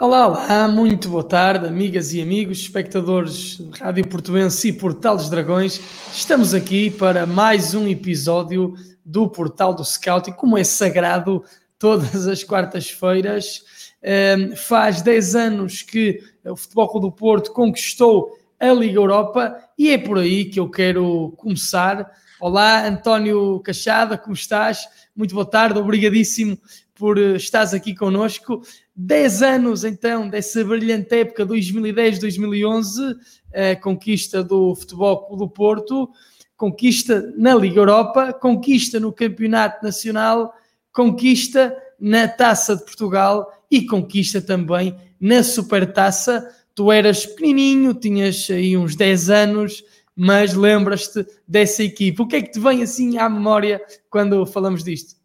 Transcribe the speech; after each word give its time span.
Olá, 0.00 0.28
olá, 0.28 0.68
muito 0.68 1.08
boa 1.08 1.24
tarde, 1.24 1.66
amigas 1.66 2.14
e 2.14 2.22
amigos, 2.22 2.58
espectadores 2.58 3.56
de 3.58 3.80
Rádio 3.80 4.06
Portuense 4.06 4.68
e 4.68 4.72
Portal 4.72 5.16
dos 5.16 5.28
Dragões. 5.28 5.80
Estamos 6.12 6.54
aqui 6.54 6.88
para 6.88 7.26
mais 7.26 7.74
um 7.74 7.84
episódio 7.88 8.74
do 9.04 9.28
Portal 9.28 9.74
do 9.74 9.84
Scout 9.84 10.30
e 10.30 10.32
como 10.32 10.56
é 10.56 10.62
sagrado 10.62 11.42
todas 11.80 12.28
as 12.28 12.44
quartas-feiras, 12.44 13.64
um, 14.38 14.54
faz 14.54 15.02
10 15.02 15.34
anos 15.34 15.82
que 15.82 16.22
o 16.44 16.54
Futebol 16.54 16.88
Clube 16.88 17.06
do 17.08 17.12
Porto 17.12 17.52
conquistou 17.52 18.38
a 18.60 18.72
Liga 18.72 19.00
Europa 19.00 19.58
e 19.76 19.90
é 19.90 19.98
por 19.98 20.18
aí 20.18 20.44
que 20.44 20.60
eu 20.60 20.70
quero 20.70 21.34
começar. 21.36 22.08
Olá, 22.40 22.86
António 22.86 23.58
Cachada, 23.64 24.16
como 24.16 24.34
estás? 24.34 24.86
Muito 25.16 25.34
boa 25.34 25.44
tarde, 25.44 25.80
obrigadíssimo 25.80 26.56
por 26.98 27.16
eh, 27.18 27.36
estares 27.36 27.72
aqui 27.72 27.94
connosco. 27.94 28.60
10 28.94 29.42
anos 29.42 29.84
então 29.84 30.28
dessa 30.28 30.64
brilhante 30.64 31.14
época 31.14 31.46
2010-2011, 31.46 33.16
a 33.54 33.76
conquista 33.76 34.42
do 34.42 34.74
Futebol 34.74 35.36
do 35.36 35.48
Porto, 35.48 36.10
conquista 36.56 37.32
na 37.36 37.54
Liga 37.54 37.78
Europa, 37.80 38.32
conquista 38.32 38.98
no 38.98 39.12
Campeonato 39.12 39.84
Nacional, 39.84 40.52
conquista 40.92 41.76
na 42.00 42.26
Taça 42.26 42.76
de 42.76 42.84
Portugal 42.84 43.52
e 43.70 43.86
conquista 43.86 44.42
também 44.42 44.96
na 45.20 45.42
Supertaça. 45.42 46.48
Tu 46.74 46.90
eras 46.90 47.24
pequenininho, 47.24 47.94
tinhas 47.94 48.48
aí 48.50 48.76
uns 48.76 48.96
10 48.96 49.30
anos, 49.30 49.84
mas 50.14 50.54
lembras-te 50.54 51.24
dessa 51.46 51.84
equipe. 51.84 52.20
O 52.20 52.26
que 52.26 52.36
é 52.36 52.42
que 52.42 52.50
te 52.50 52.58
vem 52.58 52.82
assim 52.82 53.18
à 53.18 53.28
memória 53.28 53.80
quando 54.10 54.44
falamos 54.44 54.82
disto? 54.82 55.17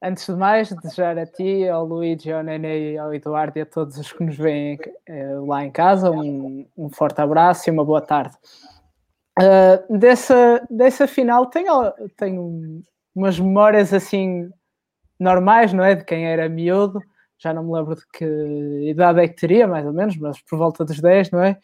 Antes 0.00 0.26
de 0.26 0.32
mais, 0.36 0.70
desejar 0.70 1.18
a 1.18 1.26
ti, 1.26 1.68
ao 1.68 1.84
Luigi, 1.84 2.32
ao 2.32 2.42
Nenê 2.42 2.92
e 2.92 2.98
ao 2.98 3.12
Eduardo 3.12 3.58
e 3.58 3.62
a 3.62 3.66
todos 3.66 3.96
os 3.98 4.12
que 4.12 4.22
nos 4.22 4.36
veem 4.36 4.78
uh, 5.08 5.44
lá 5.44 5.64
em 5.64 5.72
casa 5.72 6.08
um, 6.12 6.64
um, 6.76 6.88
forte 6.88 7.20
abraço 7.20 7.68
e 7.68 7.72
uma 7.72 7.84
boa 7.84 8.00
tarde. 8.00 8.36
Uh, 9.36 9.98
dessa, 9.98 10.64
dessa 10.70 11.08
final 11.08 11.46
tenho, 11.46 11.92
tenho 12.16 12.80
umas 13.12 13.40
memórias 13.40 13.92
assim 13.92 14.48
normais, 15.18 15.72
não 15.72 15.82
é? 15.82 15.96
De 15.96 16.04
quem 16.04 16.26
era 16.26 16.48
miúdo, 16.48 17.00
já 17.36 17.52
não 17.52 17.64
me 17.64 17.72
lembro 17.72 17.96
de 17.96 18.02
que 18.12 18.24
idade 18.88 19.20
é 19.20 19.26
que 19.26 19.34
teria, 19.34 19.66
mais 19.66 19.84
ou 19.84 19.92
menos, 19.92 20.16
mas 20.16 20.40
por 20.42 20.58
volta 20.58 20.84
dos 20.84 21.00
10, 21.00 21.32
não 21.32 21.42
é? 21.42 21.58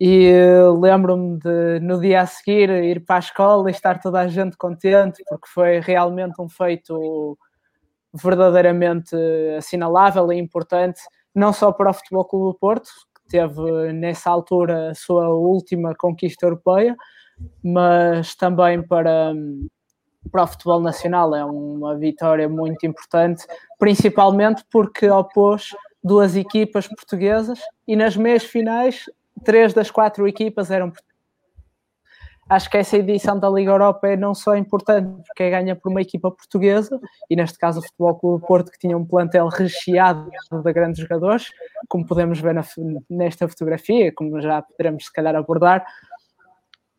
E 0.00 0.32
uh, 0.32 0.78
lembro-me 0.80 1.38
de 1.38 1.78
no 1.80 2.00
dia 2.00 2.22
a 2.22 2.26
seguir 2.26 2.70
ir 2.70 3.04
para 3.04 3.16
a 3.16 3.20
escola 3.20 3.70
e 3.70 3.72
estar 3.72 4.00
toda 4.00 4.18
a 4.18 4.26
gente 4.26 4.56
contente, 4.56 5.22
porque 5.28 5.46
foi 5.48 5.78
realmente 5.78 6.40
um 6.40 6.48
feito 6.48 7.38
verdadeiramente 8.12 9.14
assinalável 9.56 10.32
e 10.32 10.38
importante, 10.38 11.00
não 11.34 11.52
só 11.52 11.72
para 11.72 11.90
o 11.90 11.94
Futebol 11.94 12.24
Clube 12.24 12.52
do 12.52 12.58
Porto, 12.58 12.88
que 13.14 13.28
teve 13.28 13.92
nessa 13.92 14.30
altura 14.30 14.90
a 14.90 14.94
sua 14.94 15.28
última 15.28 15.94
conquista 15.94 16.46
europeia, 16.46 16.96
mas 17.62 18.34
também 18.34 18.82
para, 18.82 19.32
para 20.30 20.42
o 20.42 20.46
futebol 20.46 20.80
nacional. 20.80 21.34
É 21.34 21.44
uma 21.44 21.96
vitória 21.96 22.48
muito 22.48 22.86
importante, 22.86 23.44
principalmente 23.78 24.64
porque 24.70 25.08
opôs 25.08 25.74
duas 26.02 26.36
equipas 26.36 26.86
portuguesas 26.86 27.60
e 27.86 27.94
nas 27.96 28.16
meias 28.16 28.44
finais, 28.44 29.04
três 29.44 29.74
das 29.74 29.90
quatro 29.90 30.26
equipas 30.26 30.70
eram 30.70 30.90
portuguesas 30.90 31.07
acho 32.48 32.70
que 32.70 32.78
essa 32.78 32.96
edição 32.96 33.38
da 33.38 33.48
Liga 33.50 33.70
Europa 33.70 34.08
é 34.08 34.16
não 34.16 34.34
só 34.34 34.56
importante 34.56 35.22
porque 35.26 35.42
é 35.42 35.50
ganha 35.50 35.76
por 35.76 35.90
uma 35.90 36.00
equipa 36.00 36.30
portuguesa, 36.30 36.98
e 37.28 37.36
neste 37.36 37.58
caso 37.58 37.80
o 37.80 37.82
Futebol 37.82 38.14
Clube 38.14 38.46
Porto, 38.46 38.70
que 38.70 38.78
tinha 38.78 38.96
um 38.96 39.04
plantel 39.04 39.48
recheado 39.48 40.30
de 40.50 40.72
grandes 40.72 41.00
jogadores, 41.00 41.50
como 41.88 42.06
podemos 42.06 42.40
ver 42.40 42.54
na, 42.54 42.64
nesta 43.10 43.46
fotografia, 43.46 44.12
como 44.14 44.40
já 44.40 44.62
poderemos 44.62 45.04
se 45.04 45.12
calhar 45.12 45.36
abordar, 45.36 45.84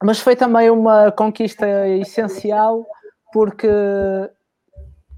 mas 0.03 0.19
foi 0.19 0.35
também 0.35 0.69
uma 0.69 1.11
conquista 1.11 1.87
essencial 1.87 2.85
porque 3.33 3.67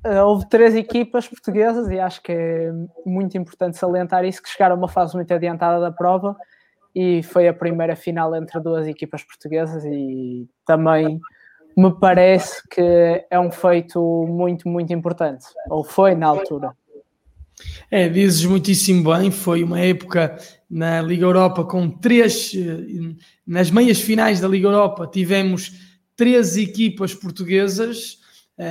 eh, 0.03 0.23
houve 0.23 0.47
três 0.49 0.75
equipas 0.75 1.27
portuguesas 1.27 1.89
e 1.89 1.99
acho 1.99 2.21
que 2.21 2.31
é 2.31 2.71
muito 3.05 3.37
importante 3.37 3.77
salientar 3.77 4.25
isso, 4.25 4.41
que 4.41 4.49
chegaram 4.49 4.75
a 4.75 4.77
uma 4.77 4.87
fase 4.87 5.15
muito 5.15 5.31
adiantada 5.33 5.79
da 5.79 5.91
prova 5.91 6.35
e 6.93 7.23
foi 7.23 7.47
a 7.47 7.53
primeira 7.53 7.95
final 7.95 8.35
entre 8.35 8.59
duas 8.59 8.87
equipas 8.87 9.23
portuguesas 9.23 9.83
e 9.85 10.47
também 10.65 11.19
me 11.77 11.91
parece 11.91 12.61
que 12.69 13.25
é 13.29 13.39
um 13.39 13.51
feito 13.51 14.25
muito, 14.27 14.67
muito 14.67 14.91
importante, 14.93 15.45
ou 15.69 15.83
foi 15.83 16.15
na 16.15 16.27
altura. 16.27 16.75
É, 17.89 18.09
dizes 18.09 18.45
muitíssimo 18.45 19.13
bem, 19.13 19.29
foi 19.29 19.63
uma 19.63 19.79
época 19.79 20.37
na 20.69 21.01
Liga 21.01 21.25
Europa 21.25 21.63
com 21.63 21.89
três, 21.89 22.53
eh, 22.55 23.15
nas 23.45 23.69
meias 23.69 23.99
finais 23.99 24.39
da 24.39 24.47
Liga 24.47 24.67
Europa 24.67 25.07
tivemos 25.11 25.71
três 26.15 26.57
equipas 26.57 27.13
portuguesas, 27.13 28.20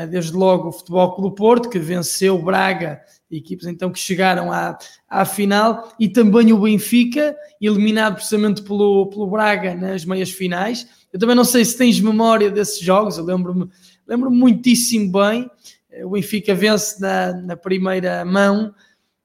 desde 0.09 0.33
logo 0.33 0.69
o 0.69 0.73
Futebol 0.73 1.15
Clube 1.17 1.37
Porto, 1.37 1.69
que 1.69 1.79
venceu 1.79 2.41
Braga 2.41 3.01
equipes 3.31 3.67
então 3.67 3.91
que 3.91 3.99
chegaram 3.99 4.53
à, 4.53 4.77
à 5.09 5.25
final, 5.25 5.93
e 5.99 6.09
também 6.09 6.53
o 6.53 6.61
Benfica, 6.61 7.37
eliminado 7.61 8.15
precisamente 8.15 8.63
pelo, 8.63 9.07
pelo 9.07 9.29
Braga 9.29 9.75
nas 9.75 10.05
meias 10.05 10.31
finais. 10.31 10.87
Eu 11.13 11.19
também 11.19 11.37
não 11.37 11.45
sei 11.45 11.65
se 11.65 11.77
tens 11.77 12.01
memória 12.01 12.51
desses 12.51 12.81
jogos, 12.81 13.19
eu 13.19 13.25
lembro-me 13.25 13.69
lembro 14.07 14.31
muitíssimo 14.31 15.13
bem. 15.13 15.49
O 16.05 16.11
Benfica 16.11 16.55
vence 16.55 17.01
na, 17.01 17.33
na 17.33 17.57
primeira 17.57 18.25
mão, 18.25 18.75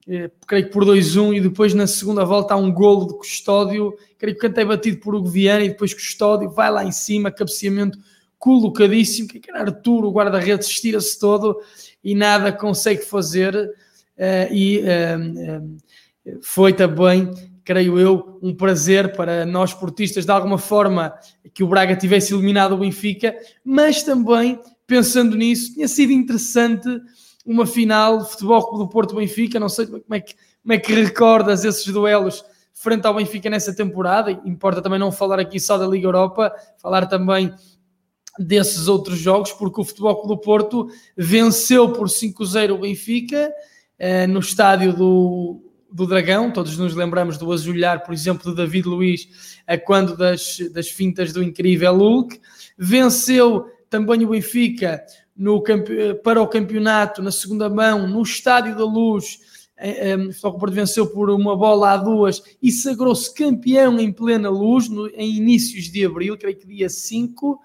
eh, 0.08 0.30
creio 0.46 0.66
que 0.66 0.72
por 0.72 0.84
2-1, 0.84 1.36
e 1.36 1.40
depois 1.40 1.74
na 1.74 1.86
segunda 1.86 2.24
volta 2.24 2.54
há 2.54 2.56
um 2.56 2.72
golo 2.72 3.08
de 3.08 3.14
Custódio, 3.14 3.94
creio 4.18 4.36
que 4.36 4.46
cantei 4.46 4.64
batido 4.64 4.98
por 4.98 5.14
Hugo 5.14 5.28
Viana, 5.28 5.64
e 5.64 5.68
depois 5.68 5.92
Custódio 5.92 6.50
vai 6.50 6.70
lá 6.70 6.84
em 6.84 6.92
cima, 6.92 7.30
cabeceamento 7.30 7.98
colocadíssimo, 8.38 9.28
que 9.28 9.40
era 9.48 9.60
Arturo, 9.60 10.08
o 10.08 10.12
guarda-redes, 10.12 10.68
estira-se 10.68 11.18
todo 11.18 11.60
e 12.02 12.14
nada 12.14 12.52
consegue 12.52 13.02
fazer. 13.02 13.70
Eh, 14.16 14.48
e 14.50 14.78
eh, 14.80 15.18
eh, 16.26 16.36
foi 16.42 16.72
também, 16.72 17.32
creio 17.64 17.98
eu, 17.98 18.38
um 18.42 18.54
prazer 18.54 19.14
para 19.16 19.44
nós 19.44 19.74
portistas 19.74 20.24
de 20.24 20.30
alguma 20.30 20.58
forma 20.58 21.12
que 21.52 21.62
o 21.62 21.68
Braga 21.68 21.96
tivesse 21.96 22.32
eliminado 22.32 22.72
o 22.72 22.78
Benfica, 22.78 23.36
mas 23.64 24.02
também, 24.02 24.60
pensando 24.86 25.36
nisso, 25.36 25.74
tinha 25.74 25.88
sido 25.88 26.12
interessante 26.12 26.88
uma 27.44 27.66
final 27.66 28.18
de 28.18 28.30
Futebol 28.30 28.78
do 28.78 28.88
Porto-Benfica, 28.88 29.60
não 29.60 29.68
sei 29.68 29.86
como 29.86 30.02
é, 30.10 30.20
que, 30.20 30.34
como 30.62 30.72
é 30.72 30.78
que 30.78 30.92
recordas 30.92 31.64
esses 31.64 31.86
duelos 31.86 32.44
frente 32.72 33.06
ao 33.06 33.14
Benfica 33.14 33.48
nessa 33.48 33.74
temporada, 33.74 34.30
importa 34.44 34.82
também 34.82 34.98
não 34.98 35.10
falar 35.10 35.40
aqui 35.40 35.58
só 35.58 35.78
da 35.78 35.86
Liga 35.86 36.06
Europa, 36.06 36.52
falar 36.76 37.06
também 37.06 37.52
desses 38.38 38.88
outros 38.88 39.18
jogos, 39.18 39.52
porque 39.52 39.80
o 39.80 39.84
Futebol 39.84 40.26
do 40.26 40.36
Porto 40.36 40.88
venceu 41.16 41.92
por 41.92 42.08
5-0 42.08 42.74
o 42.74 42.78
Benfica, 42.78 43.52
eh, 43.98 44.26
no 44.26 44.40
estádio 44.40 44.92
do, 44.92 45.62
do 45.90 46.06
Dragão, 46.06 46.50
todos 46.50 46.76
nos 46.76 46.94
lembramos 46.94 47.38
do 47.38 47.50
azulhar, 47.52 48.04
por 48.04 48.12
exemplo, 48.12 48.50
de 48.50 48.56
David 48.56 48.86
Luiz, 48.86 49.60
a 49.66 49.78
quando 49.78 50.16
das, 50.16 50.58
das 50.72 50.88
fintas 50.88 51.32
do 51.32 51.42
incrível 51.42 51.96
Hulk, 51.96 52.40
venceu 52.76 53.66
também 53.88 54.24
o 54.24 54.28
Benfica 54.28 55.02
no, 55.36 55.62
para 56.22 56.42
o 56.42 56.46
campeonato 56.46 57.22
na 57.22 57.30
segunda 57.30 57.68
mão, 57.68 58.06
no 58.06 58.22
Estádio 58.22 58.76
da 58.76 58.84
Luz, 58.84 59.38
só 60.32 60.50
que 60.50 60.56
o 60.56 60.58
Porto 60.58 60.72
venceu 60.72 61.06
por 61.06 61.28
uma 61.28 61.54
bola 61.54 61.92
a 61.92 61.96
duas 61.98 62.42
e 62.62 62.72
sagrou-se 62.72 63.32
campeão 63.34 63.98
em 64.00 64.10
plena 64.10 64.48
luz, 64.48 64.88
no, 64.88 65.06
em 65.08 65.36
inícios 65.36 65.90
de 65.90 66.04
abril, 66.04 66.36
creio 66.38 66.56
que 66.56 66.66
dia 66.66 66.88
5, 66.88 67.60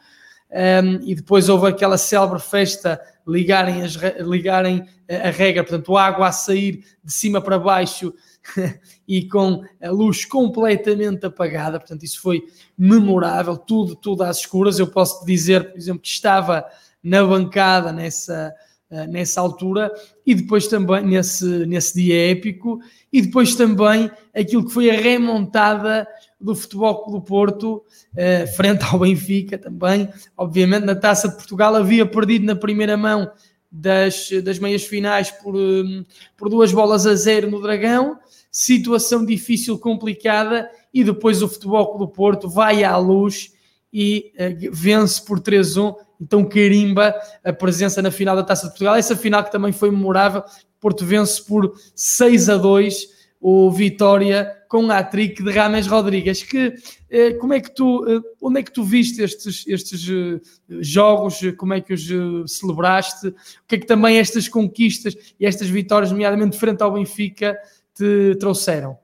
um, 0.51 0.99
e 1.03 1.15
depois 1.15 1.47
houve 1.47 1.67
aquela 1.67 1.97
célebre 1.97 2.39
festa 2.39 2.99
ligarem, 3.25 3.83
as, 3.83 3.95
ligarem 4.19 4.85
a, 5.09 5.29
a 5.29 5.31
regra, 5.31 5.63
portanto, 5.63 5.95
a 5.95 6.05
água 6.05 6.27
a 6.27 6.31
sair 6.31 6.83
de 7.03 7.13
cima 7.13 7.39
para 7.39 7.57
baixo 7.57 8.13
e 9.07 9.27
com 9.29 9.63
a 9.81 9.89
luz 9.89 10.25
completamente 10.25 11.25
apagada, 11.25 11.79
portanto, 11.79 12.03
isso 12.03 12.21
foi 12.21 12.43
memorável, 12.77 13.55
tudo, 13.55 13.95
tudo 13.95 14.23
às 14.23 14.39
escuras. 14.39 14.77
Eu 14.77 14.87
posso 14.87 15.25
dizer, 15.25 15.71
por 15.71 15.77
exemplo, 15.77 16.01
que 16.01 16.09
estava 16.09 16.65
na 17.01 17.23
bancada 17.23 17.93
nessa, 17.93 18.53
uh, 18.89 19.07
nessa 19.09 19.39
altura 19.39 19.89
e 20.25 20.35
depois 20.35 20.67
também 20.67 21.05
nesse, 21.05 21.65
nesse 21.65 21.95
dia 21.95 22.31
épico, 22.31 22.79
e 23.11 23.21
depois 23.21 23.55
também 23.55 24.11
aquilo 24.35 24.65
que 24.65 24.73
foi 24.73 24.89
a 24.89 24.99
remontada 24.99 26.05
do 26.41 26.55
Futebol 26.55 27.03
Clube 27.03 27.25
Porto, 27.25 27.83
eh, 28.15 28.47
frente 28.47 28.83
ao 28.83 28.99
Benfica 28.99 29.57
também. 29.57 30.09
Obviamente, 30.35 30.85
na 30.85 30.95
Taça 30.95 31.29
de 31.29 31.35
Portugal 31.35 31.75
havia 31.75 32.05
perdido 32.05 32.45
na 32.45 32.55
primeira 32.55 32.97
mão 32.97 33.31
das, 33.71 34.29
das 34.43 34.59
meias 34.59 34.83
finais 34.83 35.31
por, 35.31 35.55
eh, 35.55 36.03
por 36.35 36.49
duas 36.49 36.71
bolas 36.73 37.05
a 37.05 37.15
zero 37.15 37.49
no 37.49 37.61
Dragão. 37.61 38.17
Situação 38.51 39.25
difícil, 39.25 39.79
complicada, 39.79 40.69
e 40.93 41.03
depois 41.03 41.41
o 41.41 41.47
Futebol 41.47 41.95
Clube 41.95 42.13
Porto 42.13 42.49
vai 42.49 42.83
à 42.83 42.97
luz 42.97 43.53
e 43.93 44.33
uh, 44.35 44.69
vence 44.71 45.23
por 45.23 45.39
3-1. 45.39 45.95
Então 46.19 46.43
carimba 46.43 47.15
a 47.43 47.53
presença 47.53 48.01
na 48.01 48.11
final 48.11 48.35
da 48.35 48.43
Taça 48.43 48.63
de 48.63 48.69
Portugal. 48.71 48.95
Essa 48.95 49.15
final 49.15 49.43
que 49.43 49.51
também 49.51 49.71
foi 49.71 49.89
memorável. 49.89 50.43
Porto 50.79 51.05
vence 51.05 51.41
por 51.41 51.73
6 51.95 52.49
a 52.49 52.57
2 52.57 53.20
o 53.41 53.71
Vitória 53.71 54.55
com 54.69 54.83
um 54.83 54.91
hat-trick 54.91 55.43
de 55.43 55.51
Rames 55.51 55.87
Rodrigues. 55.87 56.43
Que, 56.43 56.75
eh, 57.09 57.33
como 57.33 57.53
é 57.53 57.59
que 57.59 57.73
tu, 57.73 58.05
eh, 58.07 58.21
onde 58.39 58.59
é 58.59 58.63
que 58.63 58.71
tu 58.71 58.83
viste 58.83 59.21
estes, 59.21 59.65
estes 59.67 60.07
eh, 60.07 60.39
jogos? 60.79 61.41
Como 61.57 61.73
é 61.73 61.81
que 61.81 61.93
os 61.93 62.07
celebraste? 62.45 63.29
O 63.29 63.33
que 63.67 63.75
é 63.75 63.77
que 63.79 63.87
também 63.87 64.19
estas 64.19 64.47
conquistas 64.47 65.17
e 65.39 65.45
estas 65.45 65.67
vitórias, 65.67 66.11
nomeadamente 66.11 66.57
frente 66.57 66.83
ao 66.83 66.93
Benfica, 66.93 67.57
te 67.95 68.35
trouxeram? 68.39 68.97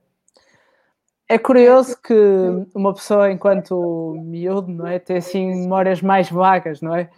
É 1.27 1.37
curioso 1.37 1.97
que 2.01 2.13
uma 2.73 2.93
pessoa, 2.93 3.29
enquanto 3.31 4.15
miúdo, 4.23 4.71
não 4.71 4.87
é, 4.87 4.99
tem 4.99 5.17
assim 5.17 5.47
memórias 5.47 6.01
mais 6.01 6.29
vagas, 6.29 6.79
não 6.79 6.95
é? 6.95 7.09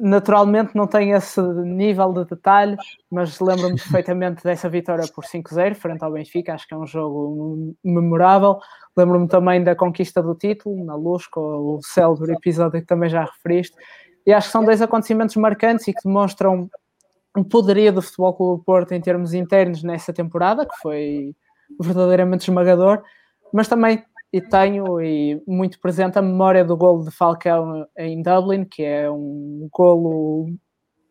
Naturalmente 0.00 0.74
não 0.74 0.86
tem 0.86 1.12
esse 1.12 1.40
nível 1.42 2.12
de 2.12 2.24
detalhe, 2.24 2.76
mas 3.10 3.38
lembro-me 3.38 3.76
perfeitamente 3.76 4.42
dessa 4.42 4.68
vitória 4.68 5.04
por 5.14 5.24
5-0 5.24 5.74
frente 5.74 6.02
ao 6.02 6.12
Benfica, 6.12 6.54
acho 6.54 6.66
que 6.66 6.74
é 6.74 6.76
um 6.76 6.86
jogo 6.86 7.74
memorável. 7.84 8.58
Lembro-me 8.96 9.28
também 9.28 9.62
da 9.62 9.76
conquista 9.76 10.22
do 10.22 10.34
título 10.34 10.84
na 10.84 10.94
Luz, 10.94 11.26
com 11.26 11.40
o 11.40 11.80
célebre 11.82 12.32
episódio 12.32 12.80
que 12.80 12.86
também 12.86 13.10
já 13.10 13.24
referiste. 13.24 13.76
E 14.26 14.32
acho 14.32 14.48
que 14.48 14.52
são 14.52 14.64
dois 14.64 14.82
acontecimentos 14.82 15.36
marcantes 15.36 15.86
e 15.88 15.92
que 15.92 16.02
demonstram 16.04 16.70
o 17.36 17.44
poderio 17.44 17.92
do 17.92 18.02
Futebol 18.02 18.34
Clube 18.34 18.58
do 18.60 18.64
Porto 18.64 18.92
em 18.92 19.00
termos 19.00 19.34
internos 19.34 19.82
nessa 19.82 20.12
temporada, 20.12 20.66
que 20.66 20.76
foi 20.82 21.34
verdadeiramente 21.80 22.42
esmagador, 22.42 23.02
mas 23.52 23.68
também 23.68 24.04
e 24.32 24.40
tenho 24.40 25.00
e 25.00 25.42
muito 25.46 25.80
presente 25.80 26.18
a 26.18 26.22
memória 26.22 26.64
do 26.64 26.76
golo 26.76 27.04
de 27.04 27.10
Falcão 27.10 27.86
em 27.98 28.22
Dublin, 28.22 28.64
que 28.64 28.82
é 28.82 29.10
um 29.10 29.68
golo 29.72 30.46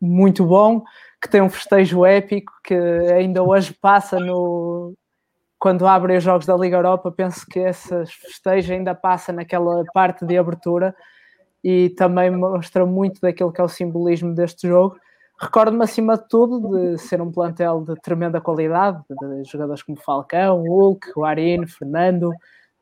muito 0.01 0.45
bom, 0.45 0.81
que 1.21 1.29
tem 1.29 1.41
um 1.41 1.49
festejo 1.49 2.05
épico, 2.05 2.53
que 2.63 2.73
ainda 2.73 3.43
hoje 3.43 3.73
passa 3.73 4.19
no 4.19 4.93
quando 5.59 5.85
abrem 5.85 6.15
os 6.17 6.23
jogos 6.23 6.45
da 6.45 6.55
Liga 6.55 6.77
Europa, 6.77 7.11
penso 7.11 7.45
que 7.45 7.59
esse 7.59 7.89
festejo 8.05 8.71
ainda 8.71 8.95
passa 8.95 9.33
naquela 9.33 9.83
parte 9.93 10.25
de 10.25 10.37
abertura 10.37 10.95
e 11.61 11.89
também 11.89 12.31
mostra 12.31 12.85
muito 12.85 13.19
daquilo 13.19 13.51
que 13.51 13.59
é 13.59 13.63
o 13.63 13.67
simbolismo 13.67 14.33
deste 14.33 14.69
jogo. 14.69 14.95
Recordo-me, 15.37 15.83
acima 15.83 16.17
de 16.17 16.27
tudo, 16.29 16.69
de 16.69 16.97
ser 16.97 17.21
um 17.21 17.29
plantel 17.29 17.83
de 17.83 17.95
tremenda 17.95 18.39
qualidade, 18.39 19.03
de 19.09 19.43
jogadores 19.49 19.83
como 19.83 19.99
Falcão, 19.99 20.63
Hulk, 20.63 21.11
Guarino, 21.11 21.67
Fernando, 21.67 22.31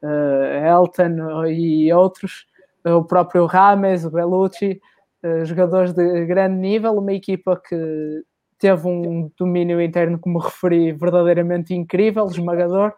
Elton 0.04 1.46
e 1.48 1.92
outros, 1.94 2.46
o 2.86 3.04
próprio 3.04 3.46
Rames, 3.46 4.06
o 4.06 4.12
Bellucci, 4.12 4.80
uh, 5.24 5.46
jogadores 5.46 5.94
de 5.94 6.26
grande 6.26 6.56
nível, 6.56 6.94
uma 6.98 7.14
equipa 7.14 7.62
que 7.68 8.24
teve 8.60 8.88
um 8.88 9.32
domínio 9.38 9.82
interno, 9.82 10.20
como 10.20 10.40
referi, 10.40 10.92
verdadeiramente 10.92 11.74
incrível, 11.74 12.26
esmagador, 12.26 12.94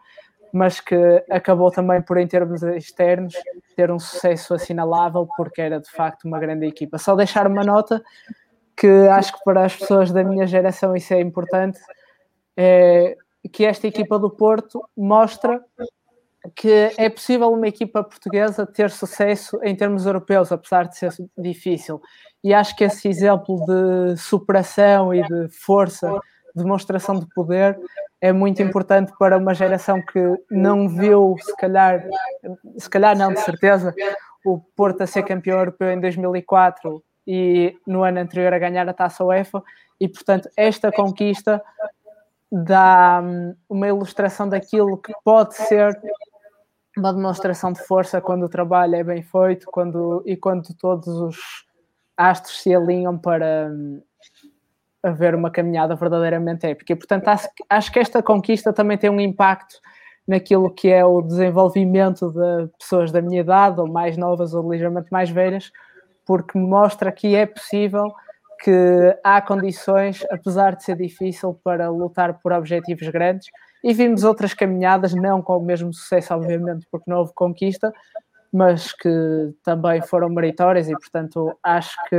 mas 0.54 0.80
que 0.80 0.96
acabou 1.30 1.70
também 1.70 2.02
por, 2.02 2.18
em 2.18 2.28
termos 2.28 2.64
externos, 2.64 3.34
ter 3.76 3.92
um 3.92 4.00
sucesso 4.00 4.54
assinalável, 4.54 5.28
porque 5.38 5.62
era 5.62 5.80
de 5.80 5.90
facto 5.90 6.26
uma 6.26 6.40
grande 6.40 6.66
equipa. 6.66 6.98
Só 6.98 7.16
deixar 7.16 7.46
uma 7.46 7.64
nota 7.64 8.02
que 8.76 8.88
acho 8.88 9.34
que 9.34 9.44
para 9.44 9.66
as 9.66 9.76
pessoas 9.76 10.12
da 10.12 10.24
minha 10.24 10.48
geração 10.48 10.96
isso 10.96 11.14
é 11.14 11.20
importante, 11.20 11.80
é 12.56 13.16
que 13.52 13.66
esta 13.66 13.88
equipa 13.88 14.18
do 14.18 14.30
Porto 14.30 14.82
mostra 14.96 15.62
que 16.56 16.92
é 16.98 17.10
possível 17.10 17.52
uma 17.52 17.68
equipa 17.68 18.04
portuguesa 18.04 18.66
ter 18.66 18.90
sucesso 18.90 19.60
em 19.64 19.76
termos 19.76 20.06
europeus, 20.06 20.52
apesar 20.52 20.88
de 20.88 20.98
ser 20.98 21.12
difícil. 21.38 22.02
E 22.44 22.54
acho 22.54 22.76
que 22.76 22.84
esse 22.84 23.08
exemplo 23.08 23.64
de 23.66 24.18
superação 24.18 25.14
e 25.14 25.22
de 25.22 25.50
força, 25.50 26.20
demonstração 26.56 27.20
de 27.20 27.28
poder, 27.34 27.78
é 28.22 28.32
muito 28.32 28.62
importante 28.62 29.14
para 29.18 29.38
uma 29.38 29.54
geração 29.54 30.02
que 30.02 30.20
não 30.50 30.88
viu, 30.90 31.36
se 31.42 31.56
calhar, 31.58 32.06
se 32.78 32.90
calhar 32.90 33.18
não, 33.18 33.34
de 33.34 33.40
certeza, 33.42 33.94
o 34.46 34.60
Porto 34.76 35.02
a 35.02 35.08
ser 35.08 35.24
campeão 35.24 35.60
europeu 35.60 35.92
em 35.92 36.00
2004 36.00 37.04
e 37.28 37.78
no 37.86 38.04
ano 38.04 38.20
anterior 38.20 38.54
a 38.54 38.60
ganhar 38.60 38.88
a 38.90 38.94
taça 38.94 39.24
UEFA 39.24 39.62
e 40.00 40.08
portanto 40.08 40.50
esta 40.58 40.92
conquista 40.92 41.62
dá 42.52 43.22
hum, 43.24 43.56
uma 43.70 43.88
ilustração 43.88 44.50
daquilo 44.50 44.98
que 44.98 45.14
pode 45.24 45.56
ser 45.56 46.00
uma 47.00 47.14
demonstração 47.14 47.72
de 47.72 47.82
força 47.86 48.22
quando 48.22 48.44
o 48.44 48.50
trabalho 48.50 48.96
é 48.96 49.04
bem 49.04 49.22
feito 49.24 49.68
quando, 49.72 50.24
e 50.26 50.36
quando 50.36 50.74
todos 50.78 51.08
os 51.08 51.38
astros 52.16 52.62
se 52.62 52.76
alinham 52.76 53.18
para 53.18 53.70
hum, 53.72 54.02
haver 55.02 55.34
uma 55.34 55.50
caminhada 55.50 55.96
verdadeiramente 55.96 56.66
épica. 56.68 56.94
E, 56.94 56.96
portanto, 56.96 57.28
acho, 57.28 57.48
acho 57.70 57.92
que 57.92 58.00
esta 58.00 58.22
conquista 58.22 58.74
também 58.74 58.98
tem 58.98 59.10
um 59.10 59.20
impacto 59.20 59.76
naquilo 60.28 60.70
que 60.70 60.90
é 60.90 61.04
o 61.04 61.22
desenvolvimento 61.22 62.32
de 62.32 62.68
pessoas 62.78 63.12
da 63.12 63.22
minha 63.22 63.42
idade, 63.42 63.80
ou 63.80 63.88
mais 63.88 64.16
novas, 64.16 64.54
ou 64.54 64.70
ligeiramente 64.70 65.08
mais 65.12 65.30
velhas, 65.30 65.72
porque 66.26 66.60
mostra 66.60 67.12
que 67.12 67.36
é 67.36 67.48
possível, 67.48 68.14
que 68.64 69.18
há 69.24 69.42
condições, 69.42 70.24
apesar 70.30 70.76
de 70.76 70.84
ser 70.84 70.98
difícil, 70.98 71.60
para 71.64 71.90
lutar 71.90 72.40
por 72.42 72.52
objetivos 72.52 73.08
grandes. 73.08 73.48
E 73.84 73.94
vimos 73.94 74.24
outras 74.24 74.54
caminhadas, 74.54 75.14
não 75.14 75.42
com 75.42 75.58
o 75.58 75.64
mesmo 75.64 75.94
sucesso, 75.94 76.34
obviamente, 76.34 76.86
porque 76.92 77.10
não 77.10 77.20
houve 77.20 77.34
conquista, 77.34 77.94
mas 78.52 78.92
que 78.92 79.54
também 79.64 80.02
foram 80.02 80.30
meritórias 80.30 80.90
e, 80.90 80.94
portanto, 80.94 81.58
acho 81.64 81.96
que 82.10 82.16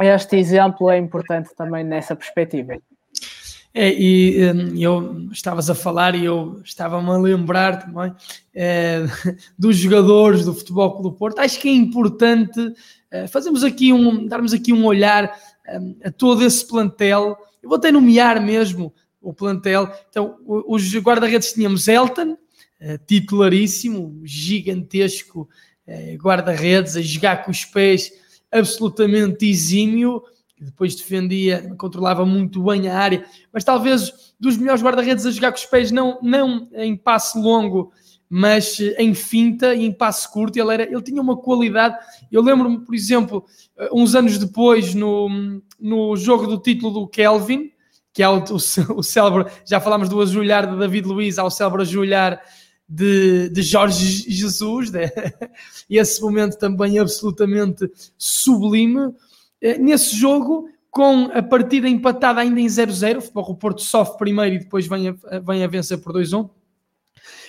este 0.00 0.36
exemplo 0.36 0.90
é 0.90 0.98
importante 0.98 1.54
também 1.54 1.84
nessa 1.84 2.16
perspectiva. 2.16 2.74
É, 3.78 3.92
e 3.92 4.50
um, 4.50 4.74
eu 4.74 5.28
estavas 5.30 5.68
a 5.68 5.74
falar 5.74 6.14
e 6.14 6.24
eu 6.24 6.62
estava-me 6.64 7.10
a 7.10 7.18
lembrar 7.18 7.84
também 7.84 8.10
é, 8.54 9.04
dos 9.58 9.76
jogadores 9.76 10.46
do 10.46 10.54
Futebol 10.54 11.02
do 11.02 11.12
Porto. 11.12 11.40
Acho 11.40 11.60
que 11.60 11.68
é 11.68 11.72
importante 11.72 12.72
é, 13.10 13.26
fazermos 13.26 13.62
aqui 13.62 13.92
um, 13.92 14.26
darmos 14.26 14.54
aqui 14.54 14.72
um 14.72 14.86
olhar 14.86 15.30
um, 15.68 15.94
a 16.02 16.10
todo 16.10 16.42
esse 16.42 16.66
plantel. 16.66 17.36
Eu 17.62 17.68
vou 17.68 17.76
até 17.76 17.92
nomear 17.92 18.40
mesmo 18.40 18.94
o 19.28 19.34
plantel. 19.34 19.90
Então, 20.08 20.38
os 20.46 20.94
guarda-redes 20.96 21.52
tínhamos 21.52 21.88
Elton, 21.88 22.36
é, 22.78 22.98
titularíssimo, 22.98 24.20
gigantesco 24.24 25.48
é, 25.86 26.14
guarda-redes, 26.14 26.96
a 26.96 27.02
jogar 27.02 27.44
com 27.44 27.50
os 27.50 27.64
pés 27.64 28.12
absolutamente 28.50 29.44
exímio 29.46 30.22
depois 30.58 30.94
defendia, 30.94 31.74
controlava 31.76 32.24
muito 32.24 32.62
bem 32.62 32.88
a 32.88 32.98
área, 32.98 33.26
mas 33.52 33.62
talvez 33.62 34.34
dos 34.40 34.56
melhores 34.56 34.82
guarda-redes 34.82 35.26
a 35.26 35.30
jogar 35.30 35.52
com 35.52 35.58
os 35.58 35.66
pés, 35.66 35.90
não, 35.90 36.18
não 36.22 36.68
em 36.72 36.96
passe 36.96 37.38
longo, 37.38 37.92
mas 38.28 38.80
em 38.98 39.12
finta 39.14 39.74
e 39.74 39.84
em 39.84 39.92
passe 39.92 40.30
curto. 40.32 40.58
Ele, 40.58 40.72
era, 40.72 40.82
ele 40.84 41.02
tinha 41.02 41.20
uma 41.20 41.36
qualidade. 41.36 41.96
Eu 42.32 42.42
lembro-me, 42.42 42.80
por 42.80 42.94
exemplo, 42.94 43.44
uns 43.92 44.14
anos 44.14 44.38
depois, 44.38 44.94
no, 44.94 45.60
no 45.78 46.16
jogo 46.16 46.46
do 46.46 46.58
título 46.58 46.92
do 46.92 47.06
Kelvin, 47.06 47.70
que 48.16 48.22
é 48.22 48.28
o, 48.30 48.38
o, 48.38 48.98
o 48.98 49.02
célebre, 49.02 49.44
já 49.66 49.78
falámos 49.78 50.08
do 50.08 50.22
ajoelhar 50.22 50.66
de 50.66 50.78
David 50.78 51.06
Luiz, 51.06 51.38
ao 51.38 51.50
célebre 51.50 51.82
ajoelhar 51.82 52.40
de, 52.88 53.50
de 53.50 53.60
Jorge 53.60 54.24
Jesus, 54.26 54.90
né? 54.90 55.10
esse 55.90 56.22
momento 56.22 56.56
também 56.56 56.98
absolutamente 56.98 57.86
sublime. 58.16 59.12
Eh, 59.60 59.76
nesse 59.76 60.16
jogo, 60.16 60.66
com 60.90 61.30
a 61.34 61.42
partida 61.42 61.86
empatada 61.90 62.40
ainda 62.40 62.58
em 62.58 62.64
0-0, 62.64 63.32
o 63.34 63.54
Porto 63.54 63.82
sofre 63.82 64.16
primeiro 64.16 64.56
e 64.56 64.58
depois 64.60 64.86
vem 64.86 65.08
a, 65.08 65.38
vem 65.40 65.62
a 65.62 65.66
vencer 65.66 65.98
por 65.98 66.14
2-1. 66.14 66.48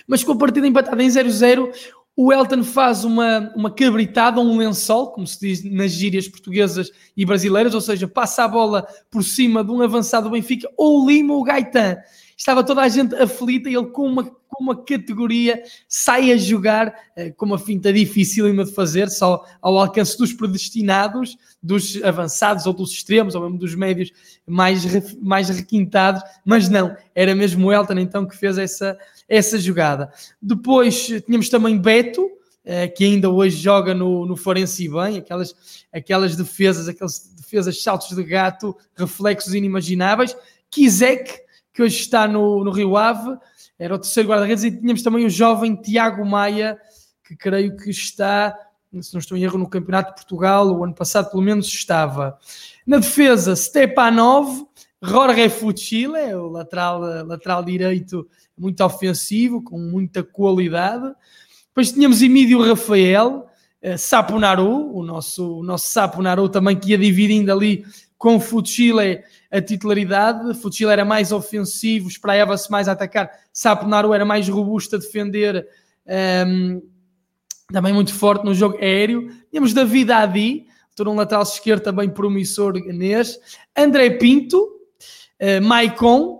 Mas 0.05 0.21
com 0.21 0.33
a 0.33 0.38
partida 0.38 0.67
empatada 0.67 1.01
em 1.01 1.07
0-0, 1.07 1.71
o 2.19 2.33
Elton 2.33 2.63
faz 2.63 3.03
uma, 3.03 3.53
uma 3.55 3.69
cabritada, 3.69 4.41
um 4.41 4.57
lençol, 4.57 5.12
como 5.12 5.27
se 5.27 5.39
diz 5.39 5.63
nas 5.63 5.91
gírias 5.91 6.27
portuguesas 6.27 6.89
e 7.15 7.24
brasileiras, 7.24 7.75
ou 7.75 7.81
seja, 7.81 8.07
passa 8.07 8.43
a 8.43 8.47
bola 8.47 8.88
por 9.12 9.24
cima 9.24 9.63
de 9.63 9.71
um 9.71 9.83
avançado 9.83 10.27
do 10.27 10.33
Benfica, 10.33 10.67
ou 10.75 11.07
Lima 11.07 11.36
ou 11.36 11.43
Gaetan. 11.43 11.97
Estava 12.36 12.63
toda 12.63 12.81
a 12.81 12.89
gente 12.89 13.13
aflita 13.15 13.69
e 13.69 13.75
ele 13.75 13.86
com 13.88 14.07
uma 14.07 14.24
com 14.57 14.63
uma 14.63 14.75
categoria, 14.75 15.62
sai 15.88 16.31
a 16.31 16.38
jogar 16.38 16.93
eh, 17.15 17.31
com 17.31 17.45
uma 17.45 17.59
finta 17.59 17.93
dificílima 17.93 18.65
de 18.65 18.74
fazer, 18.74 19.09
só 19.09 19.45
ao 19.62 19.77
alcance 19.77 20.17
dos 20.17 20.33
predestinados, 20.33 21.38
dos 21.62 22.01
avançados 22.03 22.65
ou 22.65 22.74
dos 22.74 22.91
extremos, 22.91 23.36
ou 23.36 23.43
mesmo 23.43 23.57
dos 23.59 23.75
médios 23.75 24.12
mais, 24.47 24.83
mais 25.21 25.50
requintados, 25.50 26.24
mas 26.43 26.69
não, 26.69 26.95
era 27.13 27.36
mesmo 27.36 27.67
o 27.67 27.74
Elton 27.74 28.00
então 28.00 28.25
que 28.25 28.36
fez 28.36 28.57
essa, 28.57 28.97
essa 29.27 29.60
jogada. 29.60 30.12
Depois 30.41 31.07
tínhamos 31.25 31.50
também 31.50 31.77
Beto, 31.77 32.29
eh, 32.63 32.88
que 32.88 33.05
ainda 33.05 33.29
hoje 33.29 33.57
joga 33.57 33.93
no, 33.93 34.25
no 34.25 34.36
Forense 34.36 34.89
bem, 34.89 35.17
aquelas, 35.17 35.86
aquelas 35.91 36.36
defesas, 36.36 36.88
aquelas 36.88 37.34
defesas 37.36 37.81
saltos 37.81 38.15
de 38.15 38.24
gato, 38.24 38.75
reflexos 38.96 39.53
inimagináveis. 39.53 40.36
Kizek, 40.69 41.34
que 41.74 41.81
hoje 41.81 42.00
está 42.00 42.27
no, 42.27 42.63
no 42.63 42.72
Rio 42.72 42.98
Ave, 42.98 43.38
era 43.79 43.96
o 43.96 44.00
terceiro 44.00 44.29
guarda-redes 44.29 44.63
e 44.63 44.72
tínhamos 44.72 45.01
também 45.01 45.25
o 45.25 45.29
jovem 45.29 45.75
Tiago 45.75 46.25
Maia, 46.25 46.77
que 47.24 47.36
creio 47.36 47.77
que 47.77 47.89
está, 47.89 48.53
se 49.00 49.13
não 49.13 49.19
estou 49.19 49.38
em 49.38 49.43
erro, 49.43 49.57
no 49.57 49.69
Campeonato 49.69 50.10
de 50.10 50.15
Portugal, 50.15 50.67
o 50.67 50.84
ano 50.84 50.96
passado 50.96 51.29
pelo 51.29 51.43
menos 51.43 51.67
estava. 51.67 52.38
Na 52.86 52.98
defesa, 52.98 53.55
Stepanov, 53.55 54.67
Jorge 55.01 55.48
Fuchile, 55.50 56.34
o 56.34 56.48
lateral, 56.50 57.00
lateral 57.25 57.63
direito 57.63 58.27
muito 58.57 58.83
ofensivo, 58.83 59.61
com 59.61 59.77
muita 59.77 60.23
qualidade. 60.23 61.13
Depois 61.67 61.91
tínhamos 61.91 62.21
Emílio 62.21 62.61
Rafael, 62.61 63.47
uh, 63.83 63.97
Saponaru, 63.97 64.95
o 64.95 65.03
nosso, 65.03 65.59
o 65.59 65.63
nosso 65.63 65.87
Saponaru 65.87 66.49
também 66.49 66.75
que 66.75 66.91
ia 66.91 66.97
dividindo 66.97 67.51
ali 67.51 67.85
com 68.17 68.37
o 68.37 68.39
Fuchile 68.39 69.23
a 69.51 69.61
titularidade. 69.61 70.53
Fuchile 70.55 70.91
era 70.91 71.05
mais 71.05 71.31
ofensivo, 71.31 72.07
espraiava-se 72.07 72.69
mais 72.71 72.87
a 72.87 72.93
atacar. 72.93 73.29
Saponaru 73.53 74.13
era 74.13 74.25
mais 74.25 74.49
robusto 74.49 74.95
a 74.95 74.99
defender, 74.99 75.67
um, 76.05 76.11
ehm, 76.11 76.81
também 77.71 77.93
muito 77.93 78.13
forte 78.13 78.43
no 78.43 78.53
jogo 78.53 78.77
aéreo. 78.77 79.29
Tínhamos 79.51 79.73
David 79.73 80.11
Adi, 80.11 80.67
um 81.05 81.13
lateral 81.13 81.43
esquerdo 81.43 81.83
também 81.83 82.09
promissor 82.09 82.73
ganês. 82.73 83.37
André 83.77 84.09
Pinto, 84.11 84.57
uh, 84.59 85.63
Maicon, 85.63 86.37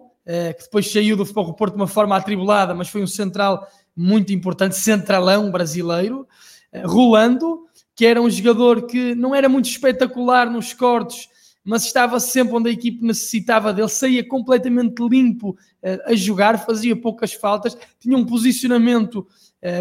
que 0.58 0.64
depois 0.64 0.92
saiu 0.92 1.16
do 1.16 1.26
Futebol 1.26 1.54
Porto 1.54 1.74
de 1.76 1.82
uma 1.82 1.88
forma 1.88 2.16
atribulada, 2.16 2.74
mas 2.74 2.90
foi 2.90 3.02
um 3.02 3.08
central 3.08 3.66
muito 3.98 4.32
importante, 4.32 4.76
centralão 4.76 5.50
brasileiro. 5.50 6.28
Uh, 6.72 6.88
Rolando, 6.88 7.66
que 7.96 8.06
era 8.06 8.22
um 8.22 8.30
jogador 8.30 8.86
que 8.86 9.16
não 9.16 9.34
era 9.34 9.50
muito 9.50 9.66
espetacular 9.66 10.50
nos 10.52 10.72
cortes, 10.72 11.28
mas 11.64 11.84
estava 11.84 12.20
sempre 12.20 12.54
onde 12.54 12.70
a 12.70 12.72
equipe 12.74 13.04
necessitava 13.04 13.74
dele, 13.74 13.90
saía 13.90 14.26
completamente 14.26 15.02
limpo 15.02 15.50
uh, 15.50 16.12
a 16.12 16.16
jogar, 16.16 16.64
fazia 16.64 16.96
poucas 16.96 17.34
faltas, 17.34 17.76
tinha 18.00 18.16
um 18.16 18.26
posicionamento 18.26 19.28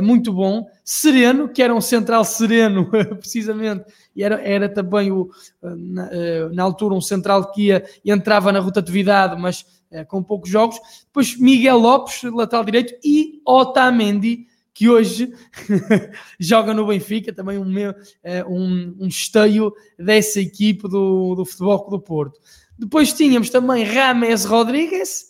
muito 0.02 0.32
bom, 0.32 0.66
sereno, 0.82 1.50
que 1.50 1.62
era 1.62 1.72
um 1.72 1.82
central 1.82 2.24
sereno, 2.24 2.90
precisamente, 3.20 3.84
e 4.16 4.24
era, 4.24 4.40
era 4.40 4.68
também 4.70 5.12
o, 5.12 5.30
na, 5.62 6.08
na, 6.50 6.62
altura 6.62 6.94
um 6.94 7.00
central 7.00 7.52
que 7.52 7.66
ia, 7.66 7.84
entrava 8.02 8.50
na 8.50 8.58
rotatividade, 8.58 9.40
mas 9.40 9.66
com 10.04 10.22
poucos 10.22 10.50
jogos. 10.50 10.78
Depois 11.06 11.38
Miguel 11.38 11.78
Lopes, 11.78 12.22
lateral 12.22 12.64
direito, 12.64 12.94
e 13.04 13.40
Otamendi, 13.44 14.46
que 14.76 14.90
hoje 14.90 15.32
joga 16.38 16.74
no 16.74 16.86
Benfica, 16.86 17.32
também 17.32 17.56
um, 17.56 17.74
eh, 18.22 18.44
um, 18.44 18.94
um 19.00 19.06
esteio 19.06 19.72
dessa 19.98 20.38
equipe 20.38 20.82
do, 20.82 21.34
do 21.34 21.46
Futebol 21.46 21.88
do 21.88 21.98
Porto. 21.98 22.38
Depois 22.78 23.12
tínhamos 23.14 23.48
também 23.48 23.84
Rames 23.84 24.44
Rodrigues, 24.44 25.26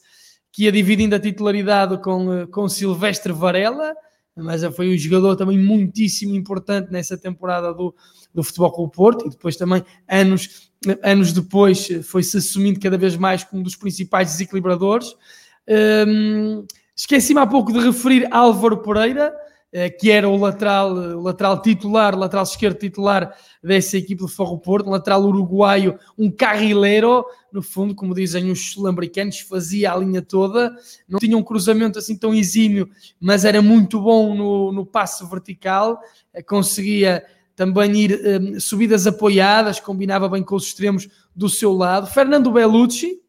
que 0.50 0.64
ia 0.64 0.73
dividindo 0.73 1.14
a 1.14 1.20
titularidade 1.20 2.02
com, 2.02 2.32
eh, 2.32 2.46
com 2.46 2.68
Silvestre 2.68 3.32
Varela, 3.32 3.94
mas 4.37 4.62
foi 4.75 4.95
um 4.95 4.99
jogador 4.99 5.35
também 5.37 5.59
muitíssimo 5.59 6.35
importante 6.35 6.93
nessa 6.93 7.16
temporada 7.16 7.73
do, 7.73 7.95
do 8.35 8.43
Futebol 8.43 8.73
Clube 8.73 8.93
Porto, 8.93 9.26
e 9.26 9.31
depois 9.31 9.57
também, 9.57 9.83
anos, 10.09 10.71
anos 11.02 11.33
depois, 11.33 11.88
foi-se 12.05 12.37
assumindo 12.37 12.78
cada 12.78 12.99
vez 12.99 13.16
mais 13.16 13.43
como 13.43 13.61
um 13.61 13.64
dos 13.64 13.76
principais 13.76 14.33
desequilibradores. 14.33 15.14
Um, 16.07 16.64
Esqueci-me 16.99 17.40
há 17.40 17.47
pouco 17.47 17.75
de 17.75 17.78
referir 17.78 18.26
Álvaro 18.31 18.78
Pereira, 18.78 19.31
que 19.99 20.11
era 20.11 20.28
o 20.28 20.37
lateral, 20.37 20.92
o 20.92 21.23
lateral 21.23 21.61
titular, 21.61 22.16
lateral 22.16 22.45
esquerdo 22.45 22.78
titular 22.78 23.37
dessa 23.62 23.99
equipe 23.99 24.23
do 24.23 24.28
Forro 24.28 24.59
Porto, 24.59 24.87
um 24.87 24.92
lateral 24.92 25.23
uruguaio, 25.23 25.99
um 26.16 26.30
carrilheiro, 26.30 27.25
no 27.52 27.62
fundo, 27.62 27.95
como 27.95 28.14
dizem 28.14 28.50
os 28.50 28.73
sul-americanos, 28.73 29.40
fazia 29.40 29.92
a 29.92 29.97
linha 29.97 30.23
toda, 30.23 30.75
não 31.09 31.18
tinha 31.18 31.37
um 31.37 31.42
cruzamento 31.42 31.99
assim 31.99 32.16
tão 32.16 32.35
exímio, 32.35 32.88
mas 33.21 33.45
era 33.45 33.61
muito 33.61 34.00
bom 34.00 34.35
no, 34.35 34.73
no 34.73 34.87
passo 34.87 35.26
vertical, 35.28 36.00
eh, 36.33 36.42
conseguia 36.42 37.25
também 37.54 37.97
ir 37.97 38.12
um, 38.12 38.56
eh, 38.56 38.61
subidas 38.61 39.06
apoiadas, 39.06 39.80
combinava 39.80 40.28
bem 40.28 40.42
com 40.42 40.54
os 40.54 40.66
extremos 40.66 41.09
do 41.35 41.49
seu 41.49 41.73
lado. 41.73 42.06
Fernando 42.06 42.50
Bellucci, 42.50 43.21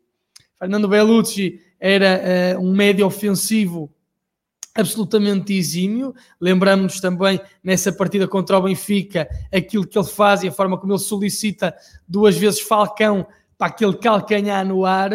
Fernando 0.58 0.88
Bellucci 0.88 1.60
era 1.80 2.58
uh, 2.58 2.62
um 2.62 2.76
médio 2.76 3.06
ofensivo 3.06 3.94
absolutamente 4.78 5.54
exímio. 5.54 6.14
Lembramos-nos 6.40 7.00
também 7.00 7.42
nessa 7.64 7.92
partida 7.92 8.28
contra 8.28 8.58
o 8.58 8.62
Benfica 8.62 9.28
aquilo 9.52 9.86
que 9.86 9.98
ele 9.98 10.08
faz 10.08 10.44
e 10.44 10.48
a 10.48 10.52
forma 10.52 10.78
como 10.78 10.94
ele 10.94 11.00
solicita 11.00 11.76
duas 12.08 12.38
vezes 12.38 12.62
Falcão 12.62 13.26
para 13.58 13.68
aquele 13.68 13.98
calcanhar 13.98 14.66
no 14.66 14.86
ar. 14.86 15.12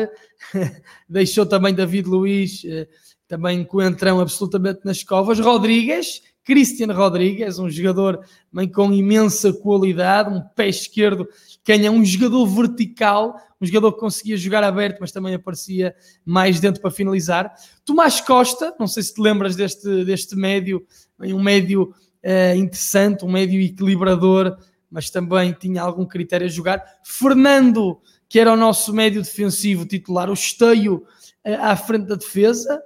Deixou 1.08 1.46
também 1.46 1.72
David 1.72 2.08
Luiz 2.08 2.64
uh, 2.64 2.86
também 3.28 3.64
coentrão 3.64 4.20
absolutamente 4.20 4.80
nas 4.84 5.02
covas. 5.04 5.38
Rodrigues, 5.38 6.22
Cristian 6.44 6.92
Rodrigues, 6.92 7.58
um 7.58 7.70
jogador 7.70 8.20
também 8.50 8.68
com 8.68 8.92
imensa 8.92 9.52
qualidade, 9.52 10.34
um 10.34 10.40
pé 10.40 10.68
esquerdo, 10.68 11.28
canha, 11.64 11.90
um 11.90 12.04
jogador 12.04 12.46
vertical, 12.46 13.36
um 13.60 13.66
jogador 13.66 13.92
que 13.92 14.00
conseguia 14.00 14.36
jogar 14.36 14.64
aberto, 14.64 14.98
mas 15.00 15.12
também 15.12 15.34
aparecia 15.34 15.94
mais 16.24 16.58
dentro 16.58 16.80
para 16.80 16.90
finalizar. 16.90 17.52
Tomás 17.84 18.20
Costa, 18.20 18.74
não 18.78 18.86
sei 18.86 19.02
se 19.02 19.14
te 19.14 19.20
lembras 19.20 19.54
deste, 19.54 20.04
deste 20.04 20.34
médio, 20.34 20.84
um 21.20 21.42
médio 21.42 21.94
uh, 22.24 22.56
interessante, 22.56 23.24
um 23.24 23.30
médio 23.30 23.60
equilibrador, 23.60 24.56
mas 24.90 25.10
também 25.10 25.52
tinha 25.52 25.82
algum 25.82 26.04
critério 26.04 26.46
a 26.46 26.50
jogar. 26.50 26.82
Fernando, 27.04 28.00
que 28.28 28.40
era 28.40 28.52
o 28.52 28.56
nosso 28.56 28.92
médio 28.92 29.22
defensivo 29.22 29.86
titular, 29.86 30.28
o 30.28 30.34
esteio 30.34 31.04
uh, 31.46 31.60
à 31.60 31.76
frente 31.76 32.06
da 32.06 32.16
defesa. 32.16 32.82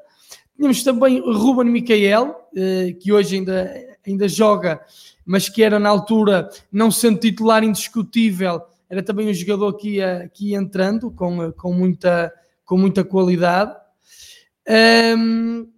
Tínhamos 0.55 0.83
também 0.83 1.21
Ruben 1.21 1.71
Micael, 1.71 2.31
uh, 2.53 2.99
que 2.99 3.13
hoje 3.13 3.37
ainda, 3.37 3.96
ainda 4.11 4.29
joga, 4.29 4.81
mas 5.25 5.49
que 5.49 5.63
era 5.63 5.79
na 5.79 5.89
altura, 5.89 6.49
não 6.71 6.91
sendo 6.91 7.19
titular 7.19 7.65
indiscutível, 7.65 8.63
era 8.89 9.03
também 9.03 9.29
um 9.29 9.35
jogador 9.35 9.73
que 9.75 9.97
ia, 9.97 10.31
que 10.33 10.51
ia 10.51 10.59
entrando 10.59 11.11
com, 11.11 11.53
com, 11.53 11.73
muita, 11.73 12.33
com 12.65 12.79
muita 12.79 13.05
qualidade. 13.05 13.75
Um, 15.17 15.69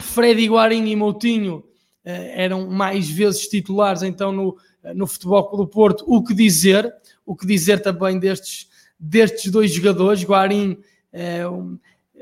Freddy 0.00 0.46
Guarim 0.48 0.86
e 0.86 0.96
Moutinho 0.96 1.56
uh, 1.56 1.64
eram 2.04 2.68
mais 2.68 3.08
vezes 3.08 3.48
titulares 3.48 4.02
então 4.02 4.32
no, 4.32 4.56
no 4.94 5.06
Futebol 5.06 5.56
do 5.56 5.66
Porto. 5.66 6.04
O 6.06 6.22
que 6.22 6.34
dizer? 6.34 6.92
O 7.24 7.36
que 7.36 7.46
dizer 7.46 7.82
também 7.82 8.18
destes, 8.18 8.68
destes 8.98 9.50
dois 9.50 9.70
jogadores? 9.70 10.24
Guarim 10.24 10.78
uh, 11.12 11.78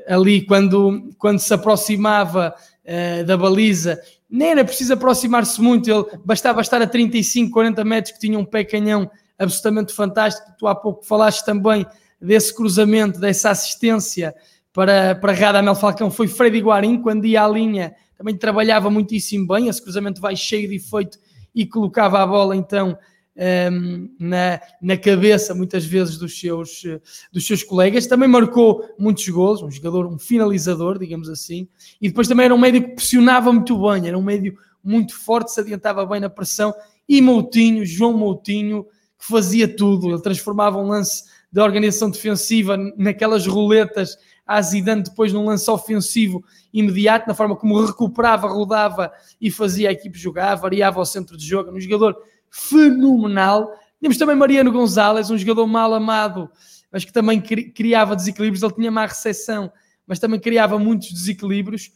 ali 0.07 0.45
quando, 0.45 1.09
quando 1.17 1.39
se 1.39 1.53
aproximava 1.53 2.53
uh, 2.83 3.25
da 3.25 3.37
baliza 3.37 4.01
nem 4.35 4.49
era 4.49 4.65
preciso 4.65 4.93
aproximar-se 4.93 5.61
muito, 5.61 5.89
ele 5.89 6.05
bastava 6.25 6.59
estar 6.59 6.81
a 6.81 6.87
35, 6.87 7.51
40 7.51 7.85
metros 7.85 8.13
que 8.13 8.19
tinha 8.19 8.37
um 8.37 8.43
pé 8.43 8.65
canhão 8.65 9.09
absolutamente 9.39 9.93
fantástico. 9.93 10.51
Tu 10.59 10.67
há 10.67 10.75
pouco 10.75 11.05
falaste 11.05 11.45
também 11.45 11.85
desse 12.19 12.53
cruzamento, 12.53 13.17
dessa 13.17 13.49
assistência 13.49 14.35
para, 14.73 15.15
para 15.15 15.31
Radamel 15.31 15.73
Falcão. 15.73 16.11
Foi 16.11 16.27
Freddy 16.27 16.59
Guarim, 16.59 17.01
quando 17.01 17.25
ia 17.25 17.43
à 17.43 17.47
linha, 17.47 17.95
também 18.17 18.35
trabalhava 18.35 18.89
muitíssimo 18.89 19.47
bem. 19.47 19.69
Esse 19.69 19.81
cruzamento 19.81 20.19
vai 20.19 20.35
cheio 20.35 20.67
de 20.67 20.75
efeito 20.75 21.17
e 21.53 21.65
colocava 21.65 22.21
a 22.21 22.27
bola 22.27 22.57
então 22.57 22.97
um, 23.37 24.09
na, 24.19 24.61
na 24.81 24.97
cabeça 24.97 25.53
muitas 25.53 25.85
vezes 25.85 26.17
dos 26.17 26.39
seus, 26.39 26.83
dos 27.31 27.45
seus 27.45 27.63
colegas. 27.63 28.07
Também 28.07 28.27
marcou 28.29 28.83
muitos 28.97 29.27
gols, 29.27 29.61
um 29.61 29.69
jogador, 29.69 30.07
um 30.07 30.17
finalizador, 30.17 30.97
digamos 30.97 31.29
assim. 31.29 31.67
E 32.01 32.07
depois 32.07 32.27
também 32.27 32.45
era 32.45 32.55
um 32.55 32.59
médio 32.59 32.83
que 32.83 32.95
pressionava 32.95 33.51
muito 33.51 33.77
bem, 33.77 34.07
era 34.07 34.17
um 34.17 34.23
médio 34.23 34.57
muito 34.83 35.15
forte, 35.17 35.51
se 35.51 35.59
adiantava 35.59 36.05
bem 36.05 36.19
na 36.19 36.29
pressão. 36.29 36.73
E 37.07 37.21
Moutinho, 37.21 37.85
João 37.85 38.17
Moutinho, 38.17 38.85
que 39.17 39.27
fazia 39.27 39.67
tudo. 39.67 40.09
Ele 40.09 40.21
transformava 40.21 40.77
um 40.77 40.87
lance 40.87 41.23
de 41.51 41.59
organização 41.61 42.09
defensiva 42.09 42.77
naquelas 42.97 43.45
roletas 43.45 44.17
a 44.45 44.61
Zidane 44.61 45.01
depois 45.01 45.33
num 45.33 45.45
lance 45.45 45.69
ofensivo 45.71 46.43
imediato, 46.71 47.27
na 47.27 47.33
forma 47.33 47.55
como 47.55 47.83
recuperava, 47.83 48.47
rodava 48.47 49.11
e 49.41 49.49
fazia 49.49 49.89
a 49.89 49.91
equipe 49.91 50.19
jogar, 50.19 50.55
variava 50.55 50.99
o 50.99 51.05
centro 51.05 51.35
de 51.35 51.45
jogo, 51.47 51.71
um 51.71 51.79
jogador 51.79 52.15
fenomenal. 52.55 53.69
Tínhamos 53.99 54.17
também 54.17 54.35
Mariano 54.35 54.71
Gonzalez, 54.71 55.29
um 55.29 55.37
jogador 55.37 55.67
mal 55.67 55.93
amado, 55.93 56.49
mas 56.91 57.03
que 57.03 57.11
também 57.11 57.41
criava 57.41 58.15
desequilíbrios, 58.15 58.63
ele 58.63 58.73
tinha 58.73 58.91
má 58.91 59.05
recepção, 59.05 59.71
mas 60.07 60.19
também 60.19 60.39
criava 60.39 60.79
muitos 60.79 61.11
desequilíbrios. 61.11 61.91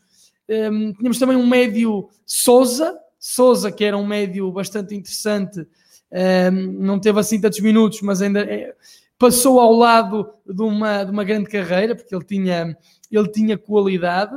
Um, 0.50 0.94
tínhamos 0.94 1.18
também 1.18 1.38
um 1.38 1.48
médio 1.48 2.10
Souza, 2.26 2.98
Souza, 3.18 3.72
que 3.72 3.86
era 3.86 3.98
um 3.98 4.06
médio 4.06 4.52
bastante 4.52 4.94
interessante, 4.96 5.66
não 6.80 7.00
teve 7.00 7.20
assim 7.20 7.40
tantos 7.40 7.60
minutos, 7.60 8.02
mas 8.02 8.22
ainda 8.22 8.42
é, 8.42 8.76
passou 9.18 9.60
ao 9.60 9.72
lado 9.72 10.34
de 10.46 10.62
uma, 10.62 11.04
de 11.04 11.12
uma 11.12 11.24
grande 11.24 11.50
carreira, 11.50 11.96
porque 11.96 12.14
ele 12.14 12.26
tinha, 12.26 12.78
ele 13.12 13.28
tinha 13.30 13.58
qualidade. 13.58 14.36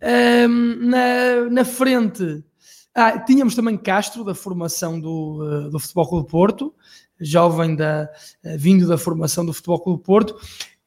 na, 0.00 1.50
na 1.50 1.64
frente, 1.64 2.44
ah, 2.94 3.18
tínhamos 3.18 3.54
também 3.54 3.76
Castro, 3.76 4.24
da 4.24 4.34
formação 4.34 4.98
do, 4.98 5.42
uh, 5.42 5.70
do 5.70 5.78
Futebol 5.78 6.08
Clube 6.08 6.28
Porto, 6.28 6.74
jovem 7.20 7.76
da, 7.76 8.10
uh, 8.44 8.58
vindo 8.58 8.86
da 8.86 8.98
formação 8.98 9.46
do 9.46 9.52
Futebol 9.52 9.80
Clube 9.80 10.02
Porto. 10.02 10.36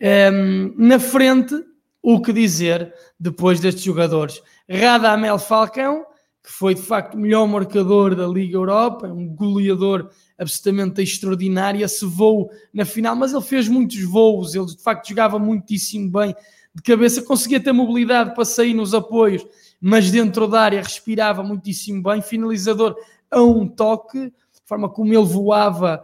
Um, 0.01 0.73
na 0.77 0.99
frente, 0.99 1.55
o 2.01 2.21
que 2.21 2.33
dizer 2.33 2.93
depois 3.17 3.59
destes 3.61 3.83
jogadores? 3.83 4.41
Radamel 4.69 5.39
Falcão, 5.39 6.05
que 6.43 6.51
foi 6.51 6.75
de 6.75 6.81
facto 6.81 7.13
o 7.13 7.17
melhor 7.17 7.47
marcador 7.47 8.13
da 8.13 8.27
Liga 8.27 8.57
Europa, 8.57 9.07
um 9.07 9.33
goleador 9.33 10.09
absolutamente 10.37 11.01
extraordinário. 11.01 11.85
Esse 11.85 12.05
voo 12.05 12.49
na 12.73 12.83
final, 12.83 13.15
mas 13.15 13.31
ele 13.31 13.41
fez 13.41 13.69
muitos 13.69 14.03
voos, 14.03 14.53
ele 14.53 14.65
de 14.65 14.83
facto 14.83 15.07
jogava 15.07 15.39
muitíssimo 15.39 16.11
bem 16.11 16.35
de 16.75 16.81
cabeça, 16.81 17.21
conseguia 17.21 17.59
ter 17.59 17.71
mobilidade 17.71 18.33
para 18.33 18.43
sair 18.43 18.73
nos 18.73 18.93
apoios, 18.93 19.45
mas 19.85 20.09
dentro 20.09 20.47
da 20.47 20.61
área 20.61 20.81
respirava 20.81 21.43
muitíssimo 21.43 22.01
bem. 22.01 22.21
Finalizador 22.21 22.95
a 23.29 23.41
um 23.41 23.67
toque, 23.67 24.17
a 24.17 24.31
forma 24.65 24.87
como 24.87 25.13
ele 25.13 25.25
voava. 25.25 26.01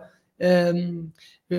Um, 0.75 1.09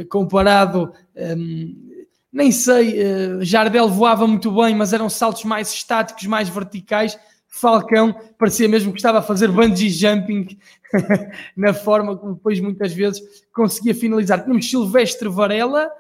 comparado, 0.09 0.93
um, 1.17 1.95
nem 2.31 2.53
sei, 2.53 3.03
uh, 3.03 3.43
Jardel 3.43 3.89
voava 3.89 4.27
muito 4.27 4.53
bem, 4.53 4.75
mas 4.75 4.93
eram 4.93 5.09
saltos 5.09 5.45
mais 5.45 5.73
estáticos, 5.73 6.27
mais 6.27 6.51
verticais. 6.51 7.19
Falcão 7.49 8.15
parecia 8.39 8.69
mesmo 8.69 8.93
que 8.93 8.99
estava 8.99 9.21
a 9.21 9.23
fazer 9.23 9.51
bungee 9.51 9.89
jumping 9.89 10.59
na 11.57 11.73
forma 11.73 12.17
como 12.17 12.35
depois 12.35 12.61
muitas 12.61 12.93
vezes 12.93 13.23
conseguia 13.51 13.95
finalizar. 13.95 14.43
Tínhamos 14.43 14.69
Silvestre 14.69 15.29
Varela, 15.29 15.91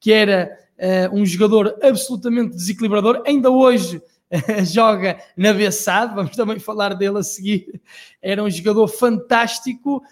que 0.00 0.12
era 0.12 0.58
uh, 0.76 1.16
um 1.16 1.24
jogador 1.24 1.78
absolutamente 1.82 2.56
desequilibrador, 2.56 3.22
ainda 3.24 3.48
hoje 3.48 4.02
joga 4.64 5.18
na 5.36 5.52
Bessade, 5.52 6.14
vamos 6.14 6.36
também 6.36 6.58
falar 6.58 6.94
dele 6.94 7.18
a 7.18 7.22
seguir. 7.22 7.80
Era 8.20 8.42
um 8.42 8.50
jogador 8.50 8.88
fantástico, 8.88 10.02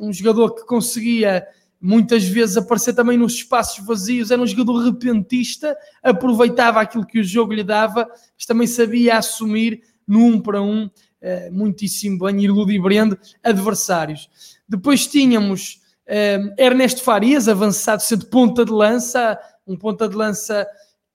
um, 0.00 0.08
um 0.08 0.12
jogador 0.12 0.54
que 0.54 0.64
conseguia 0.64 1.46
muitas 1.80 2.24
vezes 2.24 2.56
aparecer 2.56 2.92
também 2.92 3.16
nos 3.16 3.34
espaços 3.34 3.84
vazios, 3.86 4.30
era 4.30 4.42
um 4.42 4.46
jogador 4.46 4.84
repentista, 4.84 5.76
aproveitava 6.02 6.80
aquilo 6.80 7.06
que 7.06 7.20
o 7.20 7.24
jogo 7.24 7.52
lhe 7.52 7.62
dava, 7.62 8.08
mas 8.36 8.46
também 8.46 8.66
sabia 8.66 9.18
assumir 9.18 9.82
no 10.06 10.24
um 10.24 10.40
para 10.40 10.60
um, 10.60 10.86
uh, 10.86 11.52
muitíssimo 11.52 12.18
bem, 12.18 12.42
ir 12.42 12.48
ludibriando 12.48 13.16
adversários. 13.44 14.28
Depois 14.68 15.06
tínhamos 15.06 15.80
uh, 16.08 16.54
Ernesto 16.58 17.02
Farias, 17.02 17.48
avançado 17.48 18.02
sendo 18.02 18.26
ponta 18.26 18.64
de 18.64 18.72
lança, 18.72 19.38
um 19.66 19.76
ponta 19.76 20.08
de 20.08 20.16
lança 20.16 20.66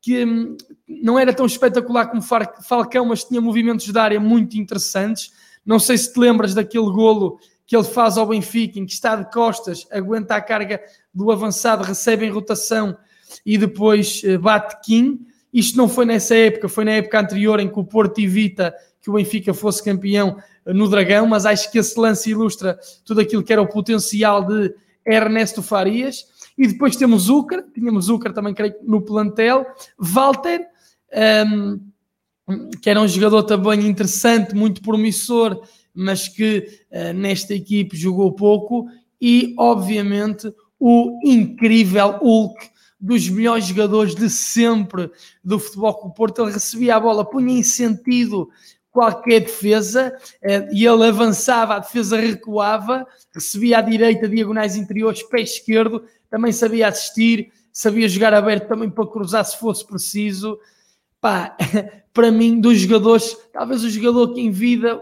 que 0.04 0.26
um, 0.26 0.58
não 0.86 1.18
era 1.18 1.34
tão 1.34 1.46
espetacular 1.46 2.08
como 2.08 2.22
Falcão, 2.22 3.06
mas 3.06 3.24
tinha 3.24 3.40
movimentos 3.40 3.86
de 3.86 3.98
área 3.98 4.20
muito 4.20 4.58
interessantes. 4.58 5.32
Não 5.66 5.80
sei 5.80 5.98
se 5.98 6.12
te 6.12 6.20
lembras 6.20 6.54
daquele 6.54 6.92
golo 6.92 7.40
que 7.66 7.74
ele 7.74 7.86
faz 7.86 8.18
ao 8.18 8.28
Benfica, 8.28 8.78
em 8.78 8.86
que 8.86 8.92
está 8.92 9.16
de 9.16 9.32
costas, 9.32 9.88
aguenta 9.90 10.36
a 10.36 10.42
carga 10.42 10.82
do 11.14 11.32
avançado, 11.32 11.84
recebe 11.84 12.26
em 12.26 12.30
rotação 12.30 12.98
e 13.46 13.58
depois 13.58 14.22
uh, 14.24 14.38
bate 14.38 14.76
Kim. 14.84 15.26
Isto 15.54 15.78
não 15.78 15.88
foi 15.88 16.06
nessa 16.06 16.36
época, 16.36 16.68
foi 16.68 16.84
na 16.84 16.92
época 16.92 17.22
anterior 17.22 17.62
em 17.62 17.70
que 17.70 17.80
o 17.80 17.86
Porto 17.86 18.20
evita 18.20 18.76
que 19.02 19.10
o 19.10 19.14
Benfica 19.14 19.54
fosse 19.54 19.82
campeão 19.82 20.36
no 20.66 20.90
Dragão, 20.90 21.26
mas 21.28 21.46
acho 21.46 21.72
que 21.72 21.80
esse 21.80 21.98
lance 21.98 22.30
ilustra 22.30 22.78
tudo 23.06 23.22
aquilo 23.22 23.44
que 23.44 23.54
era 23.54 23.62
o 23.62 23.68
potencial 23.68 24.44
de 24.44 24.74
Ernesto 25.06 25.64
Farias. 25.64 26.26
E 26.58 26.68
depois 26.68 26.96
temos 26.96 27.24
Zucker, 27.24 27.66
tínhamos 27.74 28.06
Zucker 28.06 28.34
também, 28.34 28.54
creio, 28.54 28.76
no 28.84 29.02
plantel, 29.02 29.66
Walter, 29.98 30.68
um, 31.48 31.80
que 32.82 32.90
era 32.90 33.02
um 33.02 33.08
jogador 33.08 33.44
também 33.44 33.88
interessante, 33.88 34.56
muito 34.56 34.82
promissor, 34.82 35.62
mas 35.94 36.28
que 36.28 36.68
uh, 36.92 37.14
nesta 37.14 37.54
equipe 37.54 37.96
jogou 37.96 38.32
pouco, 38.34 38.88
e 39.22 39.56
obviamente 39.58 40.54
o 40.80 41.20
incrível 41.24 42.18
Hulk, 42.18 42.74
dos 43.00 43.28
melhores 43.30 43.66
jogadores 43.66 44.16
de 44.16 44.30
sempre 44.30 45.12
do 45.44 45.60
futebol 45.60 45.94
com 45.94 46.08
o 46.08 46.14
Porto. 46.14 46.42
Ele 46.42 46.54
recebia 46.54 46.96
a 46.96 47.00
bola, 47.00 47.26
punha 47.26 47.58
em 47.58 47.64
sentido 47.64 48.50
qualquer 48.90 49.42
defesa 49.42 50.16
eh, 50.42 50.70
e 50.72 50.86
ele 50.86 51.06
avançava, 51.06 51.76
a 51.76 51.80
defesa 51.80 52.16
recuava, 52.16 53.06
recebia 53.34 53.80
à 53.80 53.82
direita, 53.82 54.30
diagonais 54.30 54.78
interiores, 54.78 55.24
pé 55.24 55.42
esquerdo, 55.42 56.04
também 56.34 56.52
sabia 56.52 56.88
assistir, 56.88 57.52
sabia 57.72 58.10
jogar 58.10 58.34
aberto 58.34 58.68
também 58.68 58.90
para 58.90 59.06
cruzar 59.06 59.46
se 59.46 59.56
fosse 59.56 59.86
preciso. 59.86 60.58
Pá, 61.22 61.56
para 62.12 62.32
mim, 62.32 62.60
dos 62.60 62.80
jogadores, 62.80 63.38
talvez 63.54 63.84
o 63.84 63.90
jogador 63.92 64.34
que 64.34 64.42
em 64.42 64.50
vida, 64.50 65.00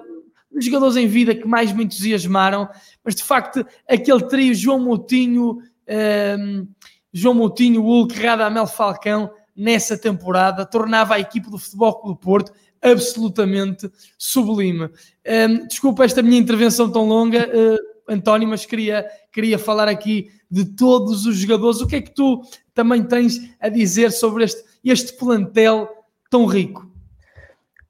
os 0.54 0.66
jogadores 0.66 0.98
em 0.98 1.08
vida 1.08 1.34
que 1.34 1.48
mais 1.48 1.72
me 1.72 1.86
entusiasmaram, 1.86 2.68
mas 3.02 3.16
de 3.16 3.24
facto, 3.24 3.66
aquele 3.88 4.28
trio 4.28 4.54
João 4.54 4.82
Moutinho. 4.82 5.60
Ehm, 5.88 6.68
João 7.14 7.34
Moutinho, 7.34 7.82
Hulk, 7.82 8.14
Radamel 8.20 8.68
Falcão, 8.68 9.32
nessa 9.56 9.98
temporada, 9.98 10.66
tornava 10.66 11.14
a 11.14 11.20
equipe 11.22 11.50
do 11.50 11.58
Futebol 11.58 11.94
Clube 11.94 12.20
do 12.20 12.22
Porto 12.22 12.52
absolutamente 12.82 13.90
sublime. 14.18 14.90
Um, 15.26 15.66
desculpa 15.66 16.04
esta 16.04 16.22
minha 16.22 16.40
intervenção 16.40 16.92
tão 16.92 17.08
longa, 17.08 17.48
uh, 17.48 17.91
António, 18.12 18.48
mas 18.48 18.66
queria, 18.66 19.10
queria 19.32 19.58
falar 19.58 19.88
aqui 19.88 20.30
de 20.50 20.66
todos 20.66 21.26
os 21.26 21.38
jogadores. 21.38 21.82
O 21.82 21.88
que 21.88 21.96
é 21.96 22.02
que 22.02 22.14
tu 22.14 22.42
também 22.74 23.04
tens 23.04 23.56
a 23.60 23.70
dizer 23.70 24.12
sobre 24.12 24.44
este, 24.44 24.64
este 24.84 25.14
plantel 25.14 25.90
tão 26.30 26.46
rico? 26.46 26.90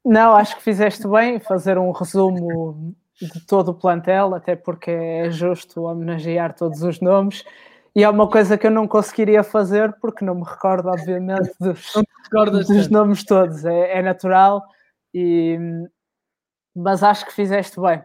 Não, 0.03 0.35
acho 0.35 0.55
que 0.55 0.63
fizeste 0.63 1.07
bem 1.07 1.39
fazer 1.39 1.77
um 1.77 1.91
resumo 1.91 2.95
de 3.21 3.45
todo 3.45 3.69
o 3.69 3.73
plantel, 3.73 4.33
até 4.33 4.55
porque 4.55 4.89
é 4.89 5.29
justo 5.29 5.83
homenagear 5.83 6.55
todos 6.55 6.81
os 6.81 6.99
nomes. 6.99 7.43
E 7.95 8.03
é 8.03 8.09
uma 8.09 8.27
coisa 8.29 8.57
que 8.57 8.65
eu 8.65 8.71
não 8.71 8.87
conseguiria 8.87 9.43
fazer 9.43 9.93
porque 9.99 10.23
não 10.23 10.35
me 10.35 10.43
recordo, 10.43 10.87
obviamente, 10.87 11.51
dos, 11.59 11.93
dos 12.67 12.89
nomes 12.89 13.23
todos. 13.23 13.65
É, 13.65 13.99
é, 13.99 14.01
natural, 14.01 14.63
e, 15.13 15.57
mas 16.75 17.03
acho 17.03 17.25
que 17.25 17.33
fizeste 17.33 17.79
bem. 17.79 18.01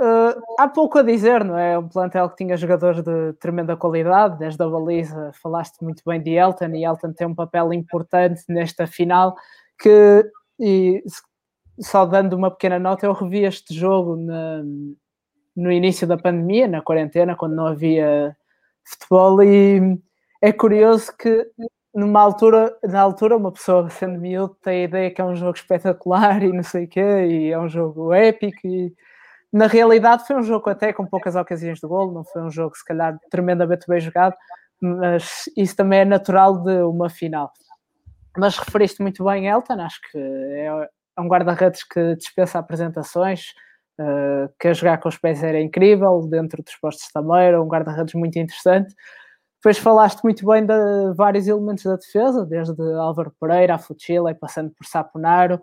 Uh, 0.00 0.40
há 0.58 0.68
pouco 0.68 0.98
a 0.98 1.02
dizer, 1.02 1.44
não 1.44 1.56
é? 1.56 1.78
Um 1.78 1.88
plantel 1.88 2.28
que 2.30 2.36
tinha 2.36 2.56
jogadores 2.56 3.02
de 3.02 3.32
tremenda 3.34 3.76
qualidade, 3.76 4.38
desde 4.38 4.62
a 4.62 4.68
baliza, 4.68 5.30
falaste 5.42 5.82
muito 5.82 6.02
bem 6.04 6.20
de 6.20 6.30
Elton, 6.30 6.74
e 6.74 6.84
Elton 6.84 7.12
tem 7.12 7.26
um 7.26 7.34
papel 7.34 7.72
importante 7.72 8.42
nesta 8.48 8.86
final. 8.86 9.36
Que, 9.78 10.24
e 10.58 11.02
só 11.80 12.06
dando 12.06 12.34
uma 12.34 12.50
pequena 12.50 12.78
nota, 12.78 13.06
eu 13.06 13.12
revi 13.12 13.44
este 13.44 13.74
jogo 13.74 14.16
na, 14.16 14.62
no 15.56 15.70
início 15.70 16.06
da 16.06 16.16
pandemia, 16.16 16.66
na 16.68 16.82
quarentena, 16.82 17.36
quando 17.36 17.54
não 17.54 17.66
havia 17.66 18.36
futebol 18.84 19.42
e 19.42 19.98
é 20.40 20.52
curioso 20.52 21.16
que 21.16 21.46
numa 21.94 22.20
altura, 22.20 22.76
na 22.82 23.00
altura, 23.00 23.36
uma 23.36 23.52
pessoa 23.52 23.88
sendo 23.90 24.18
miúdo 24.18 24.56
tem 24.62 24.82
a 24.82 24.84
ideia 24.84 25.10
que 25.10 25.20
é 25.20 25.24
um 25.24 25.36
jogo 25.36 25.56
espetacular 25.56 26.42
e 26.42 26.52
não 26.52 26.62
sei 26.62 26.84
o 26.84 26.88
quê, 26.88 27.00
e 27.00 27.52
é 27.52 27.58
um 27.58 27.68
jogo 27.68 28.12
épico 28.12 28.66
e 28.66 28.94
na 29.52 29.66
realidade 29.66 30.26
foi 30.26 30.36
um 30.36 30.42
jogo 30.42 30.70
até 30.70 30.92
com 30.92 31.06
poucas 31.06 31.36
ocasiões 31.36 31.78
de 31.78 31.86
gol, 31.86 32.10
não 32.10 32.24
foi 32.24 32.42
um 32.42 32.50
jogo 32.50 32.74
se 32.74 32.84
calhar 32.84 33.18
tremendamente 33.30 33.86
bem 33.86 34.00
jogado, 34.00 34.34
mas 34.80 35.44
isso 35.56 35.76
também 35.76 36.00
é 36.00 36.04
natural 36.04 36.62
de 36.62 36.82
uma 36.82 37.10
final. 37.10 37.52
Mas 38.36 38.56
referiste 38.56 39.02
muito 39.02 39.22
bem 39.24 39.46
Elton, 39.46 39.80
acho 39.80 40.00
que 40.10 40.18
é, 40.18 40.88
é 41.16 41.20
um 41.20 41.28
guarda-redes 41.28 41.84
que 41.84 42.16
dispensa 42.16 42.58
apresentações, 42.58 43.50
uh, 44.00 44.50
que 44.58 44.68
a 44.68 44.72
jogar 44.72 44.98
com 44.98 45.08
os 45.08 45.18
pés 45.18 45.42
era 45.42 45.60
incrível, 45.60 46.26
dentro 46.26 46.62
dos 46.62 46.74
postos 46.76 47.08
também, 47.12 47.42
era 47.42 47.62
um 47.62 47.68
guarda-redes 47.68 48.14
muito 48.14 48.38
interessante. 48.38 48.94
Depois 49.56 49.78
falaste 49.78 50.22
muito 50.24 50.44
bem 50.46 50.64
de 50.64 51.14
vários 51.14 51.46
elementos 51.46 51.84
da 51.84 51.96
defesa, 51.96 52.44
desde 52.46 52.82
Álvaro 52.94 53.32
Pereira, 53.38 53.74
a 53.74 53.78
Fuchila, 53.78 54.34
passando 54.34 54.70
por 54.70 54.86
Saponaro, 54.86 55.60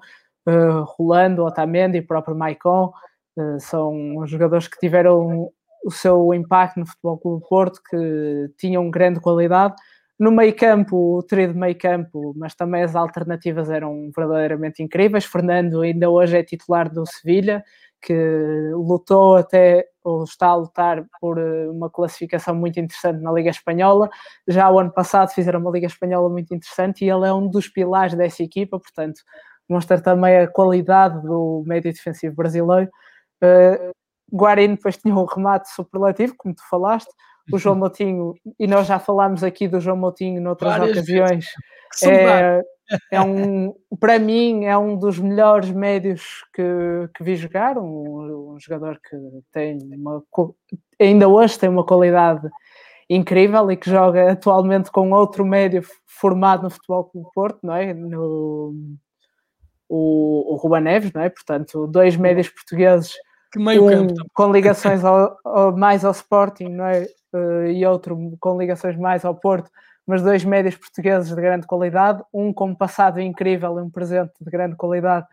uh, 0.48 0.84
Rolando, 0.84 1.44
Otamendi 1.44 1.98
e 1.98 2.02
próprio 2.02 2.36
Maicon. 2.36 2.94
Uh, 3.38 3.60
são 3.60 4.26
jogadores 4.26 4.68
que 4.68 4.80
tiveram 4.80 5.50
o 5.84 5.92
seu 5.92 6.34
impacto 6.34 6.80
no 6.80 6.86
Futebol 6.86 7.18
Clube 7.18 7.46
Porto, 7.48 7.80
que 7.90 8.52
tinham 8.58 8.90
grande 8.92 9.20
qualidade. 9.20 9.76
No 10.20 10.32
meio 10.32 10.54
campo, 10.54 11.18
o 11.18 11.24
trio 11.24 11.54
de 11.54 11.58
meio 11.58 11.78
campo, 11.78 12.34
mas 12.36 12.54
também 12.54 12.84
as 12.84 12.96
alternativas 12.96 13.70
eram 13.70 14.12
verdadeiramente 14.16 14.84
incríveis. 14.84 15.24
Fernando 15.24 15.82
ainda 15.82 16.10
hoje 16.10 16.38
é 16.38 16.44
titular 16.44 16.92
do 16.92 17.06
Sevilha, 17.06 17.64
que 18.02 18.72
lutou 18.74 19.38
até, 19.38 19.86
ou 20.04 20.24
está 20.24 20.48
a 20.48 20.56
lutar 20.56 21.06
por 21.22 21.38
eh, 21.38 21.70
uma 21.70 21.90
classificação 21.90 22.56
muito 22.56 22.80
interessante 22.80 23.22
na 23.22 23.32
Liga 23.32 23.50
Espanhola. 23.50 24.10
Já 24.48 24.70
o 24.70 24.80
ano 24.80 24.92
passado 24.92 25.30
fizeram 25.32 25.60
uma 25.62 25.72
Liga 25.72 25.88
Espanhola 25.88 26.30
muito 26.30 26.54
interessante 26.54 27.06
e 27.06 27.10
ele 27.10 27.28
é 27.28 27.34
um 27.34 27.48
dos 27.48 27.70
pilares 27.70 28.16
dessa 28.16 28.44
equipa, 28.44 28.80
portanto, 28.80 29.22
mostra 29.70 30.02
também 30.02 30.38
a 30.38 30.48
qualidade 30.48 31.22
do 31.22 31.64
médio 31.66 31.94
defensivo 31.94 32.36
brasileiro. 32.36 32.90
Uh, 33.44 33.92
Guarino 34.32 34.76
depois 34.76 34.98
tinha 34.98 35.16
um 35.16 35.26
remate 35.26 35.70
superlativo, 35.74 36.36
como 36.38 36.54
tu 36.54 36.64
falaste. 36.70 37.10
O 37.52 37.58
João 37.58 37.76
Moutinho, 37.78 38.36
e 38.60 38.68
nós 38.68 38.88
já 38.88 39.00
falámos 39.00 39.44
aqui 39.44 39.68
do 39.68 39.80
João 39.80 39.98
Moutinho 39.98 40.42
noutras 40.42 40.78
Várias 40.78 40.92
ocasiões, 40.92 41.46
é, 42.04 42.62
é 43.12 43.22
um, 43.22 43.74
para 44.00 44.20
mim, 44.20 44.66
é 44.66 44.78
um 44.78 44.96
dos 44.96 45.18
melhores 45.20 45.72
médios 45.72 46.44
que, 46.54 47.10
que 47.16 47.24
vi 47.24 47.36
jogar. 47.36 47.78
Um, 47.78 48.54
um 48.54 48.60
jogador 48.60 49.00
que 49.02 49.18
tem 49.52 49.80
uma, 49.96 50.24
ainda 51.00 51.28
hoje 51.28 51.58
tem 51.58 51.70
uma 51.70 51.86
qualidade 51.86 52.48
incrível 53.10 53.72
e 53.72 53.78
que 53.78 53.90
joga 53.90 54.32
atualmente 54.32 54.92
com 54.92 55.12
outro 55.12 55.44
médio 55.44 55.84
formado 56.06 56.64
no 56.64 56.70
Futebol 56.70 57.06
Clube 57.06 57.30
Porto, 57.34 57.60
não 57.64 57.74
é? 57.74 57.92
No, 57.94 58.76
o, 59.88 60.54
o 60.54 60.56
Ruba 60.58 60.80
Neves, 60.80 61.12
não 61.12 61.22
é? 61.22 61.30
Portanto, 61.30 61.88
dois 61.88 62.16
médios 62.16 62.50
portugueses 62.50 63.16
que 63.52 63.60
meio 63.60 63.86
um, 63.86 64.08
campo. 64.08 64.26
com 64.34 64.52
ligações 64.52 65.04
ao, 65.04 65.38
ao, 65.44 65.76
mais 65.76 66.06
ao 66.06 66.12
Sporting, 66.12 66.70
não 66.70 66.86
é? 66.86 67.08
Uh, 67.34 67.68
e 67.68 67.86
outro 67.86 68.18
com 68.40 68.58
ligações 68.58 68.98
mais 68.98 69.24
ao 69.24 69.36
Porto, 69.36 69.70
mas 70.06 70.22
dois 70.22 70.44
médios 70.44 70.76
portugueses 70.76 71.30
de 71.30 71.36
grande 71.36 71.68
qualidade, 71.68 72.24
um 72.34 72.52
com 72.52 72.70
um 72.70 72.76
passado 72.76 73.20
incrível 73.22 73.78
e 73.78 73.82
um 73.82 73.90
presente 73.90 74.34
de 74.42 74.50
grande 74.50 74.76
qualidade, 74.76 75.28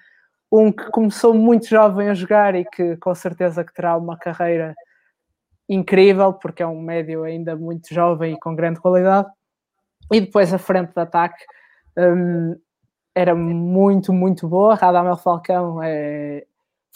um 0.53 0.71
que 0.71 0.91
começou 0.91 1.33
muito 1.33 1.67
jovem 1.67 2.11
a 2.11 2.15
jogar 2.15 2.55
e 2.55 2.65
que 2.65 2.97
com 2.99 3.15
certeza 3.15 3.65
que 3.65 3.73
terá 3.73 3.97
uma 3.97 4.17
carreira 4.19 4.75
incrível, 5.69 6.33
porque 6.35 6.63
é 6.63 6.67
um 6.67 6.81
médio 6.81 7.25
ainda 7.25 7.57
muito 7.57 7.93
jovem 7.93 8.35
e 8.35 8.39
com 8.39 8.55
grande 8.55 8.81
qualidade, 8.81 9.29
e 10.13 10.21
depois 10.21 10.53
a 10.53 10.59
frente 10.59 10.93
de 10.93 11.01
ataque 11.01 11.43
um, 11.99 12.55
era 13.15 13.35
muito, 13.35 14.13
muito 14.13 14.47
boa. 14.47 14.75
Radamel 14.75 15.17
Falcão 15.17 15.83
é, 15.83 16.45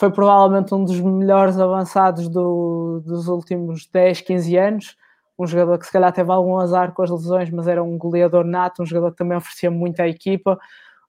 foi 0.00 0.10
provavelmente 0.10 0.74
um 0.74 0.82
dos 0.82 0.98
melhores 0.98 1.58
avançados 1.58 2.26
do, 2.26 3.02
dos 3.04 3.28
últimos 3.28 3.86
10, 3.86 4.22
15 4.22 4.56
anos. 4.56 4.96
Um 5.38 5.46
jogador 5.46 5.78
que 5.78 5.84
se 5.84 5.92
calhar 5.92 6.10
teve 6.10 6.32
algum 6.32 6.56
azar 6.56 6.94
com 6.94 7.02
as 7.02 7.10
lesões, 7.10 7.50
mas 7.50 7.68
era 7.68 7.82
um 7.82 7.98
goleador 7.98 8.42
nato, 8.42 8.82
um 8.82 8.86
jogador 8.86 9.10
que 9.10 9.18
também 9.18 9.36
oferecia 9.36 9.70
muito 9.70 10.00
à 10.00 10.08
equipa. 10.08 10.58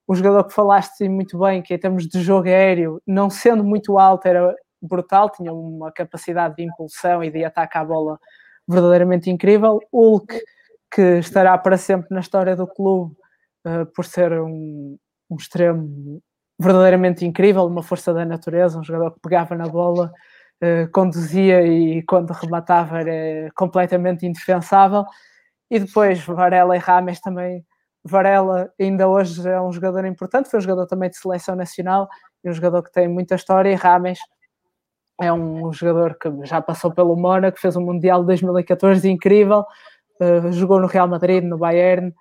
Um 0.09 0.13
jogador 0.13 0.43
que 0.43 0.53
falaste 0.53 1.07
muito 1.07 1.39
bem, 1.39 1.61
que 1.61 1.73
em 1.73 1.79
termos 1.79 2.05
de 2.05 2.19
jogo 2.19 2.49
aéreo, 2.49 3.01
não 3.07 3.29
sendo 3.29 3.63
muito 3.63 3.97
alto, 3.97 4.27
era 4.27 4.53
brutal, 4.81 5.29
tinha 5.29 5.53
uma 5.53 5.89
capacidade 5.89 6.57
de 6.57 6.63
impulsão 6.63 7.23
e 7.23 7.31
de 7.31 7.45
ataque 7.45 7.77
à 7.77 7.85
bola 7.85 8.19
verdadeiramente 8.67 9.29
incrível. 9.29 9.79
Hulk, 9.93 10.37
que 10.93 11.19
estará 11.19 11.57
para 11.57 11.77
sempre 11.77 12.09
na 12.11 12.19
história 12.19 12.57
do 12.57 12.67
clube 12.67 13.15
uh, 13.65 13.85
por 13.95 14.03
ser 14.03 14.33
um, 14.33 14.97
um 15.29 15.35
extremo 15.37 16.21
verdadeiramente 16.61 17.25
incrível, 17.25 17.65
uma 17.65 17.81
força 17.81 18.13
da 18.13 18.23
natureza, 18.23 18.79
um 18.79 18.83
jogador 18.83 19.11
que 19.11 19.19
pegava 19.19 19.55
na 19.55 19.67
bola, 19.67 20.11
uh, 20.63 20.91
conduzia 20.91 21.65
e 21.65 22.03
quando 22.03 22.31
rematava 22.31 23.01
era 23.01 23.51
completamente 23.55 24.25
indefensável. 24.25 25.05
E 25.69 25.79
depois 25.79 26.23
Varela 26.23 26.75
e 26.75 26.79
Rames 26.79 27.19
também. 27.19 27.65
Varela 28.03 28.71
ainda 28.79 29.07
hoje 29.07 29.47
é 29.47 29.61
um 29.61 29.71
jogador 29.71 30.05
importante, 30.05 30.49
foi 30.49 30.59
um 30.59 30.61
jogador 30.61 30.87
também 30.87 31.09
de 31.09 31.17
seleção 31.17 31.55
nacional 31.55 32.07
e 32.43 32.49
um 32.49 32.53
jogador 32.53 32.83
que 32.83 32.91
tem 32.91 33.07
muita 33.07 33.35
história. 33.35 33.69
E 33.71 33.75
Rames 33.75 34.19
é 35.21 35.31
um 35.31 35.71
jogador 35.73 36.17
que 36.17 36.29
já 36.45 36.61
passou 36.61 36.91
pelo 36.91 37.15
Mónaco, 37.15 37.59
fez 37.59 37.75
um 37.75 37.81
Mundial 37.81 38.21
de 38.21 38.27
2014 38.27 39.09
incrível, 39.09 39.65
uh, 40.21 40.51
jogou 40.51 40.79
no 40.79 40.87
Real 40.87 41.07
Madrid, 41.07 41.43
no 41.43 41.57
Bayern, 41.57 42.13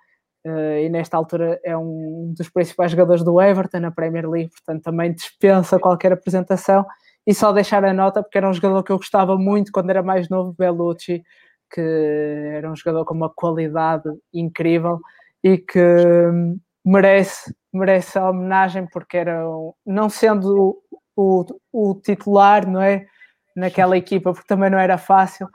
uh, 0.45 0.77
e 0.79 0.89
nesta 0.89 1.17
altura 1.17 1.59
é 1.63 1.75
um 1.77 2.33
dos 2.35 2.49
principais 2.49 2.91
jogadores 2.91 3.23
do 3.23 3.41
Everton 3.41 3.79
na 3.79 3.91
Premier 3.91 4.29
League, 4.29 4.51
portanto 4.51 4.83
também 4.83 5.13
dispensa 5.13 5.79
qualquer 5.79 6.13
apresentação. 6.13 6.85
E 7.25 7.33
só 7.33 7.51
deixar 7.51 7.85
a 7.85 7.93
nota, 7.93 8.23
porque 8.23 8.37
era 8.37 8.49
um 8.49 8.53
jogador 8.53 8.83
que 8.83 8.91
eu 8.91 8.97
gostava 8.97 9.37
muito 9.37 9.71
quando 9.71 9.91
era 9.91 10.01
mais 10.01 10.27
novo, 10.27 10.55
Bellucci, 10.57 11.23
que 11.71 11.81
era 12.53 12.69
um 12.69 12.75
jogador 12.75 13.05
com 13.05 13.13
uma 13.13 13.29
qualidade 13.29 14.09
incrível 14.33 14.99
e 15.43 15.57
que 15.57 15.79
merece, 16.83 17.55
merece 17.71 18.17
a 18.17 18.29
homenagem, 18.29 18.87
porque 18.87 19.17
era, 19.17 19.43
não 19.85 20.09
sendo 20.09 20.81
o, 21.15 21.45
o 21.71 21.95
titular, 21.95 22.67
não 22.67 22.81
é? 22.81 23.05
Naquela 23.55 23.97
equipa, 23.97 24.33
porque 24.33 24.47
também 24.47 24.69
não 24.69 24.79
era 24.79 24.97
fácil. 24.97 25.47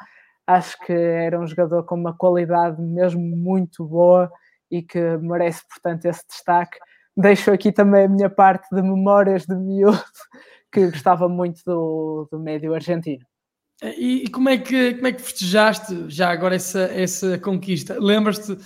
Acho 0.46 0.78
que 0.80 0.92
era 0.92 1.40
um 1.40 1.46
jogador 1.46 1.84
com 1.84 1.96
uma 1.96 2.16
qualidade 2.16 2.80
mesmo 2.80 3.20
muito 3.20 3.84
boa 3.84 4.30
e 4.70 4.82
que 4.82 5.00
merece, 5.18 5.62
portanto, 5.68 6.04
esse 6.06 6.26
destaque. 6.28 6.78
Deixo 7.16 7.50
aqui 7.50 7.72
também 7.72 8.04
a 8.04 8.08
minha 8.08 8.30
parte 8.30 8.68
de 8.74 8.82
memórias 8.82 9.46
de 9.46 9.54
miúdo, 9.54 10.02
que 10.72 10.90
gostava 10.90 11.28
muito 11.28 11.62
do, 11.64 12.28
do 12.30 12.38
médio 12.38 12.74
argentino. 12.74 13.24
E, 13.82 14.24
e, 14.24 14.30
como, 14.30 14.48
é 14.48 14.56
que, 14.56 14.94
como 14.94 15.06
é 15.06 15.12
que 15.12 15.20
festejaste 15.20 16.06
já 16.08 16.30
agora 16.30 16.54
essa, 16.54 16.80
essa 16.80 17.38
conquista? 17.38 17.98
Lembras-te, 18.00 18.56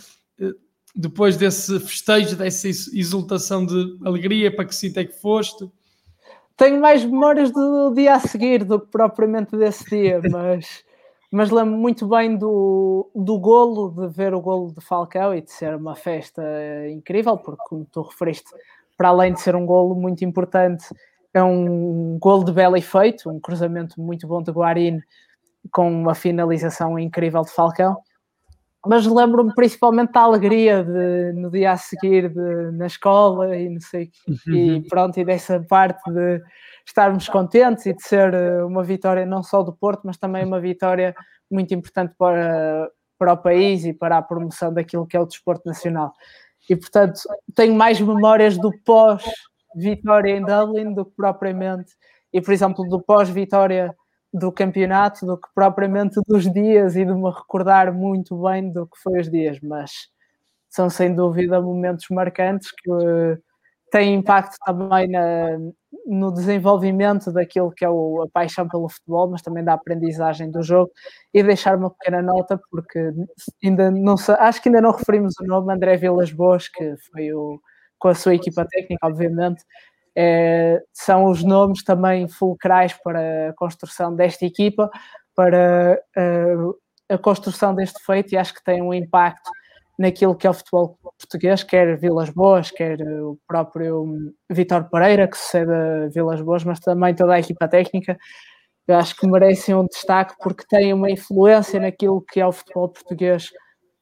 eh, 0.41 0.53
depois 0.95 1.37
desse 1.37 1.81
festejo, 1.81 2.37
dessa 2.37 2.69
exultação 2.69 3.67
de 3.67 3.99
alegria, 4.05 4.55
para 4.55 4.65
que 4.65 4.75
sítio 4.75 5.01
é 5.01 5.05
que 5.05 5.21
foste? 5.21 5.69
tenho 6.61 6.79
mais 6.79 7.03
memórias 7.03 7.51
do 7.51 7.91
dia 7.95 8.17
a 8.17 8.21
seguir 8.21 8.65
do 8.65 8.79
que 8.79 8.89
propriamente 8.89 9.57
desse 9.57 9.83
dia, 9.89 10.21
mas, 10.31 10.85
mas 11.31 11.51
lembro 11.51 11.77
muito 11.77 12.07
bem 12.09 12.37
do, 12.37 13.11
do 13.15 13.39
golo, 13.39 13.91
de 13.91 14.09
ver 14.09 14.35
o 14.35 14.41
golo 14.41 14.73
de 14.73 14.81
Falcão 14.81 15.35
e 15.35 15.41
de 15.41 15.53
ser 15.53 15.75
uma 15.77 15.95
festa 15.95 16.43
incrível, 16.89 17.37
porque 17.39 17.63
como 17.69 17.85
tu 17.85 18.03
referiste, 18.03 18.51
para 18.97 19.09
além 19.09 19.33
de 19.33 19.41
ser 19.41 19.55
um 19.55 19.65
golo 19.65 19.95
muito 19.95 20.25
importante, 20.25 20.85
é 21.33 21.43
um 21.43 22.19
golo 22.19 22.45
de 22.45 22.53
belo 22.53 22.77
efeito, 22.77 23.31
um 23.31 23.39
cruzamento 23.39 24.01
muito 24.01 24.27
bom 24.27 24.43
de 24.43 24.51
Guarini 24.51 25.03
com 25.71 25.91
uma 25.91 26.15
finalização 26.15 26.99
incrível 26.99 27.43
de 27.43 27.51
Falcão 27.51 27.97
mas 28.87 29.07
lembro-me 29.07 29.55
principalmente 29.55 30.13
da 30.13 30.21
alegria 30.21 30.83
de, 30.83 31.33
no 31.35 31.51
dia 31.51 31.73
a 31.73 31.77
seguir 31.77 32.31
de, 32.31 32.71
na 32.73 32.87
escola 32.87 33.57
e 33.57 33.69
não 33.69 33.81
sei 33.81 34.11
e 34.47 34.73
uhum. 34.73 34.83
pronto, 34.89 35.19
e 35.21 35.25
dessa 35.25 35.61
parte 35.61 36.03
de 36.11 36.41
estarmos 36.87 37.29
contentes 37.29 37.87
e 37.87 37.95
de 37.95 38.03
ser 38.03 38.35
eh, 38.35 38.65
uma 38.65 38.83
vitória 38.83 39.27
não 39.27 39.43
só 39.43 39.63
do 39.63 39.73
Porto, 39.73 40.03
mas 40.05 40.17
também 40.17 40.45
uma 40.45 40.61
vitória 40.61 41.15
muito 41.51 41.75
importante 41.75 42.15
para, 42.19 42.91
para 43.19 43.33
o 43.33 43.37
país 43.37 43.85
e 43.85 43.93
para 43.93 44.19
a 44.19 44.23
promoção 44.23 44.73
daquilo 44.73 45.07
que 45.07 45.17
é 45.17 45.21
o 45.21 45.27
desporto 45.27 45.67
nacional. 45.67 46.13
E 46.69 46.77
portanto, 46.77 47.21
tenho 47.55 47.75
mais 47.75 48.01
memórias 48.01 48.57
do 48.57 48.71
pós-vitória 48.85 50.37
em 50.37 50.45
Dublin 50.45 50.95
do 50.95 51.05
que 51.05 51.13
propriamente, 51.17 51.93
e 52.33 52.41
por 52.41 52.53
exemplo, 52.53 52.89
do 52.89 53.01
pós-vitória 53.01 53.95
do 54.33 54.53
campeonato 54.53 55.27
do 55.27 55.37
que 55.37 55.49
propriamente 55.55 56.21
dos 56.27 56.51
dias 56.53 56.95
e 56.95 57.05
de 57.05 57.13
me 57.13 57.31
recordar 57.31 57.93
muito 57.93 58.41
bem 58.43 58.71
do 58.73 58.87
que 58.87 58.97
foi 58.99 59.21
os 59.21 59.31
dias, 59.31 59.59
mas 59.61 59.91
são 60.69 60.89
sem 60.89 61.15
dúvida 61.15 61.61
momentos 61.61 62.07
marcantes 62.11 62.71
que 62.71 62.91
uh, 62.91 63.37
têm 63.91 64.15
impacto 64.15 64.57
também 64.65 65.09
na, 65.09 65.59
no 66.11 66.33
desenvolvimento 66.33 67.33
daquilo 67.33 67.71
que 67.71 67.85
é 67.85 67.89
o, 67.89 68.23
a 68.23 68.29
paixão 68.29 68.69
pelo 68.69 68.89
futebol, 68.89 69.31
mas 69.31 69.43
também 69.43 69.63
da 69.63 69.75
aprendizagem 69.75 70.51
do 70.51 70.61
jogo. 70.61 70.91
E 71.33 71.41
deixar 71.43 71.77
uma 71.77 71.91
pequena 71.91 72.21
nota 72.21 72.61
porque 72.71 73.13
ainda 73.63 73.91
não 73.93 74.17
acho 74.41 74.61
que 74.61 74.69
ainda 74.69 74.81
não 74.81 74.91
referimos 74.91 75.35
o 75.41 75.47
nome 75.47 75.73
André 75.73 75.97
Vilas 75.97 76.33
Boas, 76.33 76.69
que 76.69 76.97
foi 77.13 77.33
o, 77.33 77.61
com 77.97 78.09
a 78.09 78.15
sua 78.15 78.35
equipa 78.35 78.67
técnica, 78.69 79.07
obviamente, 79.07 79.63
é, 80.17 80.83
são 80.93 81.27
os 81.27 81.45
nomes 81.45 81.85
também 81.85 82.29
fulcrais 82.29 82.93
para 83.05 83.51
a 83.51 83.53
construção 83.55 84.15
desta 84.15 84.45
equipa, 84.45 84.91
para 85.37 86.03
uh, 86.19 86.75
a 87.09 87.19
construção 87.19 87.73
deste 87.73 88.05
feito, 88.05 88.33
e 88.33 88.37
acho 88.37 88.53
que 88.53 88.65
tem 88.65 88.83
um 88.83 88.93
impacto 88.93 89.49
naquilo 90.01 90.35
que 90.35 90.47
é 90.47 90.51
o 90.51 90.55
futebol 90.55 90.99
português, 91.19 91.63
quer 91.63 91.99
Vilas 91.99 92.31
Boas, 92.31 92.71
quer 92.71 92.99
o 93.03 93.39
próprio 93.47 94.33
Vitor 94.49 94.89
Pereira, 94.89 95.29
que 95.29 95.37
sucede 95.37 95.71
a 95.71 96.09
Vilas 96.09 96.41
Boas, 96.41 96.65
mas 96.65 96.81
também 96.81 97.15
toda 97.15 97.35
a 97.35 97.39
equipa 97.39 97.69
técnica. 97.69 98.19
Eu 98.89 98.97
acho 98.97 99.15
que 99.15 99.27
merecem 99.29 99.75
um 99.75 99.85
destaque 99.85 100.35
porque 100.43 100.65
têm 100.67 100.95
uma 100.95 101.11
influência 101.11 101.79
naquilo 101.79 102.23
que 102.23 102.41
é 102.41 102.47
o 102.47 102.53
futebol 102.53 102.89
português 102.89 103.51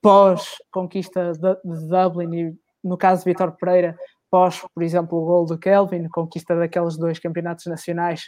pós-conquista 0.01 1.33
de 1.33 1.89
Dublin 1.89 2.33
e, 2.33 2.55
no 2.85 2.97
caso 2.97 3.25
de 3.25 3.31
Vitor 3.33 3.57
Pereira, 3.59 3.99
pós, 4.31 4.63
por 4.73 4.85
exemplo, 4.85 5.19
o 5.19 5.27
gol 5.27 5.47
do 5.47 5.59
Kelvin, 5.59 6.07
conquista 6.09 6.55
daqueles 6.55 6.97
dois 6.97 7.19
campeonatos 7.19 7.67
nacionais 7.67 8.25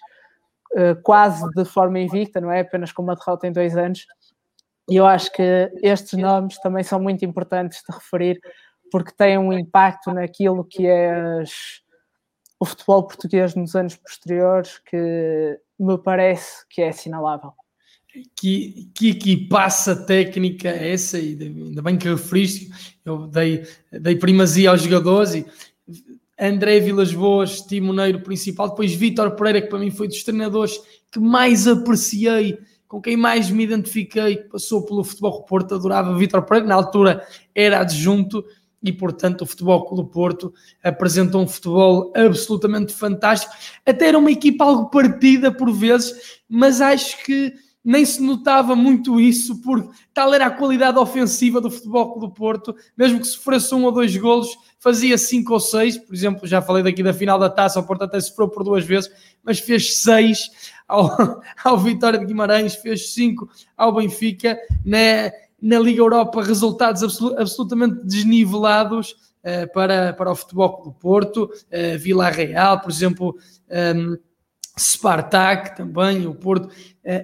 eh, 0.77 0.97
quase 1.03 1.49
de 1.55 1.65
forma 1.65 2.01
invicta, 2.01 2.41
não 2.41 2.51
é? 2.51 2.61
Apenas 2.61 2.91
com 2.91 3.03
uma 3.03 3.15
derrota 3.15 3.47
em 3.47 3.53
dois 3.53 3.77
anos. 3.77 4.05
E 4.91 4.97
eu 4.97 5.07
acho 5.07 5.33
que 5.33 5.71
estes 5.83 6.19
nomes 6.19 6.59
também 6.59 6.83
são 6.83 7.01
muito 7.01 7.25
importantes 7.25 7.79
de 7.89 7.95
referir, 7.95 8.41
porque 8.91 9.13
têm 9.17 9.39
um 9.39 9.53
impacto 9.53 10.13
naquilo 10.13 10.65
que 10.65 10.85
é 10.85 11.41
as, 11.41 11.51
o 12.59 12.65
futebol 12.65 13.07
português 13.07 13.55
nos 13.55 13.77
anos 13.77 13.95
posteriores 13.95 14.81
que 14.85 15.59
me 15.79 15.97
parece 15.97 16.67
que 16.69 16.83
é 16.83 16.89
assinalável. 16.89 17.53
Que, 18.37 18.91
que 18.93 19.11
equipaça 19.11 19.95
técnica 19.95 20.69
é 20.69 20.93
essa, 20.93 21.17
e 21.21 21.39
ainda 21.41 21.81
bem 21.81 21.97
que 21.97 22.09
referiste, 22.09 22.69
eu 23.05 23.29
dei, 23.29 23.65
dei 23.93 24.17
primazia 24.17 24.71
aos 24.71 24.83
jogadores 24.83 25.35
e 25.35 25.47
André 26.37 26.81
Vilas 26.81 27.13
Boas, 27.15 27.61
timoneiro 27.61 28.23
principal, 28.23 28.71
depois 28.71 28.93
Vítor 28.93 29.37
Pereira, 29.37 29.63
que 29.63 29.69
para 29.69 29.79
mim 29.79 29.93
foi 29.93 30.09
dos 30.09 30.25
treinadores 30.25 30.81
que 31.13 31.21
mais 31.21 31.69
apreciei, 31.69 32.59
com 32.91 33.01
quem 33.01 33.17
mais 33.17 33.49
me 33.49 33.63
identifiquei, 33.63 34.37
passou 34.37 34.85
pelo 34.85 35.05
Futebol 35.05 35.45
Porto, 35.45 35.77
adorava 35.77 36.19
Vítor 36.19 36.43
Pereira, 36.43 36.67
na 36.67 36.75
altura 36.75 37.25
era 37.55 37.79
adjunto, 37.79 38.45
e 38.83 38.93
portanto 38.93 39.43
o 39.43 39.47
Futebol 39.47 39.85
Clube 39.85 40.11
Porto 40.11 40.53
apresentou 40.83 41.41
um 41.41 41.47
futebol 41.47 42.13
absolutamente 42.17 42.93
fantástico, 42.93 43.55
até 43.87 44.09
era 44.09 44.19
uma 44.19 44.33
equipa 44.33 44.65
algo 44.65 44.91
partida 44.91 45.53
por 45.53 45.73
vezes, 45.73 46.41
mas 46.49 46.81
acho 46.81 47.23
que 47.25 47.55
nem 47.85 48.05
se 48.05 48.23
notava 48.23 48.77
muito 48.77 49.19
isso, 49.19 49.61
porque 49.63 49.89
tal 50.13 50.33
era 50.35 50.47
a 50.47 50.51
qualidade 50.51 50.99
ofensiva 50.99 51.61
do 51.61 51.71
Futebol 51.71 52.19
do 52.19 52.31
Porto, 52.31 52.75
mesmo 52.97 53.21
que 53.21 53.27
sofresse 53.27 53.75
um 53.75 53.85
ou 53.85 53.93
dois 53.93 54.15
golos, 54.17 54.49
fazia 54.79 55.17
cinco 55.17 55.55
ou 55.55 55.61
seis, 55.61 55.97
por 55.97 56.15
exemplo, 56.15 56.47
já 56.47 56.61
falei 56.61 56.83
daqui 56.83 57.03
da 57.03 57.15
final 57.15 57.39
da 57.39 57.49
taça, 57.49 57.81
o 57.81 57.87
Porto 57.87 58.05
até 58.05 58.21
sofreu 58.21 58.49
por 58.49 58.65
duas 58.65 58.85
vezes, 58.85 59.11
mas 59.43 59.59
fez 59.59 59.99
seis 59.99 60.51
ao, 60.87 61.41
ao 61.65 61.79
Vitória 61.79 62.19
de 62.19 62.27
Guimarães, 62.27 62.75
fez 62.75 63.13
cinco 63.13 63.49
ao 63.77 63.95
Benfica, 63.95 64.59
na, 64.85 65.33
na 65.61 65.79
Liga 65.79 66.01
Europa 66.01 66.43
resultados 66.43 67.03
absolutamente 67.39 68.05
desnivelados, 68.05 69.17
uh, 69.45 69.73
para, 69.73 70.13
para 70.13 70.33
o 70.33 70.37
Futebol 70.37 70.83
do 70.85 70.93
Porto, 70.93 71.45
uh, 71.45 71.99
Vila 71.99 72.31
Real, 72.31 72.81
por 72.81 72.91
exemplo, 72.91 73.37
um, 73.71 73.75
ehm, 73.75 74.19
Spartak 74.81 75.77
também, 75.77 76.27
o 76.27 76.35
Porto, 76.35 76.67
uh, 76.67 76.71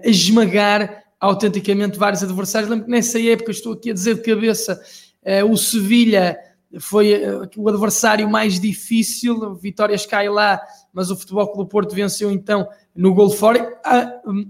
a 0.05 0.09
esmagar 0.09 1.05
autenticamente 1.19 1.99
vários 1.99 2.23
adversários. 2.23 2.71
Lembro 2.71 2.85
que 2.85 2.90
nessa 2.90 3.21
época, 3.21 3.51
estou 3.51 3.73
aqui 3.73 3.90
a 3.90 3.95
dizer 3.95 4.16
de 4.16 4.23
cabeça, 4.23 4.81
uh, 5.23 5.51
o 5.51 5.57
Sevilha 5.57 6.38
foi 6.79 7.14
uh, 7.14 7.49
o 7.57 7.69
adversário 7.69 8.29
mais 8.29 8.61
difícil, 8.61 9.55
Vitórias 9.55 10.05
cai 10.05 10.29
lá, 10.29 10.61
mas 10.92 11.11
o 11.11 11.16
Futebol 11.16 11.51
Clube 11.53 11.71
Porto 11.71 11.95
venceu 11.95 12.31
então 12.31 12.69
no 12.95 13.14
gol 13.14 13.31
fora. 13.31 13.79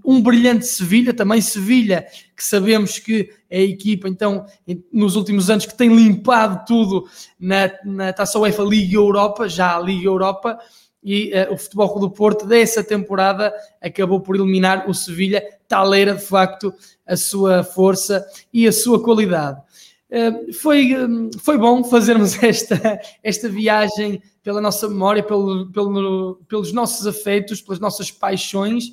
Um 0.04 0.20
brilhante 0.22 0.66
Sevilha, 0.66 1.12
também 1.12 1.40
Sevilha, 1.40 2.06
que 2.36 2.44
sabemos 2.44 2.98
que 2.98 3.30
é 3.50 3.58
a 3.58 3.62
equipa, 3.62 4.08
então, 4.08 4.46
nos 4.92 5.16
últimos 5.16 5.50
anos, 5.50 5.66
que 5.66 5.76
tem 5.76 5.94
limpado 5.94 6.64
tudo 6.66 7.08
na, 7.38 7.70
na 7.84 8.12
Taça 8.12 8.38
UEFA 8.38 8.62
Liga 8.62 8.96
Europa, 8.96 9.48
já 9.48 9.76
a 9.76 9.80
Liga 9.80 10.06
Europa, 10.06 10.58
e 11.06 11.30
uh, 11.32 11.54
o 11.54 11.56
Futebol 11.56 11.88
Clube 11.90 12.06
do 12.08 12.10
Porto 12.10 12.44
dessa 12.44 12.82
temporada 12.82 13.54
acabou 13.80 14.20
por 14.20 14.34
eliminar 14.34 14.90
o 14.90 14.92
Sevilha, 14.92 15.40
tal 15.68 15.94
era 15.94 16.16
de 16.16 16.24
facto 16.24 16.74
a 17.06 17.16
sua 17.16 17.62
força 17.62 18.26
e 18.52 18.66
a 18.66 18.72
sua 18.72 19.00
qualidade. 19.00 19.62
Uh, 20.10 20.52
foi, 20.52 20.96
um, 20.96 21.30
foi 21.38 21.56
bom 21.58 21.84
fazermos 21.84 22.34
esta, 22.42 23.00
esta 23.22 23.48
viagem 23.48 24.20
pela 24.42 24.60
nossa 24.60 24.88
memória, 24.88 25.22
pelo, 25.22 25.70
pelo, 25.70 26.40
pelos 26.48 26.72
nossos 26.72 27.06
afetos, 27.06 27.62
pelas 27.62 27.78
nossas 27.78 28.10
paixões. 28.10 28.86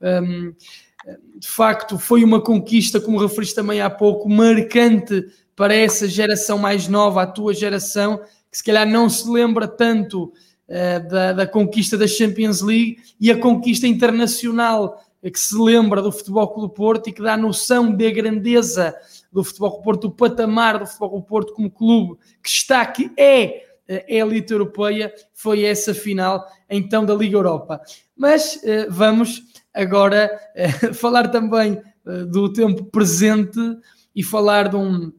Um, 0.00 0.54
de 1.38 1.48
facto, 1.48 1.98
foi 1.98 2.24
uma 2.24 2.40
conquista, 2.40 2.98
como 2.98 3.18
referiste 3.18 3.54
também 3.54 3.82
há 3.82 3.90
pouco, 3.90 4.30
marcante 4.30 5.26
para 5.54 5.74
essa 5.74 6.08
geração 6.08 6.56
mais 6.56 6.88
nova, 6.88 7.20
a 7.20 7.26
tua 7.26 7.52
geração, 7.52 8.18
que 8.50 8.56
se 8.56 8.64
calhar 8.64 8.88
não 8.88 9.10
se 9.10 9.28
lembra 9.28 9.68
tanto 9.68 10.32
da, 11.08 11.32
da, 11.32 11.46
conquista 11.46 11.98
da 11.98 12.06
Champions 12.06 12.60
League 12.60 12.98
e 13.20 13.30
a 13.30 13.38
conquista 13.38 13.86
internacional 13.88 15.02
que 15.22 15.38
se 15.38 15.56
lembra 15.56 16.00
do 16.00 16.12
Futebol 16.12 16.48
Clube 16.48 16.74
Porto 16.74 17.08
e 17.08 17.12
que 17.12 17.20
dá 17.20 17.36
noção 17.36 17.94
da 17.94 18.10
grandeza 18.10 18.94
do 19.32 19.42
Futebol 19.42 19.70
Clube 19.70 19.84
Porto, 19.84 20.00
do 20.02 20.10
patamar 20.12 20.78
do 20.78 20.86
Futebol 20.86 21.10
Clube 21.10 21.26
Porto 21.26 21.52
como 21.54 21.70
clube 21.70 22.18
que 22.42 22.48
está, 22.48 22.86
que 22.86 23.10
é 23.16 23.64
a 23.88 23.94
eh, 23.94 24.04
elite 24.08 24.52
europeia, 24.52 25.12
foi 25.34 25.64
essa 25.64 25.92
final 25.92 26.46
então 26.68 27.04
da 27.04 27.14
Liga 27.14 27.36
Europa. 27.36 27.80
Mas 28.16 28.60
vamos 28.88 29.42
agora 29.74 30.30
falar 30.94 31.28
também 31.28 31.82
do 32.30 32.52
tempo 32.52 32.84
presente 32.84 33.58
e 34.14 34.22
falar 34.22 34.68
de 34.68 34.76
um, 34.76 35.12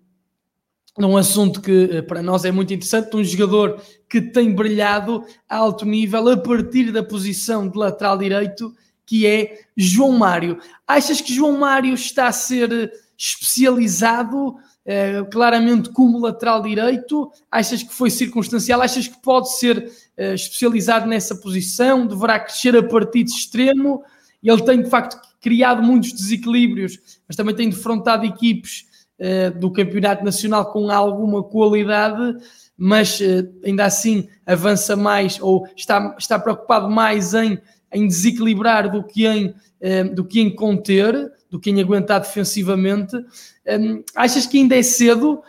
num 0.97 1.15
assunto 1.15 1.61
que 1.61 1.89
eh, 1.91 2.01
para 2.01 2.21
nós 2.21 2.43
é 2.45 2.51
muito 2.51 2.73
interessante, 2.73 3.15
um 3.15 3.23
jogador 3.23 3.81
que 4.09 4.21
tem 4.21 4.53
brilhado 4.53 5.23
a 5.47 5.57
alto 5.57 5.85
nível 5.85 6.29
a 6.29 6.37
partir 6.37 6.91
da 6.91 7.03
posição 7.03 7.67
de 7.67 7.77
lateral 7.77 8.17
direito, 8.17 8.73
que 9.05 9.25
é 9.25 9.59
João 9.75 10.17
Mário. 10.17 10.59
Achas 10.87 11.21
que 11.21 11.33
João 11.33 11.57
Mário 11.57 11.93
está 11.93 12.27
a 12.27 12.31
ser 12.31 12.91
especializado 13.17 14.55
eh, 14.85 15.23
claramente 15.31 15.89
como 15.91 16.19
lateral 16.19 16.61
direito? 16.61 17.31
Achas 17.49 17.83
que 17.83 17.93
foi 17.93 18.09
circunstancial? 18.09 18.81
Achas 18.81 19.07
que 19.07 19.21
pode 19.21 19.57
ser 19.57 19.89
eh, 20.17 20.33
especializado 20.33 21.07
nessa 21.07 21.35
posição? 21.35 22.05
Deverá 22.05 22.39
crescer 22.39 22.75
a 22.75 22.83
partir 22.83 23.23
de 23.23 23.31
extremo? 23.31 24.03
Ele 24.43 24.61
tem 24.63 24.81
de 24.81 24.89
facto 24.89 25.21
criado 25.39 25.81
muitos 25.81 26.11
desequilíbrios, 26.11 26.99
mas 27.27 27.35
também 27.35 27.55
tem 27.55 27.69
defrontado 27.69 28.25
equipes 28.25 28.90
uh, 29.21 29.57
do 29.59 29.71
campeonato 29.71 30.25
nacional 30.25 30.71
com 30.71 30.89
alguma 30.89 31.43
qualidade, 31.43 32.37
mas 32.75 33.19
uh, 33.19 33.47
ainda 33.63 33.85
assim 33.85 34.27
avança 34.45 34.95
mais 34.95 35.39
ou 35.39 35.67
está, 35.75 36.15
está 36.17 36.39
preocupado 36.39 36.89
mais 36.89 37.33
em, 37.33 37.59
em 37.93 38.07
desequilibrar 38.07 38.91
do 38.91 39.03
que 39.03 39.27
em, 39.27 39.47
uh, 39.47 40.15
do 40.15 40.25
que 40.25 40.41
em 40.41 40.53
conter, 40.53 41.31
do 41.49 41.59
que 41.59 41.69
em 41.69 41.79
aguentar 41.79 42.21
defensivamente. 42.21 43.15
Um, 43.15 44.03
achas 44.15 44.47
que 44.47 44.57
ainda 44.57 44.75
é 44.75 44.81
cedo 44.81 45.41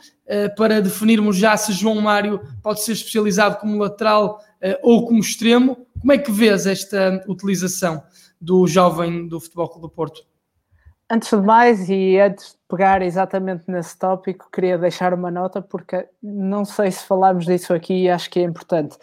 para 0.56 0.80
definirmos 0.80 1.36
já 1.36 1.54
se 1.56 1.72
João 1.72 2.00
Mário 2.00 2.40
pode 2.62 2.82
ser 2.82 2.92
especializado 2.92 3.56
como 3.56 3.76
lateral 3.76 4.40
ou 4.80 5.04
como 5.04 5.20
extremo? 5.20 5.84
Como 6.00 6.12
é 6.12 6.16
que 6.16 6.30
vês 6.30 6.64
esta 6.64 7.22
utilização 7.28 8.02
do 8.40 8.66
jovem 8.66 9.28
do 9.28 9.38
Futebol 9.38 9.68
Clube 9.68 9.82
do 9.82 9.90
Porto? 9.90 10.22
Antes 11.14 11.28
de 11.28 11.44
mais, 11.44 11.90
e 11.90 12.18
antes 12.18 12.52
de 12.52 12.58
pegar 12.66 13.02
exatamente 13.02 13.64
nesse 13.70 13.98
tópico, 13.98 14.48
queria 14.50 14.78
deixar 14.78 15.12
uma 15.12 15.30
nota, 15.30 15.60
porque 15.60 16.08
não 16.22 16.64
sei 16.64 16.90
se 16.90 17.04
falámos 17.04 17.44
disso 17.44 17.74
aqui 17.74 18.04
e 18.04 18.08
acho 18.08 18.30
que 18.30 18.40
é 18.40 18.44
importante. 18.44 18.96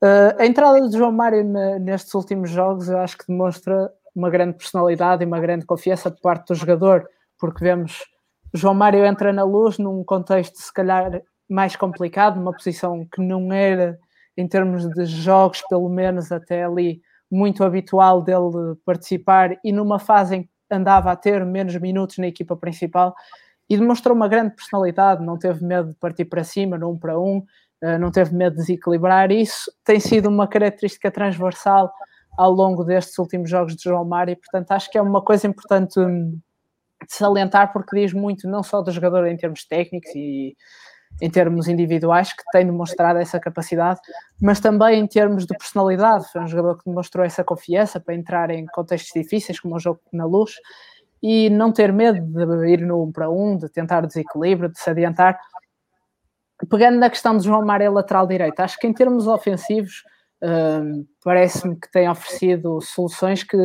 Uh, 0.00 0.38
a 0.38 0.46
entrada 0.46 0.80
de 0.88 0.96
João 0.96 1.10
Mário 1.10 1.42
nestes 1.80 2.14
últimos 2.14 2.50
jogos 2.50 2.88
eu 2.88 2.98
acho 2.98 3.18
que 3.18 3.26
demonstra 3.26 3.90
uma 4.14 4.30
grande 4.30 4.56
personalidade 4.56 5.24
e 5.24 5.26
uma 5.26 5.40
grande 5.40 5.66
confiança 5.66 6.08
por 6.08 6.20
parte 6.20 6.46
do 6.46 6.54
jogador, 6.54 7.04
porque 7.36 7.64
vemos 7.64 8.04
João 8.54 8.74
Mário 8.74 9.04
entra 9.04 9.32
na 9.32 9.42
luz 9.42 9.76
num 9.76 10.04
contexto 10.04 10.56
se 10.56 10.72
calhar 10.72 11.20
mais 11.50 11.74
complicado, 11.74 12.36
numa 12.36 12.52
posição 12.52 13.04
que 13.12 13.20
não 13.20 13.52
era 13.52 13.98
em 14.36 14.46
termos 14.46 14.88
de 14.88 15.04
jogos, 15.04 15.62
pelo 15.68 15.88
menos 15.88 16.30
até 16.30 16.62
ali, 16.62 17.00
muito 17.28 17.64
habitual 17.64 18.22
dele 18.22 18.76
participar 18.86 19.58
e 19.64 19.72
numa 19.72 19.98
fase 19.98 20.36
em 20.36 20.48
andava 20.70 21.10
a 21.12 21.16
ter 21.16 21.44
menos 21.44 21.76
minutos 21.76 22.18
na 22.18 22.26
equipa 22.26 22.56
principal 22.56 23.14
e 23.68 23.76
demonstrou 23.76 24.14
uma 24.14 24.28
grande 24.28 24.54
personalidade, 24.54 25.24
não 25.24 25.38
teve 25.38 25.64
medo 25.64 25.90
de 25.90 25.96
partir 25.96 26.26
para 26.26 26.44
cima, 26.44 26.76
no 26.76 26.90
um 26.90 26.98
para 26.98 27.18
um, 27.18 27.42
eh, 27.82 27.98
não 27.98 28.10
teve 28.10 28.34
medo 28.34 28.56
de 28.56 28.62
desequilibrar. 28.62 29.30
Isso 29.30 29.72
tem 29.84 29.98
sido 30.00 30.28
uma 30.28 30.46
característica 30.46 31.10
transversal 31.10 31.92
ao 32.36 32.50
longo 32.50 32.84
destes 32.84 33.18
últimos 33.18 33.48
jogos 33.48 33.76
de 33.76 33.84
João 33.84 34.04
Mário 34.04 34.32
e, 34.32 34.36
portanto, 34.36 34.72
acho 34.72 34.90
que 34.90 34.98
é 34.98 35.02
uma 35.02 35.22
coisa 35.22 35.46
importante 35.46 35.98
hum, 36.00 36.38
de 37.06 37.14
salientar 37.14 37.72
porque 37.72 37.98
diz 37.98 38.12
muito 38.12 38.48
não 38.48 38.62
só 38.62 38.82
do 38.82 38.90
jogador 38.90 39.26
em 39.26 39.36
termos 39.36 39.64
técnicos 39.66 40.10
e 40.14 40.56
em 41.20 41.30
termos 41.30 41.68
individuais, 41.68 42.32
que 42.32 42.42
tem 42.52 42.66
demonstrado 42.66 43.18
essa 43.18 43.38
capacidade, 43.38 44.00
mas 44.40 44.60
também 44.60 45.00
em 45.00 45.06
termos 45.06 45.46
de 45.46 45.56
personalidade. 45.56 46.26
Foi 46.32 46.42
um 46.42 46.46
jogador 46.46 46.76
que 46.76 46.84
demonstrou 46.84 47.24
essa 47.24 47.44
confiança 47.44 48.00
para 48.00 48.14
entrar 48.14 48.50
em 48.50 48.66
contextos 48.66 49.12
difíceis, 49.14 49.60
como 49.60 49.76
o 49.76 49.78
jogo 49.78 50.00
na 50.12 50.24
luz, 50.24 50.54
e 51.22 51.48
não 51.50 51.72
ter 51.72 51.92
medo 51.92 52.20
de 52.20 52.68
ir 52.68 52.80
no 52.80 53.04
1 53.04 53.12
para 53.12 53.30
1, 53.30 53.58
de 53.58 53.68
tentar 53.68 54.02
desequilíbrio, 54.06 54.70
de 54.70 54.78
se 54.78 54.90
adiantar. 54.90 55.38
Pegando 56.68 56.98
na 56.98 57.10
questão 57.10 57.36
de 57.36 57.44
João 57.44 57.64
Mário 57.64 57.92
lateral 57.92 58.26
direito, 58.26 58.60
acho 58.60 58.78
que 58.78 58.86
em 58.86 58.92
termos 58.92 59.26
ofensivos, 59.26 60.02
hum, 60.42 61.06
parece-me 61.22 61.76
que 61.76 61.90
tem 61.90 62.08
oferecido 62.08 62.80
soluções 62.80 63.42
que 63.42 63.56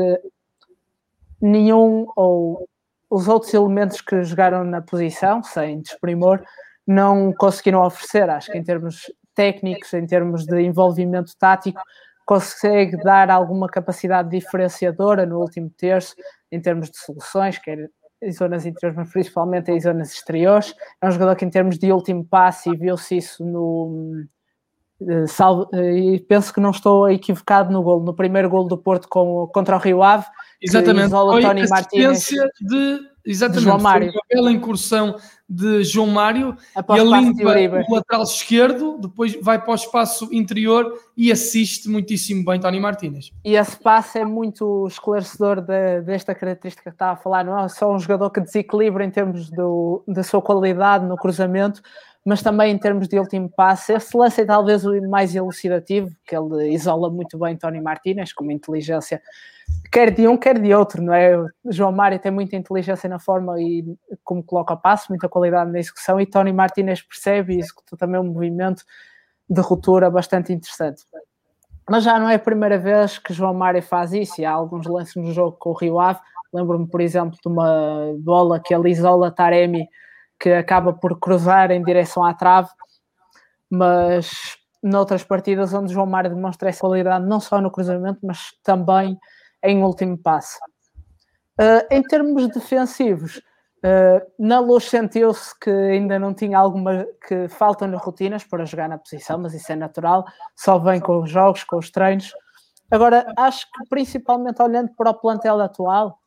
nenhum 1.41 2.07
ou 2.15 2.67
os 3.09 3.27
outros 3.27 3.53
elementos 3.53 4.01
que 4.01 4.23
jogaram 4.23 4.63
na 4.63 4.81
posição, 4.81 5.41
sem 5.41 5.81
desprimor, 5.81 6.43
não 6.89 7.31
conseguiram 7.31 7.83
oferecer. 7.83 8.27
Acho 8.31 8.51
que 8.51 8.57
em 8.57 8.63
termos 8.63 9.13
técnicos, 9.35 9.93
em 9.93 10.07
termos 10.07 10.43
de 10.43 10.59
envolvimento 10.59 11.31
tático, 11.37 11.79
consegue 12.25 12.97
dar 12.97 13.29
alguma 13.29 13.69
capacidade 13.69 14.29
diferenciadora 14.29 15.23
no 15.23 15.39
último 15.39 15.69
terço, 15.69 16.15
em 16.51 16.59
termos 16.59 16.89
de 16.89 16.97
soluções, 16.97 17.59
quer 17.59 17.91
em 18.21 18.31
zonas 18.31 18.65
interiores, 18.65 18.97
mas 18.97 19.11
principalmente 19.11 19.71
em 19.71 19.79
zonas 19.79 20.11
exteriores. 20.11 20.73
É 20.99 21.07
um 21.07 21.11
jogador 21.11 21.35
que, 21.35 21.45
em 21.45 21.49
termos 21.49 21.77
de 21.77 21.91
último 21.91 22.25
passe, 22.25 22.71
e 22.71 22.75
viu-se 22.75 23.17
isso 23.17 23.45
no. 23.45 24.25
Eh, 25.07 25.27
salvo, 25.27 25.69
eh, 25.73 25.93
e 25.93 26.19
penso 26.19 26.51
que 26.51 26.59
não 26.59 26.71
estou 26.71 27.09
equivocado 27.09 27.71
no 27.71 27.83
gol, 27.83 28.01
no 28.01 28.15
primeiro 28.15 28.49
gol 28.49 28.67
do 28.67 28.77
Porto 28.77 29.07
com, 29.07 29.47
contra 29.53 29.77
o 29.77 29.79
Rio 29.79 30.01
Ave. 30.01 30.25
Exatamente, 30.61 31.11
foi 31.11 31.41
Tony 31.41 31.69
Martínez 31.69 32.27
de 32.59 32.99
Exatamente, 33.29 33.63
João 33.63 33.79
Mário. 33.79 34.11
Foi 34.11 34.15
uma 34.15 34.41
bela 34.41 34.51
incursão 34.51 35.15
de 35.47 35.83
João 35.83 36.07
Mário 36.07 36.55
Após 36.75 37.01
ele 37.01 37.09
limpa 37.09 37.43
o 37.89 37.95
lateral 37.95 38.23
esquerdo, 38.23 38.97
depois 38.99 39.37
vai 39.41 39.59
para 39.59 39.71
o 39.71 39.75
espaço 39.75 40.27
interior 40.31 40.93
e 41.15 41.31
assiste 41.31 41.89
muitíssimo 41.89 42.43
bem 42.43 42.59
Tony 42.59 42.79
Martínez. 42.79 43.31
E 43.43 43.55
esse 43.55 43.77
passo 43.77 44.17
é 44.17 44.25
muito 44.25 44.87
esclarecedor 44.87 45.61
de, 45.61 46.01
desta 46.01 46.33
característica 46.33 46.89
que 46.89 46.95
está 46.95 47.11
a 47.11 47.15
falar, 47.15 47.43
não 47.43 47.57
é 47.57 47.67
só 47.67 47.93
um 47.93 47.99
jogador 47.99 48.29
que 48.31 48.41
desequilibra 48.41 49.03
em 49.03 49.11
termos 49.11 49.49
do, 49.49 50.03
da 50.07 50.23
sua 50.23 50.41
qualidade 50.41 51.05
no 51.05 51.17
cruzamento, 51.17 51.81
mas 52.25 52.41
também 52.41 52.73
em 52.73 52.77
termos 52.77 53.07
de 53.07 53.17
último 53.17 53.49
passe. 53.49 53.93
Esse 53.93 54.15
lance 54.15 54.41
é 54.41 54.45
talvez 54.45 54.85
o 54.85 55.09
mais 55.09 55.35
elucidativo, 55.35 56.09
que 56.25 56.35
ele 56.35 56.73
isola 56.73 57.09
muito 57.09 57.37
bem 57.37 57.55
Tony 57.57 57.81
Martínez, 57.81 58.33
com 58.33 58.43
uma 58.43 58.53
inteligência 58.53 59.21
quer 59.91 60.11
de 60.11 60.27
um, 60.27 60.37
quer 60.37 60.59
de 60.59 60.73
outro, 60.73 61.01
não 61.01 61.13
é? 61.13 61.37
O 61.37 61.47
João 61.69 61.91
Mário 61.91 62.19
tem 62.19 62.31
muita 62.31 62.55
inteligência 62.55 63.09
na 63.09 63.19
forma 63.19 63.59
e 63.59 63.85
como 64.23 64.43
coloca 64.43 64.73
o 64.73 64.77
passo, 64.77 65.07
muita 65.09 65.29
qualidade 65.29 65.71
na 65.71 65.79
execução, 65.79 66.19
e 66.19 66.25
Tony 66.25 66.53
Martinez 66.53 67.01
percebe 67.01 67.55
e 67.55 67.59
executa 67.59 67.97
também 67.97 68.19
um 68.19 68.25
movimento 68.25 68.83
de 69.49 69.61
ruptura 69.61 70.09
bastante 70.09 70.53
interessante. 70.53 71.03
Mas 71.89 72.03
já 72.03 72.19
não 72.19 72.29
é 72.29 72.35
a 72.35 72.39
primeira 72.39 72.77
vez 72.77 73.17
que 73.17 73.33
João 73.33 73.53
Mário 73.53 73.81
faz 73.81 74.13
isso, 74.13 74.41
e 74.41 74.45
há 74.45 74.51
alguns 74.51 74.85
lances 74.85 75.15
no 75.15 75.31
jogo 75.33 75.57
com 75.57 75.71
o 75.71 75.73
Rio 75.73 75.99
Ave. 75.99 76.19
Lembro-me, 76.53 76.87
por 76.87 77.01
exemplo, 77.01 77.37
de 77.41 77.47
uma 77.47 78.13
bola 78.19 78.59
que 78.59 78.73
ele 78.73 78.89
isola 78.89 79.31
Taremi, 79.31 79.87
que 80.39 80.49
acaba 80.51 80.93
por 80.93 81.19
cruzar 81.19 81.71
em 81.71 81.83
direção 81.83 82.23
à 82.23 82.33
trave, 82.33 82.69
mas 83.69 84.57
noutras 84.81 85.23
partidas 85.23 85.73
onde 85.73 85.93
João 85.93 86.05
Mário 86.05 86.33
demonstra 86.33 86.69
essa 86.69 86.79
qualidade 86.79 87.25
não 87.25 87.39
só 87.39 87.59
no 87.59 87.69
cruzamento, 87.69 88.19
mas 88.23 88.53
também 88.63 89.19
em 89.63 89.83
último 89.83 90.17
passo. 90.17 90.57
Uh, 91.59 91.85
em 91.91 92.01
termos 92.01 92.47
defensivos, 92.47 93.37
uh, 93.37 94.25
na 94.39 94.59
luz 94.59 94.85
sentiu-se 94.85 95.53
que 95.59 95.69
ainda 95.69 96.17
não 96.17 96.33
tinha 96.33 96.57
alguma 96.57 97.05
que 97.27 97.49
faltam 97.49 97.87
nas 97.89 98.01
rotinas 98.01 98.45
para 98.45 98.65
jogar 98.65 98.87
na 98.87 98.97
posição, 98.97 99.37
mas 99.37 99.53
isso 99.53 99.69
é 99.71 99.75
natural, 99.75 100.25
só 100.55 100.79
vem 100.79 101.01
com 101.01 101.21
os 101.21 101.29
jogos, 101.29 101.65
com 101.65 101.77
os 101.77 101.91
treinos. 101.91 102.33
Agora, 102.89 103.31
acho 103.37 103.65
que 103.65 103.89
principalmente 103.89 104.61
olhando 104.61 104.91
para 104.95 105.11
o 105.11 105.13
plantel 105.13 105.59
atual, 105.59 106.18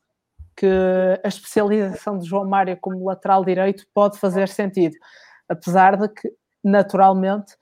que 0.57 0.67
a 1.23 1.29
especialização 1.29 2.19
de 2.19 2.29
João 2.29 2.49
Mário 2.49 2.77
como 2.81 3.05
lateral 3.05 3.45
direito 3.45 3.87
pode 3.95 4.19
fazer 4.19 4.49
sentido, 4.49 4.95
apesar 5.49 5.97
de 5.97 6.09
que, 6.09 6.33
naturalmente, 6.63 7.55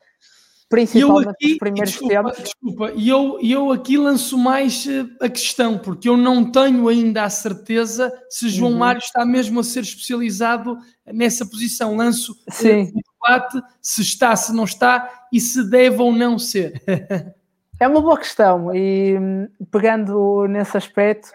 principalmente 0.70 1.28
aqui, 1.28 1.48
nos 1.48 1.58
primeiros 1.58 1.90
desculpa, 1.90 2.14
tempos. 2.14 2.42
Desculpa, 2.44 2.92
e 2.94 3.08
eu, 3.08 3.38
eu 3.42 3.72
aqui 3.72 3.98
lanço 3.98 4.38
mais 4.38 4.86
eh, 4.86 5.04
a 5.20 5.28
questão, 5.28 5.76
porque 5.76 6.08
eu 6.08 6.16
não 6.16 6.50
tenho 6.50 6.88
ainda 6.88 7.24
a 7.24 7.30
certeza 7.30 8.12
se 8.30 8.48
João 8.48 8.72
uhum. 8.72 8.78
Mário 8.78 9.00
está 9.00 9.26
mesmo 9.26 9.58
a 9.58 9.64
ser 9.64 9.80
especializado 9.80 10.78
nessa 11.04 11.44
posição. 11.44 11.96
Lanço 11.96 12.36
Sim. 12.48 12.92
o 12.94 13.00
debate 13.26 13.60
se 13.82 14.00
está, 14.00 14.34
se 14.36 14.54
não 14.54 14.64
está 14.64 15.26
e 15.32 15.40
se 15.40 15.68
deve 15.68 16.00
ou 16.00 16.12
não 16.12 16.38
ser. 16.38 16.80
é 17.80 17.88
uma 17.88 18.00
boa 18.00 18.16
questão 18.16 18.72
e 18.72 19.18
hum, 19.18 19.48
pegando 19.72 20.46
nesse 20.46 20.76
aspecto, 20.76 21.30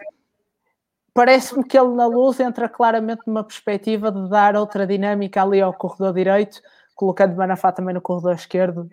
parece-me 1.16 1.64
que 1.64 1.76
ele 1.76 1.94
na 1.94 2.06
luz 2.06 2.38
entra 2.38 2.68
claramente 2.68 3.22
numa 3.26 3.42
perspectiva 3.42 4.12
de 4.12 4.28
dar 4.28 4.54
outra 4.54 4.86
dinâmica 4.86 5.42
ali 5.42 5.60
ao 5.60 5.72
corredor 5.72 6.12
direito, 6.12 6.60
colocando 6.94 7.34
Manafá 7.34 7.72
também 7.72 7.94
no 7.94 8.00
corredor 8.00 8.34
esquerdo, 8.34 8.88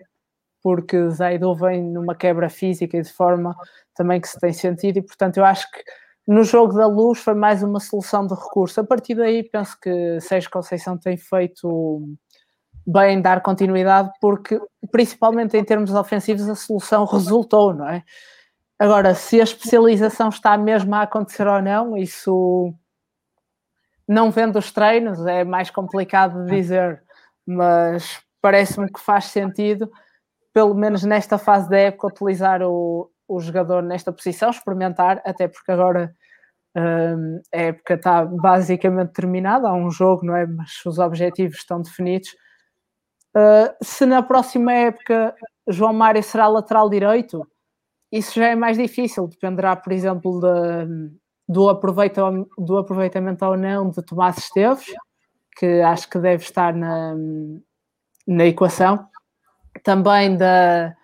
porque 0.62 1.10
Zaidu 1.10 1.54
vem 1.54 1.82
numa 1.82 2.14
quebra 2.14 2.48
física 2.48 2.96
e 2.96 3.02
de 3.02 3.12
forma 3.12 3.54
também 3.94 4.20
que 4.20 4.28
se 4.28 4.40
tem 4.40 4.52
sentido, 4.52 4.96
e 4.98 5.02
portanto 5.02 5.36
eu 5.36 5.44
acho 5.44 5.70
que 5.70 5.84
no 6.26 6.42
jogo 6.42 6.72
da 6.72 6.86
luz 6.86 7.18
foi 7.18 7.34
mais 7.34 7.62
uma 7.62 7.78
solução 7.78 8.26
de 8.26 8.34
recurso. 8.34 8.80
A 8.80 8.84
partir 8.84 9.14
daí 9.14 9.42
penso 9.42 9.78
que 9.78 10.18
Sérgio 10.20 10.50
Conceição 10.50 10.96
tem 10.96 11.18
feito 11.18 12.02
bem 12.86 13.20
dar 13.20 13.42
continuidade, 13.42 14.10
porque 14.20 14.58
principalmente 14.90 15.56
em 15.56 15.64
termos 15.64 15.92
ofensivos 15.94 16.48
a 16.48 16.54
solução 16.54 17.04
resultou, 17.04 17.74
não 17.74 17.88
é? 17.88 18.02
Agora, 18.84 19.14
se 19.14 19.40
a 19.40 19.44
especialização 19.44 20.28
está 20.28 20.58
mesmo 20.58 20.94
a 20.94 21.00
acontecer 21.00 21.46
ou 21.46 21.62
não, 21.62 21.96
isso 21.96 22.70
não 24.06 24.30
vendo 24.30 24.58
os 24.58 24.70
treinos 24.70 25.26
é 25.26 25.42
mais 25.42 25.70
complicado 25.70 26.44
de 26.44 26.54
dizer, 26.54 27.02
mas 27.46 28.20
parece-me 28.42 28.92
que 28.92 29.00
faz 29.00 29.24
sentido 29.24 29.90
pelo 30.52 30.74
menos 30.74 31.02
nesta 31.02 31.38
fase 31.38 31.66
da 31.70 31.78
época, 31.78 32.08
utilizar 32.08 32.60
o, 32.62 33.10
o 33.26 33.40
jogador 33.40 33.82
nesta 33.82 34.12
posição, 34.12 34.50
experimentar, 34.50 35.22
até 35.24 35.48
porque 35.48 35.72
agora 35.72 36.14
um, 36.76 37.40
a 37.54 37.58
época 37.58 37.94
está 37.94 38.26
basicamente 38.26 39.14
terminada, 39.14 39.66
há 39.66 39.72
um 39.72 39.90
jogo, 39.90 40.26
não 40.26 40.36
é? 40.36 40.46
Mas 40.46 40.84
os 40.84 40.98
objetivos 40.98 41.56
estão 41.56 41.80
definidos. 41.80 42.28
Uh, 43.34 43.72
se 43.82 44.04
na 44.04 44.22
próxima 44.22 44.74
época 44.74 45.34
João 45.66 45.94
Mário 45.94 46.22
será 46.22 46.46
lateral 46.48 46.90
direito, 46.90 47.48
isso 48.14 48.34
já 48.34 48.46
é 48.46 48.54
mais 48.54 48.78
difícil, 48.78 49.26
dependerá, 49.26 49.74
por 49.74 49.92
exemplo, 49.92 50.40
de, 50.40 51.10
do, 51.48 51.68
aproveita, 51.68 52.22
do 52.56 52.78
aproveitamento 52.78 53.44
ou 53.44 53.56
não 53.56 53.90
de 53.90 54.00
Tomás 54.02 54.38
Esteves, 54.38 54.86
que 55.56 55.80
acho 55.80 56.08
que 56.08 56.20
deve 56.20 56.44
estar 56.44 56.72
na, 56.72 57.14
na 58.26 58.46
equação. 58.46 59.08
Também 59.82 60.36
da, 60.36 60.94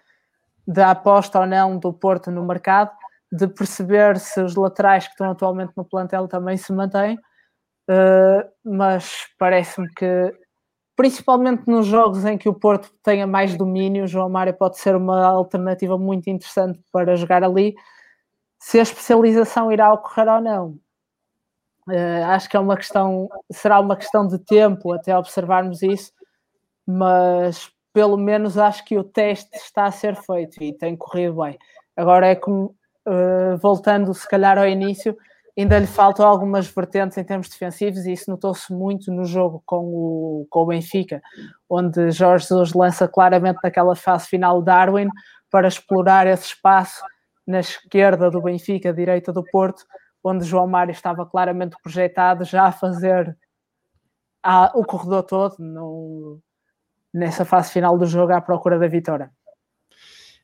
da 0.67 0.93
aposta 0.93 1.41
ou 1.41 1.47
não 1.47 1.79
do 1.79 1.93
Porto 1.93 2.31
no 2.31 2.47
mercado, 2.47 2.93
de 3.33 3.49
perceber 3.49 4.19
se 4.19 4.41
os 4.41 4.55
laterais 4.55 5.07
que 5.07 5.13
estão 5.13 5.33
atualmente 5.33 5.73
no 5.77 5.85
plantel 5.85 6.29
também 6.29 6.57
se 6.57 6.73
mantêm, 6.73 7.17
uh, 7.17 8.49
mas 8.65 9.27
parece-me 9.37 9.89
que, 9.95 10.33
principalmente 11.01 11.63
nos 11.67 11.87
jogos 11.87 12.27
em 12.27 12.37
que 12.37 12.47
o 12.47 12.53
Porto 12.53 12.93
tenha 13.03 13.27
mais 13.27 13.57
domínio, 13.57 14.07
João 14.07 14.29
Mário 14.29 14.53
pode 14.53 14.79
ser 14.79 14.95
uma 14.95 15.25
alternativa 15.25 15.97
muito 15.97 16.29
interessante 16.29 16.79
para 16.93 17.17
jogar 17.17 17.43
ali. 17.43 17.75
Se 18.59 18.79
a 18.79 18.83
especialização 18.83 19.73
irá 19.73 19.91
ocorrer 19.95 20.29
ou 20.29 20.43
não, 20.43 20.67
uh, 21.89 22.25
acho 22.27 22.51
que 22.51 22.57
é 22.59 22.61
uma 22.61 22.77
questão, 22.77 23.31
será 23.51 23.81
uma 23.81 23.97
questão 23.97 24.27
de 24.27 24.39
tempo 24.41 24.93
até 24.93 25.17
observarmos 25.17 25.81
isso, 25.81 26.13
mas 26.87 27.73
pelo 27.95 28.19
menos 28.19 28.59
acho 28.59 28.85
que 28.85 28.99
o 28.99 29.03
teste 29.03 29.57
está 29.57 29.87
a 29.87 29.91
ser 29.91 30.15
feito 30.17 30.63
e 30.63 30.71
tem 30.77 30.95
corrido 30.99 31.43
bem. 31.43 31.59
Agora 31.97 32.27
é 32.27 32.35
como, 32.35 32.77
uh, 33.09 33.57
voltando 33.57 34.13
se 34.13 34.29
calhar 34.29 34.59
ao 34.59 34.69
início, 34.69 35.17
ainda 35.59 35.79
lhe 35.79 35.87
faltam 35.87 36.27
algumas 36.27 36.67
vertentes 36.67 37.19
em 37.19 37.25
termos 37.25 37.49
defensivos 37.49 38.07
e 38.07 38.13
isso 38.13 38.31
notou-se 38.31 38.73
muito 38.73 39.13
no 39.13 39.25
jogo 39.25 39.63
com 39.67 39.85
o, 39.85 40.47
com 40.49 40.61
o 40.61 40.67
Benfica, 40.67 41.21
onde 41.69 42.11
Jorge 42.11 42.47
Jesus 42.47 42.73
lança 42.73 43.09
claramente 43.09 43.59
naquela 43.63 43.95
fase 43.95 44.27
final 44.27 44.63
Darwin 44.63 45.09
para 45.51 45.69
explorar 45.69 46.27
esse 46.27 46.47
espaço 46.47 47.03
na 47.47 47.61
esquerda 47.61 48.31
do 48.31 48.41
Benfica, 48.41 48.93
direita 48.93 49.33
do 49.33 49.43
Porto, 49.45 49.85
onde 50.23 50.45
João 50.45 50.67
Mário 50.67 50.93
estava 50.93 51.27
claramente 51.27 51.77
projetado 51.83 52.45
já 52.45 52.67
a 52.67 52.73
fazer 52.73 53.37
a, 54.43 54.71
o 54.75 54.85
corredor 54.85 55.23
todo, 55.25 55.57
no, 55.59 56.41
nessa 57.13 57.45
fase 57.45 57.73
final 57.73 57.99
do 57.99 58.07
jogo 58.07 58.33
à 58.33 58.41
procura 58.41 58.79
da 58.79 58.87
vitória. 58.87 59.31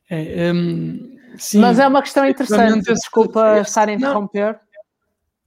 É, 0.09 0.51
um, 0.53 1.17
sim, 1.37 1.59
Mas 1.59 1.79
é 1.79 1.87
uma 1.87 2.01
questão 2.01 2.25
interessante, 2.25 2.93
desculpa 2.93 3.59
esse, 3.59 3.69
estar 3.69 3.89
a 3.89 3.93
interromper. 3.93 4.59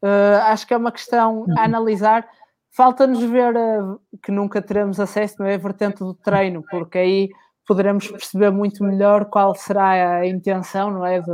Uh, 0.02 0.40
acho 0.44 0.66
que 0.66 0.74
é 0.74 0.76
uma 0.76 0.92
questão 0.92 1.46
a 1.56 1.64
analisar. 1.64 2.26
Falta-nos 2.70 3.22
ver 3.22 3.54
uh, 3.56 4.00
que 4.22 4.30
nunca 4.30 4.62
teremos 4.62 4.98
acesso, 4.98 5.36
não 5.38 5.46
é? 5.46 5.54
A 5.54 5.58
vertente 5.58 5.98
do 5.98 6.14
treino, 6.14 6.64
porque 6.70 6.98
aí 6.98 7.28
poderemos 7.66 8.08
perceber 8.08 8.50
muito 8.50 8.82
melhor 8.82 9.26
qual 9.26 9.54
será 9.54 10.18
a 10.18 10.26
intenção, 10.26 10.90
não 10.90 11.06
é? 11.06 11.20
De, 11.20 11.30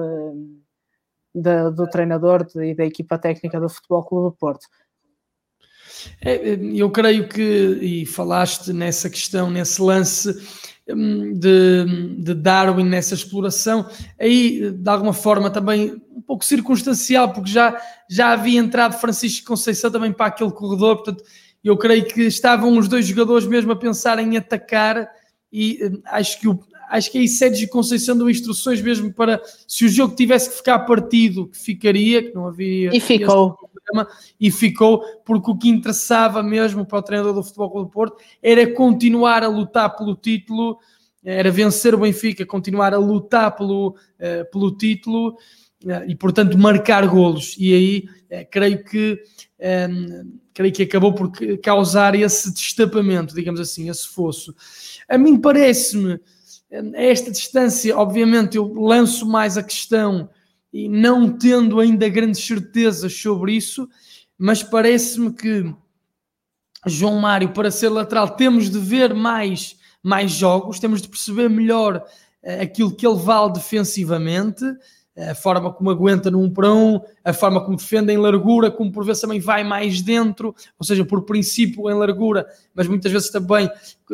de, 1.35 1.71
do 1.71 1.89
treinador 1.89 2.47
e 2.57 2.75
da 2.75 2.85
equipa 2.85 3.19
técnica 3.19 3.61
do 3.61 3.69
Futebol 3.69 4.05
Clube 4.05 4.31
do 4.31 4.37
Porto. 4.37 4.67
É, 6.21 6.35
é, 6.35 6.59
eu 6.75 6.91
creio 6.91 7.29
que, 7.29 7.79
e 7.81 8.07
falaste 8.07 8.73
nessa 8.73 9.09
questão, 9.09 9.51
nesse 9.51 9.81
lance 9.81 10.35
de, 10.95 12.17
de, 12.19 12.35
Darwin, 12.35 12.85
nessa 12.85 13.15
exploração, 13.15 13.89
aí 14.19 14.71
de 14.71 14.89
alguma 14.89 15.13
forma 15.13 15.51
também 15.51 16.01
um 16.15 16.21
pouco 16.21 16.45
circunstancial, 16.45 17.33
porque 17.33 17.51
já, 17.51 17.81
já 18.09 18.33
havia 18.33 18.61
entrado 18.61 19.01
Francisco 19.01 19.47
Conceição 19.47 19.91
também 19.91 20.13
para 20.13 20.27
aquele 20.27 20.53
corredor, 20.53 20.97
portanto, 20.97 21.25
eu 21.65 21.77
creio 21.77 22.05
que 22.05 22.23
estavam 22.23 22.79
os 22.79 22.87
dois 22.87 23.07
jogadores 23.07 23.47
mesmo 23.47 23.73
a 23.73 23.77
pensar 23.77 24.21
em 24.21 24.37
atacar 24.37 25.09
e 25.53 25.81
hum, 25.83 26.01
acho 26.07 26.39
que 26.39 26.47
o, 26.47 26.61
acho 26.89 27.11
que 27.11 27.19
aí 27.19 27.27
Sérgio 27.27 27.69
Conceição 27.69 28.17
deu 28.17 28.31
instruções 28.31 28.81
mesmo 28.81 29.13
para 29.13 29.43
se 29.67 29.85
o 29.85 29.89
jogo 29.89 30.15
tivesse 30.15 30.51
que 30.51 30.57
ficar 30.57 30.79
partido, 30.81 31.49
que 31.49 31.59
ficaria, 31.59 32.23
que 32.23 32.35
não 32.35 32.47
havia. 32.47 32.95
E 32.95 33.01
ficou. 33.01 33.57
E 34.41 34.51
ficou, 34.51 35.03
porque 35.25 35.51
o 35.51 35.57
que 35.57 35.69
interessava 35.69 36.43
mesmo 36.43 36.85
para 36.85 36.99
o 36.99 37.03
treinador 37.03 37.35
do 37.35 37.43
Futebol 37.43 37.85
do 37.85 37.91
Porto 37.91 38.17
era 38.43 38.71
continuar 38.73 39.43
a 39.43 39.49
lutar 39.49 39.97
pelo 39.97 40.15
título, 40.15 40.79
era 41.25 41.51
vencer 41.51 41.95
o 41.95 41.99
Benfica, 41.99 42.47
continuar 42.47 42.95
a 42.95 42.99
lutar 42.99 43.57
pelo, 43.57 43.89
uh, 43.89 44.51
pelo 44.53 44.77
título 44.77 45.31
uh, 45.85 46.05
e, 46.07 46.15
portanto, 46.15 46.57
marcar 46.57 47.07
golos. 47.07 47.57
E 47.59 47.75
aí 47.75 48.09
uh, 48.31 48.47
creio 48.51 48.85
que. 48.85 49.23
Creio 50.53 50.73
que 50.73 50.85
acabou 50.85 51.13
por 51.13 51.31
causar 51.63 52.15
esse 52.15 52.53
destapamento, 52.53 53.35
digamos 53.35 53.61
assim, 53.61 53.91
esse 53.91 54.09
fosso. 54.09 54.55
A 55.07 55.19
mim 55.19 55.39
parece-me 55.39 56.19
a 56.73 57.03
esta 57.03 57.31
distância, 57.31 57.97
obviamente, 57.97 58.57
eu 58.57 58.73
lanço 58.75 59.27
mais 59.27 59.57
a 59.57 59.63
questão 59.63 60.29
e 60.73 60.89
não 60.89 61.31
tendo 61.31 61.81
ainda 61.81 62.09
grandes 62.09 62.45
certezas 62.45 63.15
sobre 63.15 63.53
isso, 63.53 63.89
mas 64.39 64.63
parece-me 64.63 65.33
que 65.33 65.75
João 66.87 67.19
Mário, 67.19 67.49
para 67.53 67.71
ser 67.71 67.89
lateral, 67.89 68.31
temos 68.31 68.71
de 68.71 68.79
ver 68.79 69.15
mais, 69.15 69.77
mais 70.03 70.31
jogos, 70.31 70.79
temos 70.79 71.03
de 71.03 71.09
perceber 71.09 71.49
melhor 71.49 71.97
uh, 71.97 72.63
aquilo 72.63 72.95
que 72.95 73.07
ele 73.07 73.17
vale 73.17 73.53
defensivamente. 73.53 74.65
a 75.17 75.35
forma 75.35 75.73
como 75.73 75.91
aguenta 75.91 76.29
1 76.29 76.51
para 76.53 76.71
1, 76.71 77.01
a 77.25 77.33
forma 77.33 77.65
como 77.65 77.77
defende 77.77 78.13
em 78.13 78.19
largura, 78.19 78.71
como 78.71 78.93
por 78.93 79.05
vezes 79.05 79.23
também 79.23 79.41
vai 79.41 79.65
mais 79.65 80.03
dentro, 80.03 80.55
ou 80.79 80.87
seja, 80.87 81.05
por 81.05 81.23
princípio 81.25 81.91
em 81.91 81.95
largura, 81.95 82.47
mas 82.75 82.87
muitas 82.87 83.11
vezes 83.11 83.31
também 83.31 83.69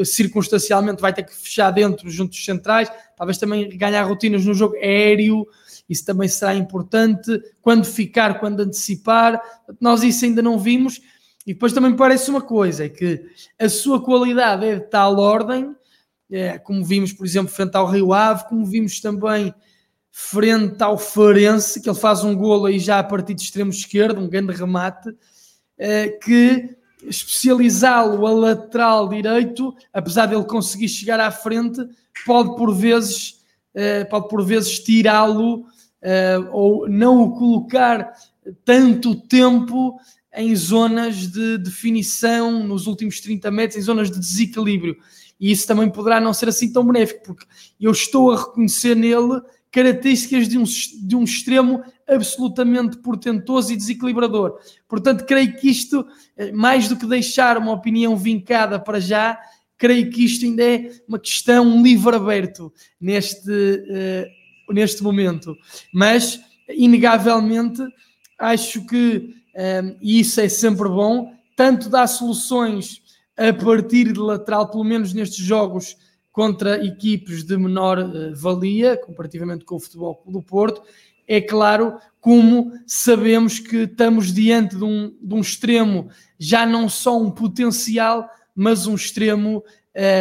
circunstancialmente 0.05 1.03
vai 1.03 1.13
ter 1.13 1.25
que 1.25 1.35
fechar 1.35 1.73
dentro 1.73 2.09
junto 2.09 2.31
dos 2.31 2.45
centrais, 2.45 2.91
talvez 3.17 3.37
também 3.37 3.77
ganhar 3.77 4.05
rotinas 4.05 4.47
no 4.47 4.55
jogo 4.55 4.77
aéreo, 4.77 5.47
isso 5.93 6.05
também 6.05 6.29
será 6.29 6.55
importante, 6.55 7.41
quando 7.61 7.85
ficar, 7.85 8.41
quando 8.41 8.61
antecipar, 8.61 9.41
nós 9.81 10.03
isso 10.03 10.25
ainda 10.25 10.43
não 10.43 10.59
vimos, 10.59 11.01
e 11.47 11.53
depois 11.53 11.73
também 11.73 11.91
me 11.91 11.97
parece 11.97 12.31
uma 12.31 12.41
coisa, 12.41 12.85
é 12.85 12.89
que 12.89 13.25
a 13.59 13.69
sua 13.69 14.03
qualidade 14.03 14.65
é 14.65 14.77
de 14.77 14.89
tal 14.89 15.19
ordem, 15.19 15.75
é, 16.31 16.59
como 16.59 16.85
vimos, 16.85 17.13
por 17.13 17.27
exemplo, 17.27 17.53
frente 17.53 17.77
ao 17.77 17.87
Rio 17.87 18.13
Ave, 18.13 18.49
como 18.49 18.65
vimos 18.65 19.01
também 19.01 19.55
frente 20.11 20.83
ao 20.83 20.99
Farense, 20.99 21.81
que 21.81 21.89
ele 21.89 21.99
faz 21.99 22.23
um 22.23 22.35
golo 22.37 22.67
aí 22.67 22.79
já 22.79 22.99
a 22.99 23.05
partir 23.05 23.35
de 23.35 23.43
extremo 23.43 23.71
esquerdo, 23.71 24.21
um 24.21 24.29
grande 24.29 24.53
remate, 24.53 25.11
é, 25.79 26.09
que 26.09 26.77
especializá-lo 27.03 28.27
a 28.27 28.31
lateral 28.31 29.09
direito, 29.09 29.75
apesar 29.93 30.27
dele 30.27 30.45
conseguir 30.45 30.89
chegar 30.89 31.19
à 31.19 31.31
frente, 31.31 31.81
pode 32.25 32.55
por 32.57 32.73
vezes, 32.75 33.41
é, 33.75 34.05
pode 34.05 34.29
por 34.29 34.45
vezes 34.45 34.79
tirá-lo 34.79 35.67
ou 36.51 36.89
não 36.89 37.23
o 37.23 37.33
colocar 37.33 38.13
tanto 38.65 39.15
tempo 39.15 39.97
em 40.35 40.55
zonas 40.57 41.29
de 41.29 41.59
definição 41.59 42.67
nos 42.67 42.87
últimos 42.87 43.21
30 43.21 43.51
metros, 43.51 43.79
em 43.79 43.83
zonas 43.83 44.11
de 44.11 44.19
desequilíbrio. 44.19 44.97
E 45.39 45.51
isso 45.51 45.67
também 45.67 45.91
poderá 45.91 46.21
não 46.21 46.33
ser 46.33 46.49
assim 46.49 46.73
tão 46.73 46.87
benéfico, 46.87 47.25
porque 47.25 47.47
eu 47.81 47.91
estou 47.91 48.31
a 48.31 48.39
reconhecer 48.39 48.95
nele 48.95 49.41
características 49.71 50.49
de 50.49 50.59
um, 50.59 50.65
de 50.65 51.17
um 51.17 51.25
extremo 51.25 51.83
absolutamente 52.07 52.99
portentoso 52.99 53.73
e 53.73 53.77
desequilibrador. 53.77 54.59
Portanto, 54.87 55.25
creio 55.25 55.57
que 55.57 55.69
isto, 55.69 56.07
eh, 56.37 56.53
mais 56.53 56.89
do 56.89 56.97
que 56.97 57.07
deixar 57.07 57.57
uma 57.57 57.73
opinião 57.73 58.15
vincada 58.17 58.79
para 58.79 59.01
já, 59.01 59.39
creio 59.79 60.11
que 60.11 60.25
isto 60.25 60.45
ainda 60.45 60.63
é 60.63 60.93
uma 61.09 61.19
questão, 61.19 61.83
livro 61.83 62.15
aberto 62.15 62.73
neste, 63.01 63.51
uh, 63.51 64.42
neste 64.71 65.03
momento. 65.03 65.57
Mas, 65.93 66.41
inegavelmente, 66.69 67.83
acho 68.39 68.85
que 68.87 69.35
um, 69.55 69.97
e 70.01 70.21
isso 70.21 70.41
é 70.41 70.49
sempre 70.49 70.89
bom, 70.89 71.33
tanto 71.57 71.89
dá 71.89 72.07
soluções 72.07 73.03
a 73.37 73.53
partir 73.53 74.13
de 74.13 74.19
lateral, 74.19 74.69
pelo 74.69 74.85
menos 74.85 75.13
nestes 75.13 75.45
jogos 75.45 75.97
contra 76.31 76.85
equipes 76.85 77.45
de 77.45 77.57
menor 77.59 77.99
uh, 77.99 78.35
valia, 78.35 78.97
comparativamente 78.97 79.65
com 79.65 79.77
o 79.77 79.81
Futebol 79.81 80.23
do 80.27 80.43
Porto, 80.43 80.83
é 81.29 81.41
claro 81.41 81.99
como 82.21 82.73
sabemos 82.87 83.59
que 83.59 83.79
estamos 83.79 84.33
diante 84.33 84.77
de 84.77 84.85
um, 84.85 85.15
de 85.21 85.35
um 85.35 85.41
extremo, 85.41 86.09
já 86.39 86.65
não 86.65 86.89
só 86.89 87.21
um 87.21 87.31
potencial, 87.31 88.29
mas 88.55 88.87
um 88.87 88.95
extremo 88.95 89.63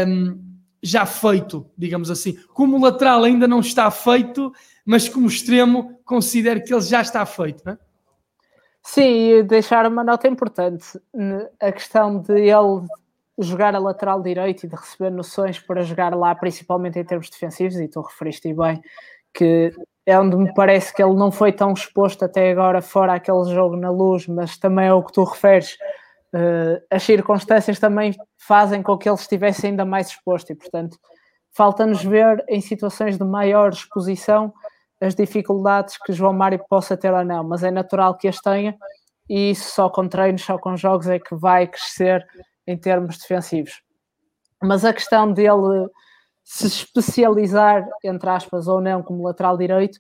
um, 0.08 0.51
já 0.82 1.06
feito, 1.06 1.70
digamos 1.78 2.10
assim. 2.10 2.38
Como 2.54 2.82
lateral 2.82 3.24
ainda 3.24 3.48
não 3.48 3.60
está 3.60 3.90
feito, 3.92 4.52
mas 4.86 5.08
como 5.08 5.28
extremo 5.28 6.00
considero 6.04 6.64
que 6.64 6.74
ele 6.74 6.82
já 6.82 7.02
está 7.02 7.26
feito, 7.26 7.64
não 7.66 7.74
é? 7.74 7.78
Sim, 8.84 9.44
deixar 9.44 9.86
uma 9.86 10.04
nota 10.04 10.28
importante. 10.28 11.00
A 11.60 11.72
questão 11.72 12.20
de 12.20 12.34
ele 12.34 12.88
jogar 13.38 13.76
a 13.76 13.80
lateral 13.80 14.22
direito 14.22 14.66
e 14.66 14.70
de 14.70 14.76
receber 14.76 15.12
noções 15.12 15.60
para 15.60 15.84
jogar 15.84 16.16
lá, 16.16 16.34
principalmente 16.34 16.98
em 16.98 17.04
termos 17.04 17.30
defensivos, 17.30 17.80
e 17.80 17.88
tu 17.88 18.02
referiste 18.02 18.54
bem 18.54 18.82
que 19.34 19.72
é 20.06 20.20
onde 20.20 20.36
me 20.36 20.54
parece 20.54 20.94
que 20.94 21.02
ele 21.02 21.14
não 21.14 21.32
foi 21.32 21.54
tão 21.54 21.74
exposto 21.74 22.26
até 22.26 22.52
agora, 22.52 22.82
fora 22.82 23.14
aquele 23.14 23.46
jogo 23.46 23.76
na 23.76 23.90
luz, 23.90 24.28
mas 24.28 24.58
também 24.58 24.88
é 24.88 24.94
o 24.94 25.04
que 25.04 25.14
tu 25.14 25.24
referes. 25.24 25.78
Uh, 26.34 26.82
as 26.90 27.04
circunstâncias 27.04 27.78
também 27.78 28.16
fazem 28.38 28.82
com 28.82 28.98
que 28.98 29.10
ele 29.10 29.16
estivesse 29.16 29.68
ainda 29.68 29.84
mais 29.84 30.08
exposto 30.08 30.52
e, 30.52 30.56
portanto, 30.56 30.98
falta-nos 31.54 32.04
ver 32.04 32.44
em 32.48 32.62
situações 32.62 33.18
de 33.18 33.24
maior 33.24 33.72
exposição 33.72 34.54
as 35.02 35.16
dificuldades 35.16 35.98
que 35.98 36.14
João 36.14 36.32
Mário 36.32 36.64
possa 36.70 36.96
ter 36.96 37.12
ou 37.12 37.26
não, 37.26 37.44
mas 37.44 37.64
é 37.64 37.72
natural 37.72 38.16
que 38.16 38.28
as 38.28 38.40
tenha 38.40 38.78
e 39.30 39.52
isso 39.52 39.72
só 39.72 39.90
com 39.90 40.08
treinos, 40.08 40.44
só 40.44 40.58
com 40.58 40.76
jogos 40.78 41.08
é 41.08 41.20
que 41.20 41.36
vai 41.36 41.68
crescer 41.68 42.26
em 42.68 42.78
termos 42.78 43.18
defensivos. 43.18 43.82
Mas 44.62 44.86
a 44.86 44.94
questão 44.94 45.32
dele 45.32 45.90
se 46.44 46.68
especializar, 46.68 47.88
entre 48.04 48.30
aspas, 48.30 48.68
ou 48.68 48.82
não, 48.82 49.02
como 49.02 49.24
lateral 49.24 49.58
direito, 49.58 50.00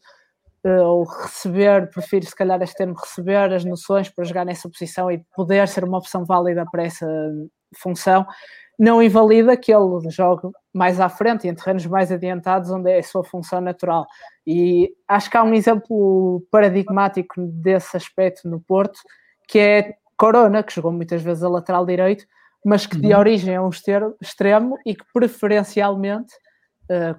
ou 0.63 1.03
receber, 1.03 1.89
prefiro 1.89 2.25
se 2.25 2.35
calhar 2.35 2.61
este 2.61 2.75
termo, 2.75 2.95
receber 2.95 3.51
as 3.53 3.65
noções 3.65 4.09
para 4.09 4.23
jogar 4.23 4.45
nessa 4.45 4.69
posição 4.69 5.11
e 5.11 5.23
poder 5.35 5.67
ser 5.67 5.83
uma 5.83 5.97
opção 5.97 6.23
válida 6.23 6.65
para 6.71 6.83
essa 6.83 7.07
função, 7.77 8.25
não 8.77 9.01
invalida 9.01 9.55
que 9.55 9.73
ele 9.73 10.09
jogue 10.09 10.49
mais 10.73 10.99
à 10.99 11.07
frente, 11.07 11.47
em 11.47 11.53
terrenos 11.53 11.85
mais 11.85 12.11
adiantados, 12.11 12.71
onde 12.71 12.91
é 12.91 12.99
a 12.99 13.03
sua 13.03 13.23
função 13.23 13.61
natural. 13.61 14.07
E 14.45 14.91
acho 15.07 15.29
que 15.29 15.37
há 15.37 15.43
um 15.43 15.53
exemplo 15.53 16.43
paradigmático 16.49 17.35
desse 17.47 17.95
aspecto 17.95 18.49
no 18.49 18.59
Porto, 18.59 18.99
que 19.47 19.59
é 19.59 19.95
Corona, 20.17 20.63
que 20.63 20.73
jogou 20.73 20.91
muitas 20.91 21.21
vezes 21.21 21.43
a 21.43 21.49
lateral 21.49 21.85
direito, 21.85 22.25
mas 22.65 22.85
que 22.85 22.97
de 22.97 23.13
uhum. 23.13 23.19
origem 23.19 23.55
é 23.55 23.61
um 23.61 23.69
extremo 23.69 24.77
e 24.85 24.95
que 24.95 25.03
preferencialmente, 25.13 26.33
eh, 26.33 26.39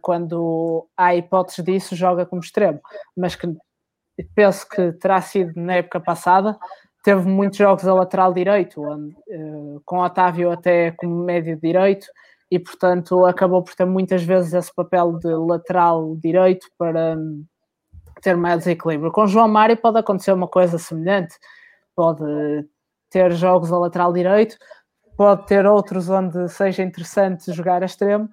quando 0.00 0.86
há 0.96 1.14
hipótese 1.14 1.62
disso, 1.62 1.96
joga 1.96 2.26
como 2.26 2.42
extremo. 2.42 2.80
Mas 3.16 3.34
que 3.34 3.46
penso 4.34 4.68
que 4.68 4.92
terá 4.92 5.20
sido 5.20 5.52
na 5.56 5.74
época 5.74 6.00
passada, 6.00 6.58
teve 7.02 7.28
muitos 7.28 7.58
jogos 7.58 7.86
a 7.86 7.94
lateral 7.94 8.32
direito, 8.32 8.80
onde, 8.82 9.14
uh, 9.28 9.82
com 9.84 9.98
Otávio 9.98 10.50
até 10.50 10.92
como 10.92 11.24
médio 11.24 11.58
direito, 11.58 12.06
e 12.50 12.58
portanto 12.58 13.24
acabou 13.26 13.62
por 13.62 13.74
ter 13.74 13.86
muitas 13.86 14.22
vezes 14.22 14.52
esse 14.52 14.74
papel 14.74 15.18
de 15.18 15.28
lateral 15.34 16.14
direito 16.16 16.68
para 16.78 17.16
um, 17.16 17.44
ter 18.20 18.36
mais 18.36 18.66
equilíbrio. 18.66 19.10
Com 19.10 19.26
João 19.26 19.48
Mário 19.48 19.76
pode 19.76 19.98
acontecer 19.98 20.32
uma 20.32 20.46
coisa 20.46 20.78
semelhante, 20.78 21.34
pode 21.96 22.22
ter 23.10 23.32
jogos 23.32 23.72
a 23.72 23.78
lateral 23.78 24.12
direito, 24.12 24.56
pode 25.16 25.46
ter 25.46 25.66
outros 25.66 26.08
onde 26.08 26.48
seja 26.48 26.82
interessante 26.82 27.52
jogar 27.52 27.82
a 27.82 27.86
extremo, 27.86 28.28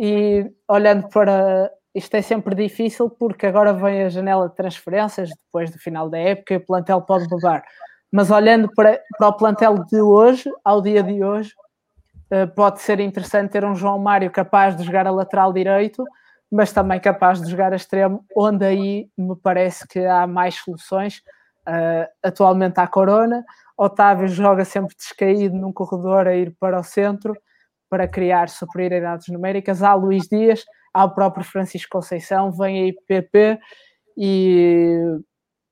e 0.00 0.50
olhando 0.66 1.08
para 1.10 1.70
isto 1.94 2.14
é 2.14 2.22
sempre 2.22 2.54
difícil 2.54 3.10
porque 3.10 3.46
agora 3.46 3.72
vem 3.74 4.04
a 4.04 4.08
janela 4.08 4.48
de 4.48 4.54
transferências 4.54 5.28
depois 5.28 5.70
do 5.70 5.78
final 5.78 6.08
da 6.08 6.18
época 6.18 6.54
e 6.54 6.56
o 6.56 6.64
plantel 6.64 7.02
pode 7.02 7.28
mudar 7.28 7.62
mas 8.12 8.30
olhando 8.30 8.68
para, 8.74 9.00
para 9.16 9.28
o 9.28 9.32
plantel 9.32 9.84
de 9.84 10.00
hoje, 10.00 10.50
ao 10.64 10.82
dia 10.82 11.02
de 11.02 11.22
hoje, 11.22 11.54
uh, 12.32 12.48
pode 12.54 12.80
ser 12.80 12.98
interessante 12.98 13.52
ter 13.52 13.64
um 13.64 13.74
João 13.74 13.98
Mário 13.98 14.30
capaz 14.30 14.76
de 14.76 14.82
jogar 14.82 15.06
a 15.06 15.12
lateral 15.12 15.52
direito, 15.52 16.04
mas 16.50 16.72
também 16.72 16.98
capaz 16.98 17.40
de 17.40 17.48
jogar 17.48 17.72
a 17.72 17.76
extremo, 17.76 18.24
onde 18.36 18.64
aí 18.64 19.08
me 19.16 19.36
parece 19.36 19.86
que 19.86 20.00
há 20.00 20.26
mais 20.26 20.56
soluções. 20.56 21.22
Uh, 21.68 22.08
atualmente 22.22 22.80
há 22.80 22.86
Corona, 22.86 23.44
Otávio 23.76 24.26
joga 24.26 24.64
sempre 24.64 24.96
descaído 24.96 25.56
num 25.56 25.72
corredor 25.72 26.26
a 26.26 26.34
ir 26.34 26.56
para 26.58 26.80
o 26.80 26.82
centro 26.82 27.36
para 27.90 28.08
criar 28.08 28.48
superioridades 28.48 29.28
numéricas. 29.28 29.82
Há 29.82 29.92
Luís 29.94 30.28
Dias, 30.28 30.64
há 30.94 31.04
o 31.04 31.10
próprio 31.10 31.44
Francisco 31.44 31.90
Conceição, 31.90 32.52
vem 32.52 32.84
aí 32.84 32.92
PP 33.06 33.58
e, 34.16 34.96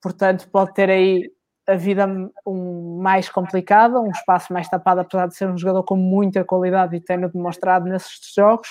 portanto, 0.03 0.49
pode 0.51 0.75
ter 0.75 0.91
aí 0.91 1.31
a 1.69 1.77
vida 1.77 2.07
um, 2.47 2.99
mais 3.01 3.29
complicada, 3.29 4.01
um 4.01 4.11
espaço 4.11 4.53
mais 4.53 4.69
tapado, 4.69 5.01
apesar 5.01 5.29
de 5.29 5.37
ser 5.37 5.49
um 5.49 5.57
jogador 5.57 5.85
com 5.85 5.97
muita 5.97 6.43
qualidade 6.43 6.97
e 6.97 7.01
tendo 7.01 7.29
demonstrado 7.29 7.85
nesses 7.85 8.33
jogos. 8.35 8.71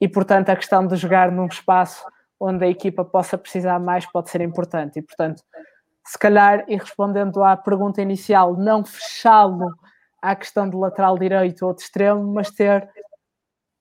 E, 0.00 0.08
portanto, 0.08 0.50
a 0.50 0.56
questão 0.56 0.86
de 0.86 0.96
jogar 0.96 1.30
num 1.30 1.46
espaço 1.46 2.04
onde 2.38 2.64
a 2.64 2.68
equipa 2.68 3.04
possa 3.04 3.38
precisar 3.38 3.78
mais 3.78 4.04
pode 4.10 4.28
ser 4.28 4.40
importante. 4.40 4.98
E, 4.98 5.02
portanto, 5.02 5.42
se 6.04 6.18
calhar, 6.18 6.64
e 6.66 6.76
respondendo 6.76 7.44
à 7.44 7.56
pergunta 7.56 8.02
inicial, 8.02 8.56
não 8.56 8.84
fechá-lo 8.84 9.72
à 10.22 10.36
questão 10.36 10.68
de 10.68 10.76
lateral 10.76 11.18
direito 11.18 11.66
ou 11.66 11.74
de 11.74 11.82
extremo, 11.82 12.32
mas 12.32 12.50
ter 12.50 12.88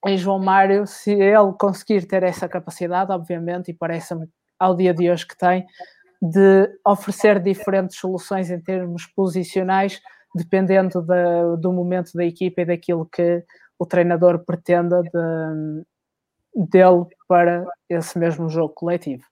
em 0.06 0.18
João 0.18 0.40
Mário, 0.40 0.88
se 0.88 1.12
ele 1.12 1.54
conseguir 1.60 2.06
ter 2.06 2.24
essa 2.24 2.48
capacidade, 2.48 3.12
obviamente, 3.12 3.72
e 3.72 3.74
parece-me 3.74 4.28
ao 4.58 4.76
dia 4.76 4.94
de 4.94 5.10
hoje 5.10 5.28
que 5.28 5.38
tem, 5.38 5.66
de 6.22 6.70
oferecer 6.86 7.42
diferentes 7.42 7.98
soluções 7.98 8.50
em 8.50 8.60
termos 8.60 9.06
posicionais, 9.08 10.02
dependendo 10.36 11.06
do 11.58 11.74
momento 11.74 12.12
da 12.14 12.26
equipa 12.26 12.62
e 12.62 12.66
daquilo 12.66 13.06
que 13.06 13.44
o 13.78 13.86
treinador 13.86 14.44
pretenda 14.46 15.02
de, 15.02 16.68
dele 16.68 17.06
para 17.28 17.66
esse 17.90 18.18
mesmo 18.18 18.50
jogo 18.50 18.74
coletivo. 18.74 19.24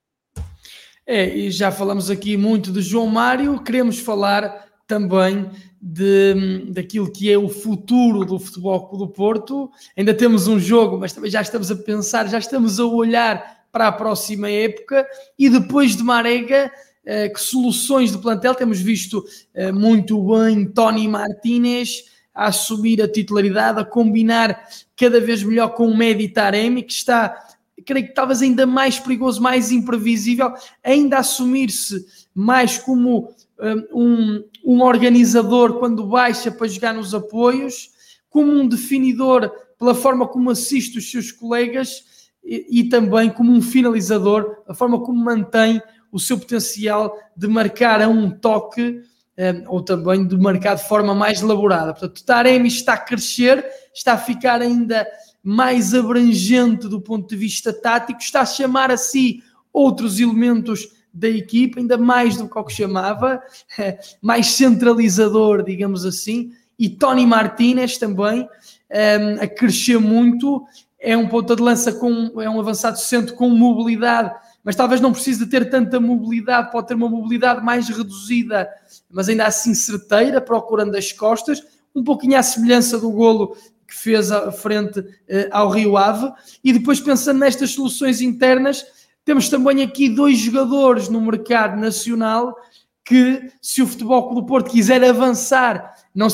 É, 1.06 1.26
e 1.26 1.50
já 1.50 1.70
falamos 1.70 2.10
aqui 2.10 2.36
muito 2.36 2.70
de 2.72 2.82
João 2.82 3.06
Mário, 3.06 3.62
queremos 3.62 3.98
falar 3.98 4.67
também 4.88 5.48
de, 5.80 6.64
daquilo 6.70 7.12
que 7.12 7.30
é 7.30 7.38
o 7.38 7.48
futuro 7.48 8.24
do 8.24 8.40
futebol 8.40 8.96
do 8.96 9.06
Porto. 9.06 9.70
Ainda 9.96 10.12
temos 10.14 10.48
um 10.48 10.58
jogo, 10.58 10.98
mas 10.98 11.12
também 11.12 11.30
já 11.30 11.42
estamos 11.42 11.70
a 11.70 11.76
pensar, 11.76 12.26
já 12.28 12.38
estamos 12.38 12.80
a 12.80 12.86
olhar 12.86 13.58
para 13.70 13.86
a 13.86 13.92
próxima 13.92 14.50
época 14.50 15.06
e 15.38 15.48
depois 15.48 15.94
de 15.94 16.02
Marega, 16.02 16.72
uh, 17.04 17.32
que 17.32 17.40
soluções 17.40 18.10
do 18.10 18.18
plantel 18.18 18.54
temos 18.54 18.80
visto 18.80 19.18
uh, 19.54 19.72
muito 19.72 20.20
bem 20.26 20.66
Tony 20.66 21.06
Martinez 21.06 22.04
a 22.34 22.46
assumir 22.46 23.02
a 23.02 23.08
titularidade, 23.08 23.80
a 23.80 23.84
combinar 23.84 24.58
cada 24.96 25.20
vez 25.20 25.42
melhor 25.42 25.74
com 25.74 25.86
o 25.86 25.96
Medi 25.96 26.28
Taremi, 26.28 26.82
que 26.82 26.92
está, 26.92 27.36
creio 27.84 28.06
que 28.06 28.14
talvez 28.14 28.40
ainda 28.40 28.64
mais 28.64 28.98
perigoso, 28.98 29.42
mais 29.42 29.70
imprevisível, 29.70 30.54
ainda 30.82 31.18
assumir-se 31.18 32.06
mais 32.34 32.78
como 32.78 33.34
um, 33.92 34.44
um 34.64 34.82
organizador 34.82 35.78
quando 35.78 36.06
baixa 36.06 36.50
para 36.50 36.68
jogar 36.68 36.94
nos 36.94 37.14
apoios, 37.14 37.90
como 38.30 38.52
um 38.52 38.68
definidor 38.68 39.50
pela 39.78 39.94
forma 39.94 40.26
como 40.26 40.50
assiste 40.50 40.98
os 40.98 41.10
seus 41.10 41.32
colegas 41.32 42.04
e, 42.44 42.80
e 42.80 42.84
também 42.88 43.30
como 43.30 43.52
um 43.52 43.62
finalizador, 43.62 44.62
a 44.68 44.74
forma 44.74 45.00
como 45.00 45.24
mantém 45.24 45.80
o 46.10 46.18
seu 46.18 46.38
potencial 46.38 47.16
de 47.36 47.46
marcar 47.46 48.00
a 48.00 48.08
um 48.08 48.30
toque 48.30 49.02
um, 49.38 49.70
ou 49.70 49.82
também 49.82 50.26
de 50.26 50.36
marcar 50.36 50.74
de 50.74 50.88
forma 50.88 51.14
mais 51.14 51.42
elaborada. 51.42 51.92
Portanto, 51.92 52.24
Taremi 52.24 52.68
está 52.68 52.94
a 52.94 52.98
crescer, 52.98 53.64
está 53.94 54.14
a 54.14 54.18
ficar 54.18 54.60
ainda 54.60 55.06
mais 55.42 55.94
abrangente 55.94 56.88
do 56.88 57.00
ponto 57.00 57.28
de 57.28 57.36
vista 57.36 57.72
tático, 57.72 58.20
está 58.20 58.40
a 58.40 58.46
chamar 58.46 58.90
a 58.90 58.96
si 58.96 59.42
outros 59.72 60.18
elementos 60.18 60.88
da 61.12 61.28
equipa, 61.28 61.80
ainda 61.80 61.96
mais 61.96 62.36
do 62.36 62.48
que 62.48 62.58
o 62.58 62.64
que 62.64 62.72
chamava, 62.72 63.42
mais 64.22 64.46
centralizador, 64.48 65.62
digamos 65.62 66.04
assim, 66.04 66.52
e 66.78 66.88
Tony 66.88 67.26
Martinez 67.26 67.98
também 67.98 68.48
um, 68.90 69.42
a 69.42 69.46
crescer 69.46 69.98
muito, 69.98 70.64
é 71.00 71.16
um 71.16 71.28
ponta 71.28 71.54
de 71.56 71.62
lança 71.62 71.92
com, 71.92 72.40
é 72.40 72.48
um 72.48 72.60
avançado 72.60 72.98
centro 72.98 73.34
com 73.34 73.48
mobilidade, 73.48 74.34
mas 74.64 74.76
talvez 74.76 75.00
não 75.00 75.12
precise 75.12 75.44
de 75.44 75.50
ter 75.50 75.70
tanta 75.70 75.98
mobilidade, 76.00 76.70
pode 76.70 76.88
ter 76.88 76.94
uma 76.94 77.08
mobilidade 77.08 77.64
mais 77.64 77.88
reduzida, 77.88 78.68
mas 79.10 79.28
ainda 79.28 79.46
assim 79.46 79.74
certeira, 79.74 80.40
procurando 80.40 80.96
as 80.96 81.12
costas, 81.12 81.62
um 81.94 82.04
pouquinho 82.04 82.38
à 82.38 82.42
semelhança 82.42 82.98
do 82.98 83.10
golo 83.10 83.56
que 83.86 83.94
fez 83.94 84.28
frente 84.60 85.00
uh, 85.00 85.06
ao 85.50 85.70
Rio 85.70 85.96
Ave, 85.96 86.30
e 86.62 86.72
depois 86.72 87.00
pensando 87.00 87.38
nestas 87.38 87.70
soluções 87.70 88.20
internas, 88.20 88.84
temos 89.28 89.50
também 89.50 89.82
aqui 89.82 90.08
dois 90.08 90.38
jogadores 90.38 91.10
no 91.10 91.20
mercado 91.20 91.78
nacional 91.78 92.56
que, 93.04 93.52
se 93.60 93.82
o 93.82 93.86
Futebol 93.86 94.22
Clube 94.22 94.40
do 94.40 94.46
Porto 94.46 94.70
quiser 94.70 95.04
avançar, 95.04 95.92
não 96.14 96.28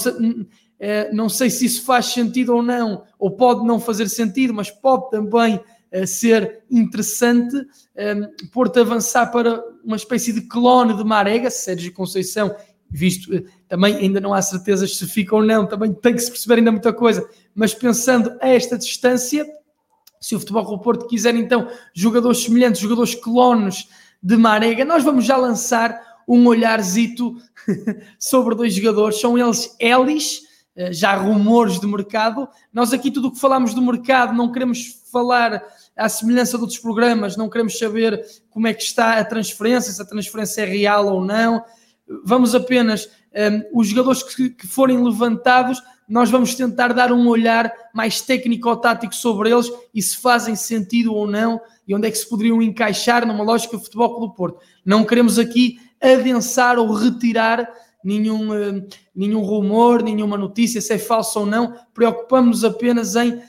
eh, 0.79 1.11
não 1.13 1.29
sei 1.29 1.51
se 1.51 1.67
isso 1.67 1.83
faz 1.85 2.07
sentido 2.07 2.55
ou 2.55 2.63
não, 2.63 3.03
ou 3.19 3.33
pode 3.33 3.67
não 3.67 3.81
fazer 3.81 4.09
sentido, 4.09 4.55
mas 4.55 4.71
pode 4.71 5.11
também 5.11 5.59
eh, 5.91 6.07
ser 6.07 6.63
interessante 6.71 7.57
eh, 7.97 8.15
Porto 8.53 8.79
avançar 8.79 9.27
para 9.33 9.61
uma 9.85 9.97
espécie 9.97 10.33
de 10.33 10.43
clone 10.43 10.97
de 10.97 11.03
Marega, 11.03 11.51
Sérgio 11.51 11.93
Conceição, 11.93 12.55
visto 12.89 13.29
também 13.67 13.97
ainda 13.97 14.21
não 14.21 14.33
há 14.33 14.41
certezas 14.41 14.97
se 14.97 15.05
fica 15.09 15.35
ou 15.35 15.43
não, 15.43 15.67
também 15.67 15.93
tem 15.93 16.15
que 16.15 16.21
se 16.21 16.31
perceber 16.31 16.59
ainda 16.59 16.71
muita 16.71 16.93
coisa, 16.93 17.29
mas 17.57 17.75
pensando 17.75 18.39
a 18.41 18.49
esta 18.51 18.79
distância, 18.79 19.45
se 20.25 20.35
o 20.35 20.41
Futebol 20.41 20.65
Clube 20.65 20.83
Porto 20.83 21.07
quiser 21.07 21.35
então 21.35 21.69
jogadores 21.93 22.43
semelhantes, 22.43 22.81
jogadores 22.81 23.15
clones 23.15 23.87
de 24.23 24.39
Marega, 24.39 24.83
nós 24.83 25.05
vamos 25.05 25.27
já 25.27 25.37
lançar 25.37 26.01
um 26.27 26.47
olharzito 26.47 27.37
sobre 28.19 28.55
dois 28.55 28.73
jogadores, 28.75 29.21
são 29.21 29.37
eles 29.37 29.77
Ellis, 29.79 30.41
eh, 30.75 30.95
já 30.95 31.15
rumores 31.15 31.79
de 31.79 31.87
mercado. 31.87 32.49
Nós 32.73 32.95
aqui 32.95 33.11
tudo 33.11 33.29
o 33.29 33.33
que 33.33 33.39
falamos 33.39 33.75
do 33.75 33.83
mercado 33.83 34.33
não 34.33 34.51
queremos 34.51 35.03
falar 35.13 35.63
à 35.95 36.09
semelhança 36.09 36.57
de 36.57 36.63
outros 36.63 36.79
programas, 36.79 37.37
não 37.37 37.51
queremos 37.51 37.79
saber 37.79 38.25
como 38.49 38.67
é 38.67 38.73
que 38.73 38.83
está 38.83 39.19
a 39.19 39.25
transferência, 39.27 39.93
se 39.93 40.01
a 40.01 40.07
transferência 40.07 40.63
é 40.63 40.65
real 40.65 41.07
ou 41.07 41.23
não. 41.23 41.63
Vamos 42.25 42.55
apenas, 42.55 43.05
um, 43.05 43.11
eh, 43.35 43.71
os 43.75 43.89
jogadores 43.89 44.23
que, 44.23 44.49
que 44.49 44.67
forem 44.67 45.05
levantados, 45.05 45.83
nós 46.09 46.31
vamos 46.31 46.55
tentar 46.55 46.93
dar 46.93 47.13
um 47.13 47.27
olhar 47.29 47.73
mais 47.95 48.21
técnico-tático 48.21 49.15
sobre 49.15 49.51
eles 49.51 49.71
e 49.95 50.03
se 50.03 50.17
fazem 50.19 50.55
sentido 50.55 51.15
ou 51.15 51.27
não 51.27 51.61
e 51.87 51.95
onde 51.95 52.09
é 52.09 52.11
que 52.11 52.19
se 52.19 52.29
poderiam 52.29 52.61
encaixar 52.63 53.27
numa 53.27 53.45
lógica 53.45 53.77
de 53.77 53.85
futebol 53.85 54.21
do 54.21 54.31
Porto. 54.31 54.59
Não 54.85 55.05
queremos 55.05 55.39
aqui 55.39 55.79
adensar 56.01 56.79
ou 56.79 56.93
retirar 56.93 57.69
nenhum, 58.05 58.51
uh, 58.51 58.87
nenhum 59.15 59.41
rumor, 59.41 60.03
nenhuma 60.03 60.37
notícia, 60.37 60.81
se 60.81 60.93
é 60.93 60.99
falso 60.99 61.41
ou 61.41 61.47
não. 61.47 61.75
Preocupamos-nos 61.95 62.65
apenas 62.65 63.17
em 63.17 63.33
uh, 63.33 63.43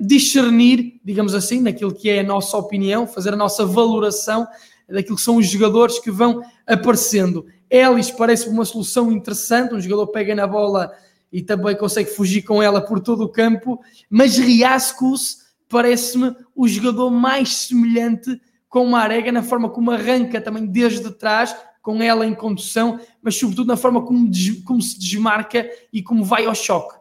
discernir, 0.00 1.00
digamos 1.02 1.34
assim, 1.34 1.60
naquilo 1.60 1.94
que 1.94 2.10
é 2.10 2.20
a 2.20 2.24
nossa 2.24 2.56
opinião, 2.56 3.06
fazer 3.06 3.32
a 3.32 3.36
nossa 3.36 3.64
valoração 3.64 4.46
daquilo 4.88 5.16
que 5.16 5.22
são 5.22 5.36
os 5.36 5.46
jogadores 5.46 5.98
que 5.98 6.10
vão 6.10 6.42
aparecendo. 6.66 7.46
Ellis 7.70 8.10
parece 8.10 8.48
uma 8.48 8.64
solução 8.64 9.12
interessante, 9.12 9.74
um 9.74 9.80
jogador 9.80 10.06
pega 10.08 10.34
na 10.34 10.46
bola 10.46 10.90
e 11.32 11.42
também 11.42 11.76
consegue 11.76 12.10
fugir 12.10 12.42
com 12.42 12.62
ela 12.62 12.80
por 12.80 13.00
todo 13.00 13.24
o 13.24 13.28
campo, 13.28 13.80
mas 14.08 14.36
Riascos 14.36 15.48
parece-me 15.68 16.34
o 16.54 16.66
jogador 16.66 17.10
mais 17.10 17.54
semelhante 17.54 18.40
com 18.68 18.84
uma 18.84 19.00
Arega 19.00 19.32
na 19.32 19.42
forma 19.42 19.68
como 19.68 19.90
arranca 19.90 20.40
também 20.40 20.66
desde 20.66 21.10
trás, 21.10 21.56
com 21.82 22.02
ela 22.02 22.26
em 22.26 22.34
condução, 22.34 23.00
mas 23.22 23.36
sobretudo 23.36 23.68
na 23.68 23.76
forma 23.76 24.04
como, 24.04 24.30
como 24.64 24.82
se 24.82 24.98
desmarca 24.98 25.70
e 25.92 26.02
como 26.02 26.24
vai 26.24 26.46
ao 26.46 26.54
choque. 26.54 26.98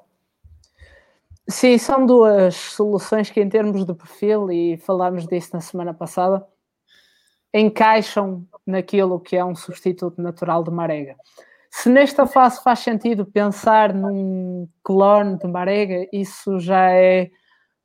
Sim, 1.50 1.78
são 1.78 2.06
duas 2.06 2.56
soluções 2.56 3.30
que, 3.30 3.40
em 3.40 3.48
termos 3.48 3.86
de 3.86 3.94
perfil, 3.94 4.52
e 4.52 4.78
falámos 4.78 5.26
disso 5.26 5.52
na 5.54 5.62
semana 5.62 5.94
passada, 5.94 6.46
encaixam 7.54 8.46
naquilo 8.66 9.20
que 9.20 9.36
é 9.36 9.44
um 9.44 9.56
substituto 9.56 10.22
natural 10.22 10.64
de 10.64 10.72
Marega. 10.72 11.16
Se 11.80 11.90
nesta 11.90 12.26
fase 12.26 12.60
faz 12.64 12.80
sentido 12.80 13.24
pensar 13.24 13.94
num 13.94 14.68
clone 14.84 15.38
de 15.38 15.48
Marega, 15.48 16.08
isso 16.12 16.60
já 16.60 16.90
é 16.90 17.30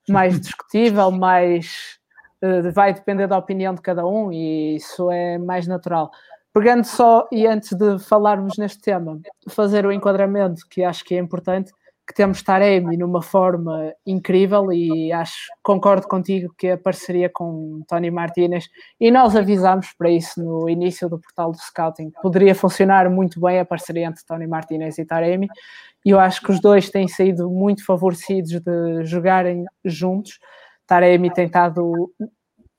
mais 0.08 0.40
discutível, 0.40 1.10
mais 1.12 1.98
uh, 2.42 2.72
vai 2.72 2.94
depender 2.94 3.26
da 3.26 3.36
opinião 3.36 3.74
de 3.74 3.82
cada 3.82 4.06
um 4.06 4.32
e 4.32 4.76
isso 4.76 5.10
é 5.10 5.36
mais 5.36 5.66
natural. 5.66 6.10
Pegando 6.54 6.84
só, 6.84 7.28
e 7.30 7.46
antes 7.46 7.74
de 7.76 7.98
falarmos 7.98 8.56
neste 8.56 8.80
tema, 8.80 9.20
fazer 9.50 9.84
o 9.84 9.92
enquadramento 9.92 10.66
que 10.70 10.82
acho 10.82 11.04
que 11.04 11.14
é 11.14 11.18
importante, 11.18 11.70
que 12.12 12.16
temos 12.16 12.42
Taremi 12.42 12.96
numa 12.98 13.22
forma 13.22 13.94
incrível 14.06 14.70
e 14.70 15.10
acho, 15.10 15.46
concordo 15.62 16.06
contigo 16.06 16.54
que 16.56 16.68
a 16.68 16.78
parceria 16.78 17.30
com 17.32 17.82
Tony 17.88 18.10
Martinez, 18.10 18.68
e 19.00 19.10
nós 19.10 19.34
avisámos 19.34 19.92
para 19.96 20.10
isso 20.10 20.42
no 20.42 20.68
início 20.68 21.08
do 21.08 21.18
portal 21.18 21.50
do 21.50 21.58
Scouting, 21.58 22.12
poderia 22.22 22.54
funcionar 22.54 23.08
muito 23.08 23.40
bem 23.40 23.58
a 23.58 23.64
parceria 23.64 24.06
entre 24.06 24.22
Tony 24.26 24.46
Martinez 24.46 24.98
e 24.98 25.06
Taremi, 25.06 25.48
e 26.04 26.10
eu 26.10 26.20
acho 26.20 26.42
que 26.42 26.52
os 26.52 26.60
dois 26.60 26.90
têm 26.90 27.08
sido 27.08 27.48
muito 27.50 27.84
favorecidos 27.84 28.60
de 28.60 29.04
jogarem 29.04 29.64
juntos. 29.84 30.38
Taremi 30.86 31.32
tem 31.32 31.46
estado 31.46 32.12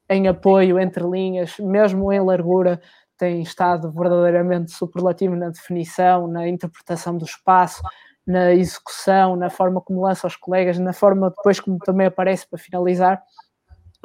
em 0.09 0.27
apoio 0.27 0.77
entre 0.77 1.03
linhas, 1.03 1.57
mesmo 1.57 2.11
em 2.11 2.19
largura, 2.19 2.79
tem 3.17 3.41
estado 3.41 3.91
verdadeiramente 3.91 4.71
superlativo 4.71 5.35
na 5.35 5.49
definição, 5.49 6.27
na 6.27 6.47
interpretação 6.47 7.17
do 7.17 7.25
espaço, 7.25 7.81
na 8.25 8.53
execução, 8.53 9.35
na 9.35 9.49
forma 9.49 9.81
como 9.81 10.01
lança 10.01 10.27
os 10.27 10.35
colegas, 10.35 10.79
na 10.79 10.93
forma 10.93 11.29
depois 11.29 11.59
como 11.59 11.77
também 11.79 12.07
aparece 12.07 12.47
para 12.47 12.59
finalizar. 12.59 13.21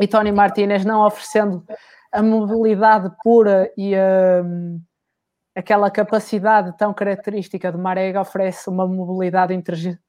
E 0.00 0.06
Tony 0.06 0.32
Martinez 0.32 0.84
não 0.84 1.04
oferecendo 1.06 1.64
a 2.12 2.22
mobilidade 2.22 3.10
pura 3.22 3.70
e 3.76 3.94
um, 3.96 4.80
aquela 5.54 5.90
capacidade 5.90 6.76
tão 6.76 6.94
característica 6.94 7.70
de 7.70 7.78
Marega, 7.78 8.20
oferece 8.20 8.68
uma 8.68 8.86
mobilidade 8.86 9.54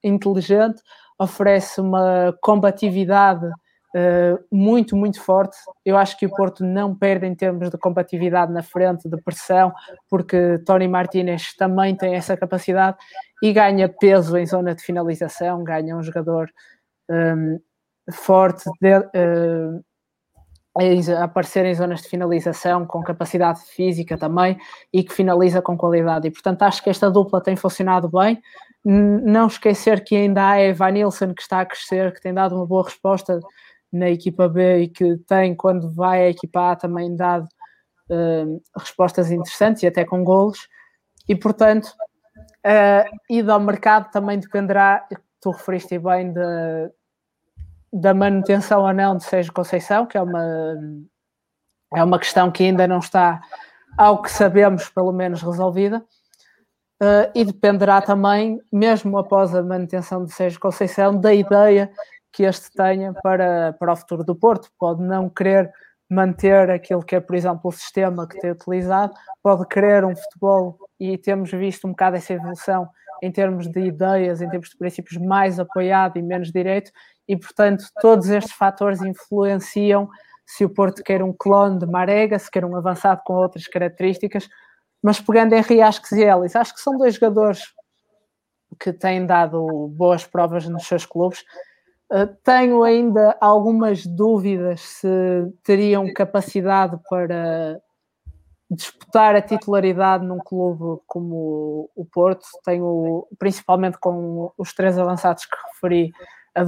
inteligente, 0.03 0.81
oferece 1.17 1.81
uma 1.81 2.37
combatividade 2.41 3.49
uh, 3.95 4.43
muito, 4.51 4.95
muito 4.95 5.21
forte. 5.21 5.57
Eu 5.85 5.97
acho 5.97 6.17
que 6.17 6.25
o 6.25 6.29
Porto 6.29 6.63
não 6.63 6.95
perde 6.95 7.25
em 7.25 7.35
termos 7.35 7.69
de 7.69 7.77
combatividade 7.77 8.51
na 8.51 8.63
frente, 8.63 9.09
de 9.09 9.21
pressão, 9.21 9.73
porque 10.09 10.59
Tony 10.65 10.87
Martinez 10.87 11.55
também 11.55 11.95
tem 11.95 12.15
essa 12.15 12.35
capacidade 12.37 12.97
e 13.41 13.53
ganha 13.53 13.89
peso 13.89 14.37
em 14.37 14.45
zona 14.45 14.75
de 14.75 14.83
finalização, 14.83 15.63
ganha 15.63 15.95
um 15.95 16.03
jogador 16.03 16.49
um, 17.09 17.59
forte 18.11 18.69
de, 18.81 18.97
uh, 18.97 19.83
a 21.19 21.23
aparecer 21.23 21.65
em 21.65 21.73
zonas 21.73 22.01
de 22.01 22.09
finalização 22.09 22.85
com 22.85 23.03
capacidade 23.03 23.59
física 23.61 24.17
também 24.17 24.57
e 24.93 25.03
que 25.03 25.13
finaliza 25.13 25.61
com 25.61 25.77
qualidade. 25.77 26.27
E 26.27 26.31
portanto 26.31 26.61
acho 26.63 26.81
que 26.81 26.89
esta 26.89 27.09
dupla 27.09 27.41
tem 27.41 27.55
funcionado 27.55 28.09
bem. 28.09 28.41
Não 28.85 29.47
esquecer 29.47 30.03
que 30.03 30.15
ainda 30.15 30.51
há 30.51 30.61
Evan 30.61 30.91
Nilsson 30.91 31.33
que 31.33 31.41
está 31.41 31.61
a 31.61 31.65
crescer, 31.65 32.13
que 32.13 32.21
tem 32.21 32.33
dado 32.33 32.55
uma 32.55 32.65
boa 32.65 32.83
resposta 32.83 33.39
na 33.91 34.09
equipa 34.09 34.47
B 34.47 34.83
e 34.83 34.87
que 34.87 35.17
tem, 35.27 35.55
quando 35.55 35.89
vai 35.93 36.23
à 36.23 36.29
equipa 36.29 36.71
A, 36.71 36.75
também 36.75 37.15
dado 37.15 37.47
uh, 38.09 38.61
respostas 38.77 39.31
interessantes 39.31 39.83
e 39.83 39.87
até 39.87 40.05
com 40.05 40.23
golos. 40.23 40.67
E 41.27 41.35
portanto, 41.35 41.89
Uh, 42.59 43.07
ida 43.29 43.53
ao 43.53 43.59
mercado 43.59 44.11
também 44.11 44.37
dependerá, 44.37 45.07
tu 45.39 45.51
referiste 45.51 45.97
bem, 45.97 46.33
de, 46.33 46.91
da 47.91 48.13
manutenção 48.13 48.81
ou 48.81 48.93
não 48.93 49.15
de 49.15 49.23
Sérgio 49.23 49.53
Conceição, 49.53 50.05
que 50.05 50.17
é 50.17 50.21
uma, 50.21 50.75
é 51.95 52.03
uma 52.03 52.19
questão 52.19 52.51
que 52.51 52.63
ainda 52.63 52.85
não 52.85 52.99
está, 52.99 53.39
ao 53.97 54.21
que 54.21 54.29
sabemos, 54.29 54.89
pelo 54.89 55.13
menos 55.13 55.41
resolvida. 55.41 56.03
Uh, 57.01 57.31
e 57.33 57.45
dependerá 57.45 58.01
também, 58.01 58.59
mesmo 58.73 59.17
após 59.17 59.55
a 59.55 59.63
manutenção 59.63 60.25
de 60.25 60.33
Sérgio 60.33 60.59
Conceição, 60.59 61.17
da 61.17 61.33
ideia 61.33 61.89
que 62.31 62.43
este 62.43 62.71
tenha 62.71 63.13
para, 63.23 63.73
para 63.73 63.93
o 63.93 63.95
futuro 63.95 64.23
do 64.23 64.35
Porto. 64.35 64.69
Pode 64.77 65.01
não 65.01 65.29
querer 65.29 65.71
manter 66.09 66.71
aquilo 66.71 67.03
que 67.03 67.15
é, 67.15 67.19
por 67.19 67.35
exemplo, 67.35 67.61
o 67.65 67.71
sistema 67.71 68.27
que 68.27 68.39
tem 68.39 68.51
utilizado, 68.51 69.13
pode 69.43 69.67
querer 69.67 70.03
um 70.03 70.15
futebol, 70.15 70.77
e 70.99 71.17
temos 71.17 71.51
visto 71.51 71.87
um 71.87 71.91
bocado 71.91 72.17
essa 72.17 72.33
evolução 72.33 72.89
em 73.21 73.31
termos 73.31 73.67
de 73.67 73.79
ideias, 73.81 74.41
em 74.41 74.49
termos 74.49 74.69
de 74.69 74.77
princípios 74.77 75.17
mais 75.21 75.59
apoiado 75.59 76.17
e 76.17 76.21
menos 76.21 76.51
direito, 76.51 76.91
e 77.27 77.37
portanto 77.37 77.85
todos 78.01 78.29
estes 78.29 78.53
fatores 78.53 79.01
influenciam 79.01 80.09
se 80.45 80.65
o 80.65 80.69
Porto 80.69 81.03
quer 81.03 81.21
um 81.21 81.31
clone 81.31 81.77
de 81.77 81.85
Marega, 81.85 82.39
se 82.39 82.49
quer 82.49 82.65
um 82.65 82.75
avançado 82.75 83.21
com 83.23 83.33
outras 83.33 83.67
características, 83.67 84.49
mas 85.01 85.21
pegando 85.21 85.53
em 85.53 85.61
Riascos 85.61 86.11
e 86.13 86.23
Ellis, 86.23 86.55
acho 86.55 86.73
que 86.73 86.81
são 86.81 86.97
dois 86.97 87.15
jogadores 87.15 87.61
que 88.79 88.91
têm 88.91 89.25
dado 89.25 89.87
boas 89.89 90.25
provas 90.25 90.67
nos 90.67 90.87
seus 90.87 91.05
clubes, 91.05 91.43
tenho 92.43 92.83
ainda 92.83 93.37
algumas 93.39 94.05
dúvidas 94.05 94.81
se 94.81 95.07
teriam 95.63 96.11
capacidade 96.13 96.99
para 97.07 97.79
disputar 98.69 99.35
a 99.35 99.41
titularidade 99.41 100.25
num 100.25 100.39
clube 100.39 101.01
como 101.07 101.89
o 101.95 102.05
Porto. 102.05 102.45
Tenho, 102.63 103.27
principalmente 103.37 103.97
com 103.99 104.51
os 104.57 104.73
três 104.73 104.97
avançados 104.97 105.45
que 105.45 105.55
referi, 105.73 106.11
a, 106.55 106.63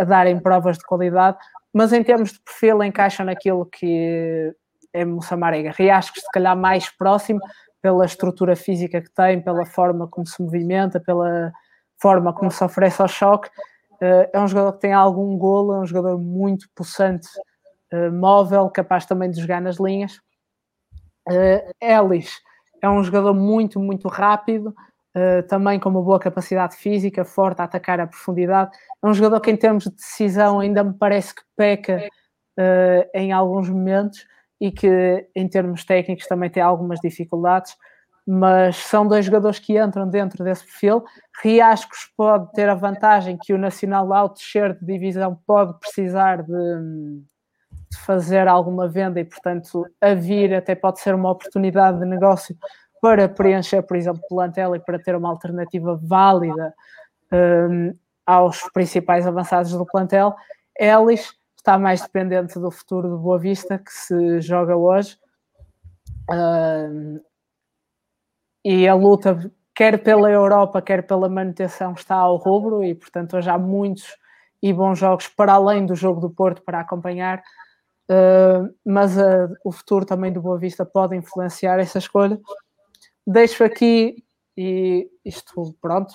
a 0.00 0.04
darem 0.04 0.38
provas 0.38 0.78
de 0.78 0.84
qualidade, 0.84 1.38
mas 1.72 1.92
em 1.92 2.02
termos 2.02 2.32
de 2.32 2.40
perfil 2.40 2.82
encaixam 2.82 3.26
naquilo 3.26 3.66
que 3.66 4.54
é 4.92 5.04
Moçamarega. 5.04 5.72
Riascos, 5.76 6.22
se 6.22 6.30
calhar, 6.30 6.56
mais 6.56 6.88
próximo 6.88 7.40
pela 7.82 8.06
estrutura 8.06 8.54
física 8.54 9.00
que 9.00 9.10
tem, 9.12 9.42
pela 9.42 9.66
forma 9.66 10.06
como 10.06 10.26
se 10.26 10.40
movimenta, 10.40 11.00
pela 11.00 11.52
forma 12.00 12.32
como 12.32 12.50
se 12.50 12.62
oferece 12.62 13.02
ao 13.02 13.08
choque 13.08 13.50
é 14.00 14.40
um 14.40 14.48
jogador 14.48 14.72
que 14.74 14.80
tem 14.80 14.92
algum 14.92 15.36
golo, 15.36 15.74
é 15.74 15.78
um 15.80 15.86
jogador 15.86 16.18
muito 16.18 16.68
possante, 16.74 17.28
uh, 17.92 18.12
móvel, 18.12 18.68
capaz 18.70 19.06
também 19.06 19.30
de 19.30 19.40
jogar 19.40 19.60
nas 19.60 19.76
linhas. 19.76 20.20
Uh, 21.28 21.72
Ellis 21.80 22.40
é 22.82 22.88
um 22.88 23.02
jogador 23.02 23.34
muito, 23.34 23.80
muito 23.80 24.08
rápido, 24.08 24.74
também 25.48 25.78
com 25.78 25.88
uma 25.88 26.02
boa 26.02 26.18
capacidade 26.18 26.74
física, 26.76 27.24
forte 27.24 27.60
a 27.60 27.64
atacar 27.64 28.00
a 28.00 28.06
profundidade. 28.06 28.76
É 29.00 29.06
um 29.06 29.14
jogador 29.14 29.40
que, 29.40 29.48
em 29.48 29.56
termos 29.56 29.84
de 29.84 29.90
decisão, 29.92 30.58
ainda 30.58 30.82
me 30.82 30.92
parece 30.92 31.32
que 31.32 31.42
peca 31.56 32.08
em 33.14 33.30
alguns 33.30 33.70
momentos 33.70 34.26
e 34.60 34.72
que, 34.72 35.24
em 35.36 35.48
termos 35.48 35.84
técnicos, 35.84 36.26
também 36.26 36.50
tem 36.50 36.60
algumas 36.62 36.98
dificuldades 36.98 37.76
mas 38.26 38.76
são 38.76 39.06
dois 39.06 39.26
jogadores 39.26 39.58
que 39.58 39.78
entram 39.78 40.08
dentro 40.08 40.42
desse 40.42 40.64
perfil. 40.64 41.04
Riascos 41.42 42.10
pode 42.16 42.50
ter 42.52 42.68
a 42.68 42.74
vantagem 42.74 43.38
que 43.40 43.52
o 43.52 43.58
Nacional, 43.58 44.12
ao 44.12 44.30
descer 44.30 44.74
de 44.74 44.84
divisão, 44.84 45.38
pode 45.46 45.78
precisar 45.78 46.42
de, 46.42 46.52
de, 47.90 47.98
fazer 48.04 48.48
alguma 48.48 48.88
venda 48.88 49.20
e, 49.20 49.24
portanto, 49.24 49.86
a 50.00 50.14
vir 50.14 50.54
até 50.54 50.74
pode 50.74 51.00
ser 51.00 51.14
uma 51.14 51.30
oportunidade 51.30 51.98
de 51.98 52.06
negócio 52.06 52.56
para 53.00 53.28
preencher, 53.28 53.82
por 53.82 53.96
exemplo, 53.96 54.22
o 54.24 54.34
plantel 54.34 54.74
e 54.74 54.80
para 54.80 54.98
ter 54.98 55.14
uma 55.14 55.28
alternativa 55.28 56.00
válida 56.02 56.74
um, 57.30 57.94
aos 58.24 58.62
principais 58.72 59.26
avançados 59.26 59.72
do 59.72 59.84
plantel. 59.84 60.34
Ellis 60.78 61.34
está 61.54 61.78
mais 61.78 62.00
dependente 62.00 62.58
do 62.58 62.70
futuro 62.70 63.10
do 63.10 63.18
Boa 63.18 63.38
Vista, 63.38 63.78
que 63.78 63.92
se 63.92 64.40
joga 64.40 64.74
hoje. 64.74 65.18
Um, 66.30 67.20
e 68.64 68.88
a 68.88 68.94
luta, 68.94 69.50
quer 69.74 70.02
pela 70.02 70.30
Europa, 70.30 70.80
quer 70.80 71.06
pela 71.06 71.28
manutenção, 71.28 71.92
está 71.92 72.14
ao 72.14 72.36
rubro 72.36 72.82
e, 72.82 72.94
portanto, 72.94 73.36
hoje 73.36 73.50
há 73.50 73.58
muitos 73.58 74.16
e 74.62 74.72
bons 74.72 74.98
jogos 74.98 75.28
para 75.28 75.52
além 75.52 75.84
do 75.84 75.94
jogo 75.94 76.20
do 76.20 76.30
Porto 76.30 76.62
para 76.62 76.80
acompanhar. 76.80 77.42
Uh, 78.08 78.74
mas 78.84 79.16
uh, 79.16 79.52
o 79.64 79.72
futuro 79.72 80.04
também 80.04 80.32
do 80.32 80.40
Boa 80.40 80.58
Vista 80.58 80.84
pode 80.84 81.14
influenciar 81.16 81.78
essa 81.78 81.98
escolha. 81.98 82.40
Deixo 83.26 83.64
aqui, 83.64 84.24
e 84.56 85.10
isto, 85.24 85.74
pronto, 85.80 86.14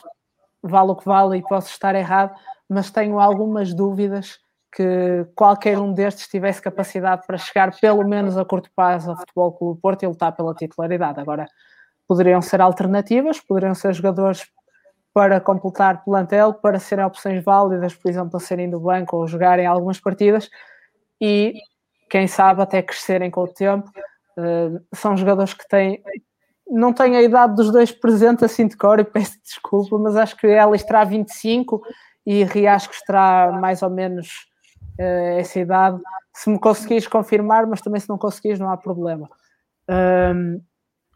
vale 0.62 0.92
o 0.92 0.96
que 0.96 1.06
vale 1.06 1.38
e 1.38 1.44
posso 1.44 1.70
estar 1.70 1.94
errado, 1.96 2.36
mas 2.68 2.92
tenho 2.92 3.20
algumas 3.20 3.74
dúvidas 3.74 4.40
que 4.72 5.26
qualquer 5.36 5.80
um 5.80 5.94
destes 5.94 6.28
tivesse 6.28 6.62
capacidade 6.62 7.26
para 7.26 7.38
chegar 7.38 7.76
pelo 7.80 8.08
menos 8.08 8.38
a 8.38 8.46
curto 8.46 8.70
prazo 8.76 9.10
ao 9.12 9.18
Futebol 9.18 9.52
Clube 9.54 9.82
Porto 9.82 10.04
e 10.04 10.08
lutar 10.08 10.36
pela 10.36 10.54
titularidade. 10.54 11.20
Agora, 11.20 11.48
poderiam 12.10 12.42
ser 12.42 12.60
alternativas, 12.60 13.40
poderiam 13.40 13.76
ser 13.76 13.94
jogadores 13.94 14.48
para 15.14 15.40
completar 15.40 16.04
plantel, 16.04 16.56
para 16.56 16.80
serem 16.80 17.06
opções 17.06 17.44
válidas, 17.44 17.94
por 17.94 18.10
exemplo, 18.10 18.36
a 18.36 18.40
serem 18.40 18.68
do 18.68 18.80
banco 18.80 19.16
ou 19.16 19.28
jogarem 19.28 19.68
algumas 19.68 20.00
partidas 20.00 20.50
e, 21.22 21.54
quem 22.10 22.28
sabe, 22.28 22.64
até 22.64 22.82
crescerem 22.82 23.30
com 23.30 23.42
o 23.42 23.48
tempo. 23.48 23.88
Uh, 24.36 24.84
são 24.96 25.16
jogadores 25.16 25.54
que 25.54 25.68
têm. 25.68 26.02
Não 26.68 26.92
tenho 26.94 27.16
a 27.16 27.22
idade 27.22 27.56
dos 27.56 27.72
dois 27.72 27.92
presentes 27.92 28.42
assim 28.42 28.68
de 28.68 28.76
cor 28.76 29.00
e 29.00 29.04
peço 29.04 29.38
desculpa, 29.44 29.96
mas 30.00 30.16
acho 30.16 30.36
que 30.36 30.48
ela 30.48 30.76
terá 30.80 31.04
25 31.04 31.80
e 32.26 32.44
Riascos 32.44 33.02
terá 33.02 33.52
mais 33.52 33.84
ou 33.84 33.90
menos 33.92 34.48
uh, 35.00 35.38
essa 35.38 35.60
idade. 35.60 36.02
Se 36.34 36.50
me 36.50 36.58
conseguires 36.58 37.06
confirmar, 37.06 37.68
mas 37.68 37.82
também 37.82 38.00
se 38.00 38.10
não 38.10 38.18
conseguires, 38.18 38.60
não 38.60 38.72
há 38.72 38.78
problema. 38.78 39.30
Um, 39.88 40.62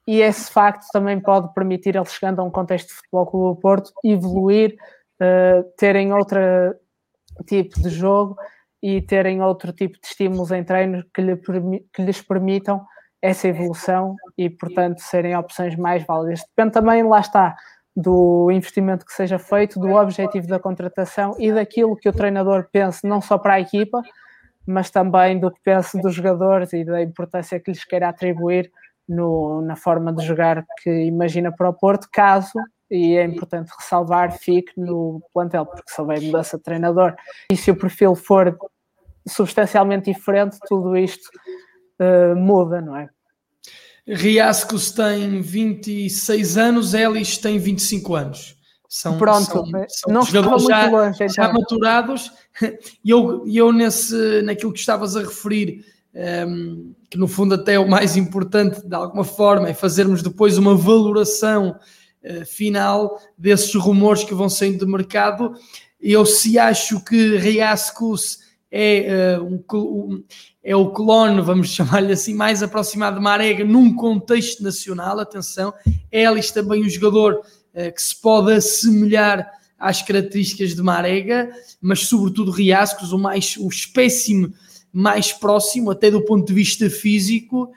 e 0.07 0.21
esse 0.21 0.51
facto 0.51 0.85
também 0.91 1.19
pode 1.19 1.53
permitir 1.53 1.95
eles 1.95 2.11
chegando 2.11 2.41
a 2.41 2.43
um 2.43 2.51
contexto 2.51 2.89
de 2.89 2.93
futebol 2.95 3.25
com 3.25 3.37
o 3.49 3.55
Porto 3.55 3.91
evoluir, 4.03 4.75
uh, 5.21 5.63
terem 5.77 6.13
outro 6.13 6.39
tipo 7.47 7.81
de 7.81 7.89
jogo 7.89 8.35
e 8.81 9.01
terem 9.01 9.41
outro 9.41 9.71
tipo 9.71 9.99
de 9.99 10.07
estímulos 10.07 10.51
em 10.51 10.63
treinos 10.63 11.05
que, 11.13 11.21
lhe, 11.21 11.37
que 11.37 12.01
lhes 12.01 12.21
permitam 12.21 12.85
essa 13.21 13.47
evolução 13.47 14.17
e, 14.37 14.49
portanto, 14.49 14.99
serem 14.99 15.37
opções 15.37 15.77
mais 15.77 16.05
válidas. 16.05 16.41
Depende 16.41 16.73
também, 16.73 17.01
lá 17.03 17.21
está, 17.21 17.55
do 17.95 18.51
investimento 18.51 19.05
que 19.05 19.13
seja 19.13 19.39
feito, 19.39 19.79
do 19.79 19.93
objetivo 19.93 20.47
da 20.47 20.59
contratação 20.59 21.33
e 21.39 21.53
daquilo 21.53 21.95
que 21.95 22.09
o 22.09 22.13
treinador 22.13 22.67
pense, 22.69 23.07
não 23.07 23.21
só 23.21 23.37
para 23.37 23.53
a 23.53 23.61
equipa, 23.61 24.01
mas 24.65 24.89
também 24.89 25.39
do 25.39 25.49
que 25.49 25.61
pense 25.63 26.01
dos 26.01 26.13
jogadores 26.13 26.73
e 26.73 26.83
da 26.83 27.01
importância 27.01 27.59
que 27.59 27.71
lhes 27.71 27.85
queira 27.85 28.09
atribuir 28.09 28.69
no, 29.07 29.61
na 29.61 29.75
forma 29.75 30.13
de 30.13 30.25
jogar 30.25 30.65
que 30.81 30.89
imagina 30.89 31.51
para 31.51 31.69
o 31.69 31.73
Porto, 31.73 32.07
caso, 32.11 32.53
e 32.89 33.15
é 33.15 33.23
importante 33.23 33.71
ressalvar, 33.77 34.37
fique 34.37 34.73
no 34.77 35.21
plantel, 35.33 35.65
porque 35.65 35.91
se 35.91 35.99
houver 35.99 36.21
mudança 36.21 36.57
de 36.57 36.63
treinador 36.63 37.15
e 37.51 37.57
se 37.57 37.71
o 37.71 37.75
perfil 37.75 38.15
for 38.15 38.57
substancialmente 39.27 40.11
diferente, 40.11 40.57
tudo 40.67 40.95
isto 40.95 41.29
uh, 41.99 42.35
muda, 42.35 42.81
não 42.81 42.95
é? 42.95 43.09
Riascos 44.05 44.91
tem 44.91 45.41
26 45.41 46.57
anos, 46.57 46.93
Elis 46.93 47.37
tem 47.37 47.57
25 47.57 48.15
anos. 48.15 48.57
São, 48.89 49.17
Pronto, 49.17 49.45
são, 49.45 49.65
são 49.87 50.13
não 50.13 50.23
jogadores 50.23 50.65
já, 50.65 50.85
longe, 50.87 51.23
então. 51.23 51.29
já 51.29 51.51
maturados. 51.51 52.31
E 53.03 53.09
eu, 53.09 53.43
eu 53.47 53.71
nesse, 53.71 54.41
naquilo 54.43 54.71
que 54.71 54.79
estavas 54.79 55.15
a 55.15 55.21
referir, 55.21 55.83
um, 56.13 56.19
ehm, 56.19 56.95
que 57.09 57.17
no 57.17 57.27
fundo 57.27 57.55
até 57.55 57.73
é 57.73 57.79
o 57.79 57.89
mais 57.89 58.15
importante 58.15 58.85
de 58.85 58.95
alguma 58.95 59.23
forma, 59.23 59.69
é 59.69 59.73
fazermos 59.73 60.21
depois 60.21 60.57
uma 60.57 60.75
valoração 60.75 61.77
uh, 62.23 62.45
final 62.45 63.19
desses 63.37 63.73
rumores 63.75 64.23
que 64.23 64.33
vão 64.33 64.49
saindo 64.49 64.79
do 64.79 64.91
mercado. 64.91 65.53
Eu 65.99 66.25
se 66.25 66.57
acho 66.59 67.03
que 67.03 67.37
Riascus 67.37 68.39
é, 68.71 69.37
uh, 69.39 69.43
um, 69.45 70.23
é 70.63 70.75
o 70.75 70.89
clone, 70.91 71.41
vamos 71.41 71.69
chamar-lhe 71.73 72.13
assim, 72.13 72.33
mais 72.33 72.63
aproximado 72.63 73.17
de 73.17 73.23
Marega 73.23 73.63
num 73.63 73.95
contexto 73.95 74.63
nacional, 74.63 75.19
atenção, 75.19 75.73
Ellis 76.11 76.51
também 76.51 76.83
um 76.83 76.89
jogador 76.89 77.35
uh, 77.35 77.93
que 77.93 78.01
se 78.01 78.19
pode 78.19 78.53
assemelhar 78.53 79.47
às 79.77 80.01
características 80.01 80.73
de 80.73 80.81
Marega, 80.81 81.51
mas 81.81 82.07
sobretudo 82.07 82.51
Riascos, 82.51 83.11
o 83.11 83.19
mais 83.19 83.55
o 83.57 83.67
espécime 83.67 84.53
mais 84.93 85.33
próximo, 85.33 85.89
até 85.89 86.11
do 86.11 86.23
ponto 86.23 86.45
de 86.45 86.53
vista 86.53 86.89
físico. 86.89 87.71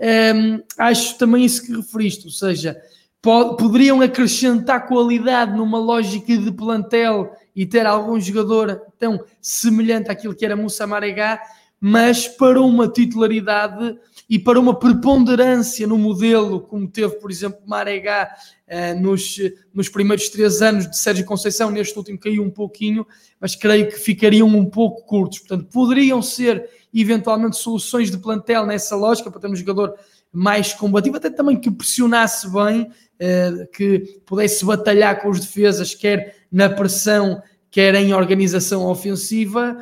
Um, 0.00 0.60
acho 0.76 1.16
também 1.16 1.44
isso 1.44 1.64
que 1.64 1.72
referiste, 1.72 2.26
ou 2.26 2.32
seja, 2.32 2.76
poderiam 3.22 4.00
acrescentar 4.00 4.86
qualidade 4.86 5.56
numa 5.56 5.78
lógica 5.78 6.36
de 6.36 6.50
plantel 6.52 7.32
e 7.54 7.66
ter 7.66 7.86
algum 7.86 8.20
jogador 8.20 8.80
tão 8.98 9.22
semelhante 9.40 10.10
àquilo 10.10 10.34
que 10.34 10.44
era 10.44 10.56
Moussa 10.56 10.86
Maragá, 10.86 11.40
mas 11.80 12.26
para 12.26 12.60
uma 12.60 12.88
titularidade 12.88 13.98
e 14.28 14.38
para 14.38 14.60
uma 14.60 14.78
preponderância 14.78 15.86
no 15.86 15.96
modelo, 15.96 16.60
como 16.60 16.86
teve, 16.86 17.16
por 17.16 17.30
exemplo, 17.30 17.60
Maregá 17.66 18.30
uh, 18.66 19.00
nos, 19.00 19.36
nos 19.72 19.88
primeiros 19.88 20.28
três 20.28 20.60
anos 20.60 20.88
de 20.88 20.98
Sérgio 20.98 21.24
Conceição, 21.24 21.70
neste 21.70 21.96
último 21.96 22.18
caiu 22.18 22.42
um 22.42 22.50
pouquinho, 22.50 23.06
mas 23.40 23.56
creio 23.56 23.88
que 23.88 23.98
ficariam 23.98 24.46
um 24.46 24.66
pouco 24.66 25.06
curtos. 25.06 25.38
Portanto, 25.38 25.66
poderiam 25.72 26.20
ser 26.20 26.68
eventualmente 26.92 27.56
soluções 27.56 28.10
de 28.10 28.18
plantel 28.18 28.66
nessa 28.66 28.94
lógica 28.96 29.30
para 29.30 29.40
ter 29.40 29.48
um 29.48 29.56
jogador 29.56 29.94
mais 30.30 30.74
combativo, 30.74 31.16
até 31.16 31.30
também 31.30 31.58
que 31.58 31.70
pressionasse 31.70 32.50
bem, 32.52 32.82
uh, 32.82 33.66
que 33.72 34.20
pudesse 34.26 34.62
batalhar 34.62 35.22
com 35.22 35.30
os 35.30 35.40
defesas, 35.40 35.94
quer 35.94 36.36
na 36.52 36.68
pressão 36.68 37.42
quer 37.70 37.94
em 37.94 38.14
organização 38.14 38.86
ofensiva, 38.86 39.76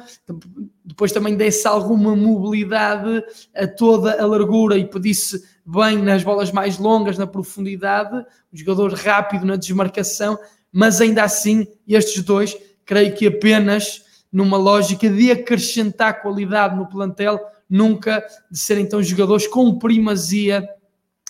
depois 0.85 1.13
também 1.13 1.37
desse 1.37 1.67
alguma 1.67 2.17
mobilidade 2.17 3.23
a 3.55 3.67
toda 3.67 4.21
a 4.21 4.27
largura 4.27 4.77
e 4.77 4.85
pedisse 4.85 5.43
bem 5.65 6.03
nas 6.03 6.23
bolas 6.23 6.51
mais 6.51 6.79
longas, 6.79 7.19
na 7.19 7.27
profundidade, 7.27 8.17
um 8.53 8.57
jogador 8.57 8.93
rápido 8.93 9.45
na 9.45 9.57
desmarcação, 9.57 10.39
mas 10.73 11.01
ainda 11.01 11.23
assim, 11.23 11.67
estes 11.87 12.23
dois, 12.23 12.57
creio 12.85 13.15
que 13.15 13.27
apenas 13.27 14.03
numa 14.33 14.57
lógica 14.57 15.09
de 15.09 15.31
acrescentar 15.31 16.21
qualidade 16.21 16.77
no 16.77 16.89
plantel, 16.89 17.41
nunca 17.69 18.25
de 18.51 18.59
serem 18.59 18.85
então 18.85 19.03
jogadores 19.03 19.47
com 19.47 19.79
primazia 19.79 20.69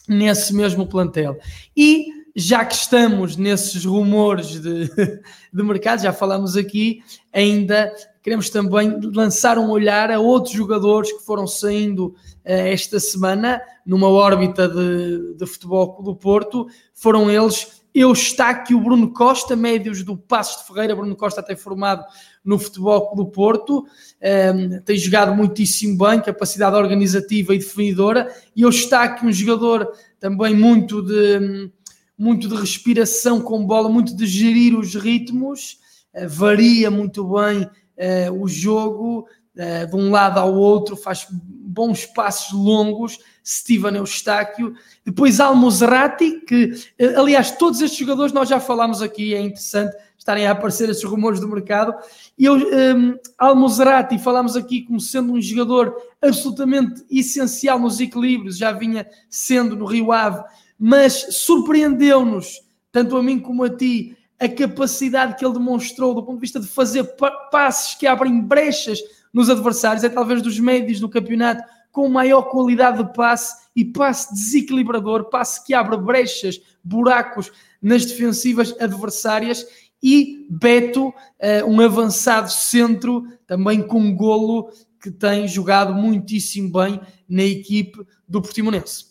nesse 0.08 0.54
mesmo 0.54 0.86
plantel. 0.86 1.38
E 1.76 2.15
já 2.38 2.66
que 2.66 2.74
estamos 2.74 3.34
nesses 3.34 3.86
rumores 3.86 4.60
de, 4.60 4.90
de 5.50 5.62
mercado, 5.62 6.02
já 6.02 6.12
falamos 6.12 6.54
aqui, 6.54 7.02
ainda 7.32 7.90
queremos 8.22 8.50
também 8.50 9.00
lançar 9.14 9.56
um 9.56 9.70
olhar 9.70 10.10
a 10.10 10.20
outros 10.20 10.54
jogadores 10.54 11.10
que 11.10 11.24
foram 11.24 11.46
saindo 11.46 12.08
uh, 12.08 12.14
esta 12.44 13.00
semana 13.00 13.62
numa 13.86 14.10
órbita 14.10 14.68
de, 14.68 15.34
de 15.34 15.46
futebol 15.46 16.02
do 16.02 16.14
Porto. 16.14 16.66
Foram 16.92 17.30
eles 17.30 17.82
Eustáquio 17.94 18.78
Bruno 18.78 19.10
Costa, 19.14 19.56
médios 19.56 20.02
do 20.02 20.18
Passos 20.18 20.60
de 20.60 20.68
Ferreira. 20.68 20.94
Bruno 20.94 21.16
Costa 21.16 21.40
até 21.40 21.56
formado 21.56 22.04
no 22.44 22.58
Futebol 22.58 23.14
do 23.16 23.24
Porto, 23.24 23.78
um, 23.78 23.86
ehm, 24.20 24.80
tem 24.84 24.98
jogado 24.98 25.34
muitíssimo 25.34 25.96
bem, 25.96 26.20
capacidade 26.20 26.76
organizativa 26.76 27.54
e 27.54 27.58
definidora. 27.58 28.30
E 28.54 28.60
Eustáquio, 28.60 29.26
um 29.26 29.32
jogador 29.32 29.90
também 30.20 30.54
muito 30.54 31.00
de 31.00 31.70
muito 32.18 32.48
de 32.48 32.54
respiração 32.54 33.40
com 33.40 33.66
bola, 33.66 33.88
muito 33.88 34.14
de 34.14 34.26
gerir 34.26 34.78
os 34.78 34.94
ritmos, 34.94 35.78
uh, 36.14 36.28
varia 36.28 36.90
muito 36.90 37.24
bem 37.24 37.62
uh, 37.62 38.42
o 38.42 38.48
jogo 38.48 39.28
uh, 39.54 39.86
de 39.86 39.96
um 39.96 40.10
lado 40.10 40.38
ao 40.38 40.54
outro, 40.54 40.96
faz 40.96 41.26
bons 41.30 42.06
passos 42.06 42.52
longos. 42.52 43.18
Steven 43.48 43.94
Eustáquio, 43.94 44.74
depois 45.04 45.38
Almozerati, 45.38 46.40
que 46.40 46.72
aliás, 47.16 47.52
todos 47.52 47.80
estes 47.80 47.96
jogadores 47.96 48.32
nós 48.32 48.48
já 48.48 48.58
falámos 48.58 49.00
aqui, 49.00 49.36
é 49.36 49.40
interessante 49.40 49.94
estarem 50.18 50.44
a 50.44 50.50
aparecer 50.50 50.90
esses 50.90 51.04
rumores 51.04 51.38
do 51.38 51.46
mercado. 51.46 51.94
E 52.36 52.44
eu, 52.44 52.56
um, 52.56 53.16
Almozerati, 53.38 54.18
falámos 54.18 54.56
aqui 54.56 54.82
como 54.82 54.98
sendo 54.98 55.32
um 55.32 55.40
jogador 55.40 55.94
absolutamente 56.20 57.04
essencial 57.08 57.78
nos 57.78 58.00
equilíbrios, 58.00 58.58
já 58.58 58.72
vinha 58.72 59.06
sendo 59.30 59.76
no 59.76 59.86
Rio 59.86 60.10
Ave 60.10 60.42
mas 60.78 61.26
surpreendeu-nos, 61.30 62.60
tanto 62.92 63.16
a 63.16 63.22
mim 63.22 63.38
como 63.38 63.64
a 63.64 63.70
ti, 63.70 64.16
a 64.38 64.48
capacidade 64.48 65.36
que 65.36 65.44
ele 65.44 65.54
demonstrou 65.54 66.14
do 66.14 66.22
ponto 66.22 66.36
de 66.36 66.40
vista 66.42 66.60
de 66.60 66.66
fazer 66.66 67.04
passes 67.50 67.94
que 67.94 68.06
abrem 68.06 68.40
brechas 68.40 69.00
nos 69.32 69.48
adversários, 69.48 70.04
é 70.04 70.08
talvez 70.08 70.42
dos 70.42 70.58
médios 70.58 71.00
do 71.00 71.08
campeonato 71.08 71.62
com 71.90 72.08
maior 72.08 72.42
qualidade 72.42 73.02
de 73.02 73.12
passe 73.14 73.68
e 73.74 73.82
passe 73.82 74.32
desequilibrador, 74.34 75.30
passe 75.30 75.64
que 75.64 75.72
abre 75.72 75.96
brechas, 75.96 76.60
buracos 76.84 77.50
nas 77.80 78.04
defensivas 78.04 78.74
adversárias 78.78 79.66
e 80.02 80.46
Beto, 80.50 81.12
eh, 81.38 81.64
um 81.64 81.80
avançado 81.80 82.50
centro, 82.50 83.26
também 83.46 83.82
com 83.82 84.14
golo 84.14 84.70
que 85.00 85.10
tem 85.10 85.48
jogado 85.48 85.94
muitíssimo 85.94 86.70
bem 86.70 87.00
na 87.28 87.42
equipe 87.42 88.06
do 88.28 88.42
Portimonense. 88.42 89.05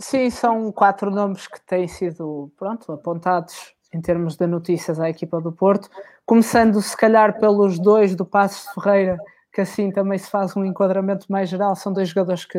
Sim, 0.00 0.30
são 0.30 0.72
quatro 0.72 1.10
nomes 1.10 1.46
que 1.46 1.60
têm 1.60 1.86
sido 1.86 2.50
pronto, 2.56 2.90
apontados 2.90 3.74
em 3.92 4.00
termos 4.00 4.34
de 4.34 4.46
notícias 4.46 4.98
à 4.98 5.10
equipa 5.10 5.38
do 5.42 5.52
Porto, 5.52 5.90
começando 6.24 6.80
se 6.80 6.96
calhar 6.96 7.38
pelos 7.38 7.78
dois 7.78 8.14
do 8.14 8.24
Passos 8.24 8.66
de 8.66 8.74
Ferreira, 8.74 9.18
que 9.52 9.60
assim 9.60 9.90
também 9.90 10.16
se 10.16 10.30
faz 10.30 10.56
um 10.56 10.64
enquadramento 10.64 11.26
mais 11.30 11.50
geral, 11.50 11.76
são 11.76 11.92
dois 11.92 12.08
jogadores 12.08 12.46
que 12.46 12.58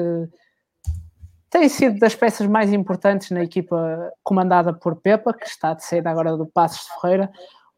têm 1.50 1.68
sido 1.68 1.98
das 1.98 2.14
peças 2.14 2.46
mais 2.46 2.72
importantes 2.72 3.32
na 3.32 3.44
equipa 3.44 4.14
comandada 4.22 4.72
por 4.72 4.98
Pepa, 4.98 5.34
que 5.34 5.48
está 5.48 5.74
de 5.74 5.84
saída 5.84 6.12
agora 6.12 6.38
do 6.38 6.46
Passos 6.46 6.86
de 6.86 7.02
Ferreira, 7.02 7.32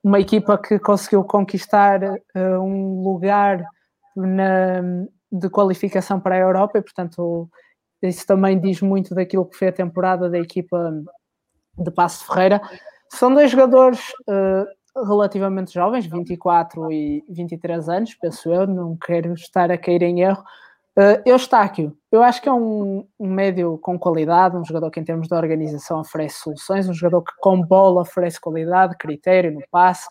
uma 0.03 0.19
equipa 0.19 0.57
que 0.57 0.77
conseguiu 0.77 1.23
conquistar 1.23 2.03
uh, 2.03 2.59
um 2.59 3.01
lugar 3.01 3.63
na, 4.13 4.81
de 5.31 5.49
qualificação 5.49 6.19
para 6.19 6.35
a 6.35 6.39
Europa 6.39 6.79
e, 6.79 6.81
portanto, 6.81 7.49
isso 8.07 8.25
também 8.25 8.59
diz 8.59 8.81
muito 8.81 9.15
daquilo 9.15 9.45
que 9.45 9.57
foi 9.57 9.69
a 9.69 9.73
temporada 9.73 10.29
da 10.29 10.37
equipa 10.37 11.03
de 11.77 11.91
Passo 11.91 12.25
Ferreira. 12.25 12.61
São 13.09 13.33
dois 13.33 13.51
jogadores 13.51 13.99
uh, 14.27 15.05
relativamente 15.07 15.73
jovens, 15.73 16.05
24 16.05 16.91
e 16.91 17.23
23 17.29 17.89
anos, 17.89 18.15
penso 18.15 18.51
eu, 18.51 18.67
não 18.67 18.97
quero 18.97 19.33
estar 19.33 19.71
a 19.71 19.77
cair 19.77 20.03
em 20.03 20.21
erro. 20.21 20.43
Uh, 20.95 21.17
Eustáquio, 21.25 21.97
eu 22.11 22.21
acho 22.21 22.39
que 22.39 22.47
é 22.47 22.53
um, 22.53 23.07
um, 23.19 23.27
médio 23.27 23.79
com 23.79 23.97
qualidade, 23.97 24.55
um 24.55 24.63
jogador 24.63 24.91
que 24.91 24.99
em 24.99 25.03
termos 25.03 25.27
de 25.27 25.33
organização 25.33 25.99
oferece 25.99 26.35
soluções, 26.35 26.87
um 26.87 26.93
jogador 26.93 27.23
que 27.23 27.33
com 27.39 27.59
bola 27.59 28.01
oferece 28.01 28.39
qualidade, 28.39 28.95
critério 28.97 29.51
no 29.51 29.61
passe, 29.71 30.07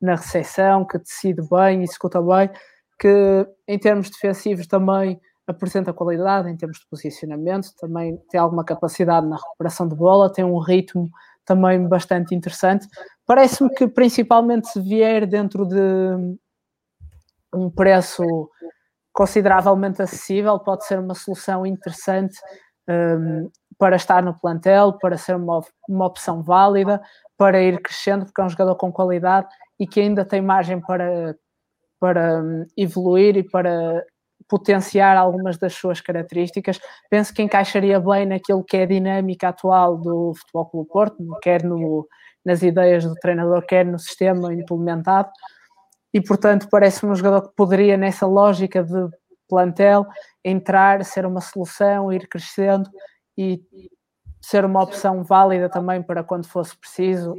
na 0.00 0.16
recepção, 0.16 0.84
que 0.84 0.98
decide 0.98 1.40
bem, 1.48 1.84
executa 1.84 2.20
bem, 2.20 2.50
que 2.98 3.46
em 3.68 3.78
termos 3.78 4.10
defensivos 4.10 4.66
também 4.66 5.20
apresenta 5.46 5.92
qualidade 5.92 6.50
em 6.50 6.56
termos 6.56 6.78
de 6.78 6.86
posicionamento, 6.88 7.74
também 7.78 8.16
tem 8.30 8.40
alguma 8.40 8.64
capacidade 8.64 9.26
na 9.26 9.36
recuperação 9.36 9.88
de 9.88 9.94
bola, 9.94 10.32
tem 10.32 10.44
um 10.44 10.58
ritmo 10.58 11.10
também 11.44 11.86
bastante 11.86 12.34
interessante. 12.34 12.86
Parece-me 13.26 13.70
que 13.70 13.86
principalmente 13.86 14.68
se 14.68 14.80
vier 14.80 15.26
dentro 15.26 15.66
de 15.66 16.38
um 17.52 17.70
preço 17.70 18.22
consideravelmente 19.12 20.02
acessível, 20.02 20.58
pode 20.58 20.84
ser 20.86 20.98
uma 20.98 21.14
solução 21.14 21.64
interessante 21.64 22.36
um, 22.88 23.48
para 23.78 23.96
estar 23.96 24.22
no 24.22 24.38
plantel, 24.38 24.98
para 24.98 25.16
ser 25.16 25.36
uma, 25.36 25.60
uma 25.88 26.06
opção 26.06 26.42
válida, 26.42 27.00
para 27.36 27.62
ir 27.62 27.80
crescendo, 27.80 28.24
porque 28.24 28.40
é 28.40 28.44
um 28.44 28.48
jogador 28.48 28.74
com 28.76 28.92
qualidade 28.92 29.48
e 29.78 29.86
que 29.86 30.00
ainda 30.00 30.24
tem 30.24 30.40
margem 30.40 30.80
para, 30.80 31.36
para 32.00 32.42
um, 32.42 32.66
evoluir 32.76 33.36
e 33.36 33.42
para 33.42 34.04
potenciar 34.48 35.16
algumas 35.16 35.58
das 35.58 35.74
suas 35.74 36.00
características. 36.00 36.80
Penso 37.10 37.32
que 37.32 37.42
encaixaria 37.42 37.98
bem 38.00 38.26
naquilo 38.26 38.64
que 38.64 38.76
é 38.76 38.82
a 38.82 38.86
dinâmica 38.86 39.48
atual 39.48 39.96
do 39.96 40.32
Futebol 40.34 40.66
Clube 40.66 40.88
Porto, 40.90 41.38
quer 41.42 41.62
no, 41.62 42.06
nas 42.44 42.62
ideias 42.62 43.04
do 43.04 43.14
treinador, 43.14 43.64
quer 43.66 43.84
no 43.84 43.98
sistema 43.98 44.52
implementado. 44.52 45.30
E, 46.12 46.20
portanto, 46.20 46.68
parece-me 46.70 47.10
um 47.10 47.16
jogador 47.16 47.48
que 47.48 47.56
poderia, 47.56 47.96
nessa 47.96 48.26
lógica 48.26 48.82
de 48.82 49.08
plantel, 49.48 50.06
entrar, 50.44 51.04
ser 51.04 51.26
uma 51.26 51.40
solução, 51.40 52.12
ir 52.12 52.28
crescendo 52.28 52.88
e 53.36 53.60
ser 54.40 54.64
uma 54.64 54.82
opção 54.82 55.24
válida 55.24 55.68
também 55.68 56.02
para 56.02 56.22
quando 56.22 56.46
fosse 56.46 56.76
preciso 56.76 57.34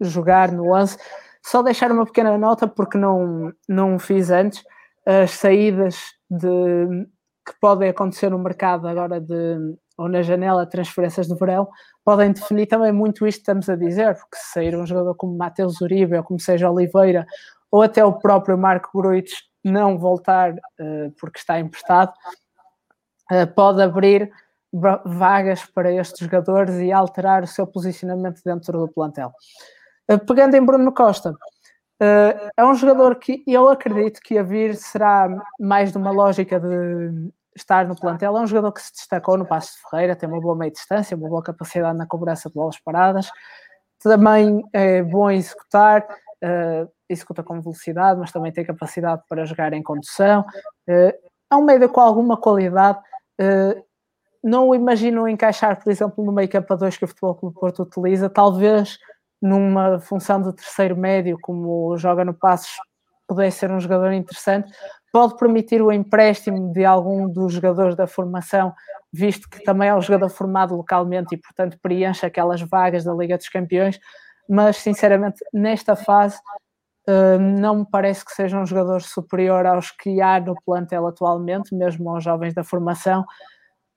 jogar 0.00 0.52
no 0.52 0.74
11. 0.74 0.96
Só 1.42 1.62
deixar 1.62 1.90
uma 1.90 2.04
pequena 2.04 2.36
nota, 2.36 2.68
porque 2.68 2.98
não, 2.98 3.52
não 3.68 3.98
fiz 3.98 4.30
antes, 4.30 4.62
as 5.06 5.32
saídas 5.32 5.96
de, 6.30 7.06
que 7.46 7.58
podem 7.60 7.88
acontecer 7.88 8.30
no 8.30 8.38
mercado 8.38 8.86
agora 8.86 9.20
de, 9.20 9.76
ou 9.98 10.08
na 10.08 10.22
janela 10.22 10.66
transferências 10.66 11.26
de 11.26 11.34
verão 11.34 11.68
podem 12.04 12.32
definir 12.32 12.66
também 12.66 12.92
muito 12.92 13.26
isto 13.26 13.38
que 13.38 13.42
estamos 13.42 13.68
a 13.68 13.76
dizer, 13.76 14.14
porque 14.14 14.36
se 14.36 14.52
sair 14.52 14.76
um 14.76 14.86
jogador 14.86 15.14
como 15.14 15.36
Mateus 15.36 15.80
Uribe 15.80 16.16
ou 16.16 16.24
como 16.24 16.40
seja 16.40 16.70
Oliveira 16.70 17.26
ou 17.70 17.82
até 17.82 18.04
o 18.04 18.12
próprio 18.12 18.56
Marco 18.56 18.90
Gruitch 18.94 19.32
não 19.62 19.98
voltar 19.98 20.52
uh, 20.52 21.12
porque 21.20 21.38
está 21.38 21.60
emprestado, 21.60 22.12
uh, 23.30 23.46
pode 23.54 23.82
abrir 23.82 24.30
vagas 25.04 25.66
para 25.66 25.92
estes 25.92 26.20
jogadores 26.20 26.76
e 26.76 26.92
alterar 26.92 27.42
o 27.42 27.46
seu 27.46 27.66
posicionamento 27.66 28.40
dentro 28.44 28.78
do 28.78 28.88
plantel. 28.88 29.32
Uh, 30.10 30.18
pegando 30.18 30.54
em 30.56 30.64
Bruno 30.64 30.92
Costa, 30.92 31.34
Uh, 32.00 32.50
é 32.56 32.64
um 32.64 32.74
jogador 32.74 33.16
que 33.16 33.44
eu 33.46 33.68
acredito 33.68 34.20
que 34.20 34.38
a 34.38 34.42
vir 34.42 34.74
será 34.74 35.28
mais 35.58 35.92
de 35.92 35.98
uma 35.98 36.10
lógica 36.10 36.58
de 36.58 37.30
estar 37.54 37.86
no 37.86 37.94
plantel. 37.94 38.36
É 38.36 38.40
um 38.40 38.46
jogador 38.46 38.72
que 38.72 38.80
se 38.80 38.92
destacou 38.92 39.36
no 39.36 39.46
Passo 39.46 39.74
de 39.74 39.90
Ferreira, 39.90 40.16
tem 40.16 40.28
uma 40.28 40.40
boa 40.40 40.56
meia 40.56 40.70
distância, 40.70 41.16
uma 41.16 41.28
boa 41.28 41.42
capacidade 41.42 41.98
na 41.98 42.06
cobrança 42.06 42.48
de 42.48 42.54
bolas 42.54 42.78
paradas, 42.78 43.30
também 44.02 44.62
é 44.72 45.02
bom 45.02 45.30
executar, 45.30 46.02
uh, 46.42 46.90
executa 47.08 47.42
com 47.42 47.60
velocidade, 47.60 48.18
mas 48.18 48.32
também 48.32 48.50
tem 48.50 48.64
capacidade 48.64 49.22
para 49.28 49.44
jogar 49.44 49.72
em 49.74 49.82
condução. 49.82 50.40
Uh, 50.88 51.12
é 51.50 51.56
um 51.56 51.64
médio 51.64 51.88
com 51.90 52.00
alguma 52.00 52.36
qualidade. 52.36 52.98
Uh, 53.38 53.84
não 54.42 54.68
o 54.68 54.74
imagino 54.74 55.28
encaixar, 55.28 55.82
por 55.82 55.90
exemplo, 55.90 56.24
no 56.24 56.32
meio 56.32 56.48
campo 56.48 56.72
a 56.72 56.90
que 56.90 57.04
o 57.04 57.08
Futebol 57.08 57.34
Clube 57.34 57.60
Porto 57.60 57.82
utiliza, 57.82 58.30
talvez 58.30 58.98
numa 59.40 59.98
função 60.00 60.40
de 60.42 60.52
terceiro 60.54 60.96
médio, 60.96 61.38
como 61.40 61.96
joga 61.96 62.24
no 62.24 62.34
Passos, 62.34 62.76
pudesse 63.26 63.58
ser 63.58 63.70
um 63.70 63.80
jogador 63.80 64.12
interessante, 64.12 64.72
pode 65.12 65.36
permitir 65.36 65.80
o 65.80 65.92
empréstimo 65.92 66.72
de 66.72 66.84
algum 66.84 67.28
dos 67.28 67.52
jogadores 67.52 67.94
da 67.94 68.06
formação, 68.06 68.74
visto 69.12 69.48
que 69.48 69.62
também 69.62 69.88
é 69.88 69.94
um 69.94 70.00
jogador 70.00 70.28
formado 70.28 70.76
localmente 70.76 71.34
e, 71.34 71.38
portanto, 71.38 71.78
preenche 71.80 72.26
aquelas 72.26 72.60
vagas 72.60 73.04
da 73.04 73.14
Liga 73.14 73.36
dos 73.36 73.48
Campeões, 73.48 73.98
mas, 74.48 74.78
sinceramente, 74.78 75.44
nesta 75.52 75.94
fase, 75.94 76.38
uh, 77.08 77.38
não 77.38 77.76
me 77.80 77.86
parece 77.90 78.24
que 78.24 78.32
seja 78.32 78.58
um 78.58 78.66
jogador 78.66 79.00
superior 79.00 79.64
aos 79.66 79.90
que 79.92 80.20
há 80.20 80.40
no 80.40 80.54
plantel 80.64 81.06
atualmente, 81.06 81.74
mesmo 81.74 82.10
aos 82.10 82.24
jovens 82.24 82.52
da 82.54 82.64
formação, 82.64 83.22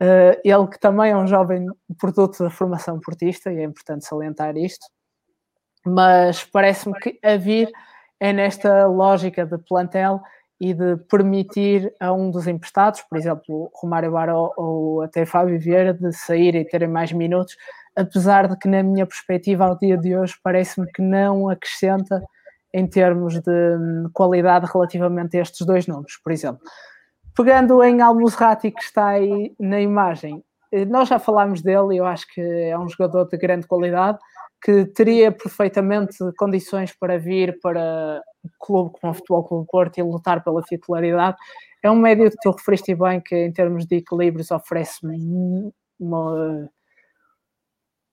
uh, 0.01 0.39
ele 0.43 0.67
que 0.67 0.79
também 0.79 1.11
é 1.11 1.17
um 1.17 1.27
jovem 1.27 1.65
produto 1.99 2.43
da 2.43 2.49
formação 2.51 2.99
portista, 2.99 3.51
e 3.51 3.59
é 3.59 3.63
importante 3.63 4.05
salientar 4.05 4.55
isto, 4.57 4.85
mas 5.85 6.43
parece-me 6.43 6.97
que 6.99 7.19
a 7.23 7.37
vir 7.37 7.69
é 8.19 8.31
nesta 8.31 8.87
lógica 8.87 9.45
de 9.45 9.57
plantel 9.57 10.21
e 10.59 10.73
de 10.73 10.95
permitir 11.09 11.93
a 11.99 12.13
um 12.13 12.31
dos 12.31 12.47
emprestados, 12.47 13.01
por 13.01 13.17
exemplo, 13.17 13.69
Romário 13.75 14.11
Baró 14.11 14.53
ou 14.55 15.01
até 15.01 15.25
Fábio 15.25 15.59
Vieira, 15.59 15.93
de 15.93 16.13
sair 16.13 16.55
e 16.55 16.63
terem 16.63 16.87
mais 16.87 17.11
minutos, 17.11 17.57
apesar 17.95 18.47
de 18.47 18.57
que, 18.57 18.67
na 18.67 18.81
minha 18.81 19.05
perspectiva, 19.05 19.65
ao 19.65 19.77
dia 19.77 19.97
de 19.97 20.15
hoje, 20.15 20.35
parece-me 20.41 20.89
que 20.91 21.01
não 21.01 21.49
acrescenta 21.49 22.23
em 22.73 22.87
termos 22.87 23.39
de 23.41 23.51
hum, 23.51 24.09
qualidade 24.13 24.65
relativamente 24.71 25.37
a 25.37 25.41
estes 25.41 25.65
dois 25.65 25.85
nomes, 25.85 26.17
por 26.23 26.31
exemplo. 26.31 26.61
Pegando 27.35 27.83
em 27.83 28.01
Almuzrati, 28.01 28.71
que 28.71 28.81
está 28.81 29.07
aí 29.09 29.53
na 29.59 29.79
imagem, 29.79 30.43
eh, 30.71 30.85
nós 30.85 31.09
já 31.09 31.19
falámos 31.19 31.61
dele, 31.61 31.97
eu 31.97 32.05
acho 32.05 32.25
que 32.33 32.41
é 32.41 32.77
um 32.77 32.87
jogador 32.87 33.27
de 33.27 33.37
grande 33.37 33.67
qualidade, 33.67 34.17
que 34.63 34.85
teria 34.85 35.29
perfeitamente 35.31 36.17
condições 36.37 36.95
para 36.97 37.19
vir 37.19 37.59
para 37.59 38.23
um 38.43 38.49
clube 38.57 38.91
como 38.99 39.11
o 39.11 39.13
Futebol 39.13 39.43
Clube 39.43 39.67
Porto 39.69 39.97
e 39.97 40.03
lutar 40.03 40.41
pela 40.41 40.61
titularidade. 40.61 41.35
É 41.83 41.91
um 41.91 41.97
médio 41.97 42.31
que 42.31 42.37
tu 42.41 42.51
referiste 42.51 42.95
bem 42.95 43.19
que 43.19 43.35
em 43.35 43.51
termos 43.51 43.85
de 43.85 43.97
equilíbrios 43.97 44.51
oferece 44.51 45.05
uma, 45.99 46.53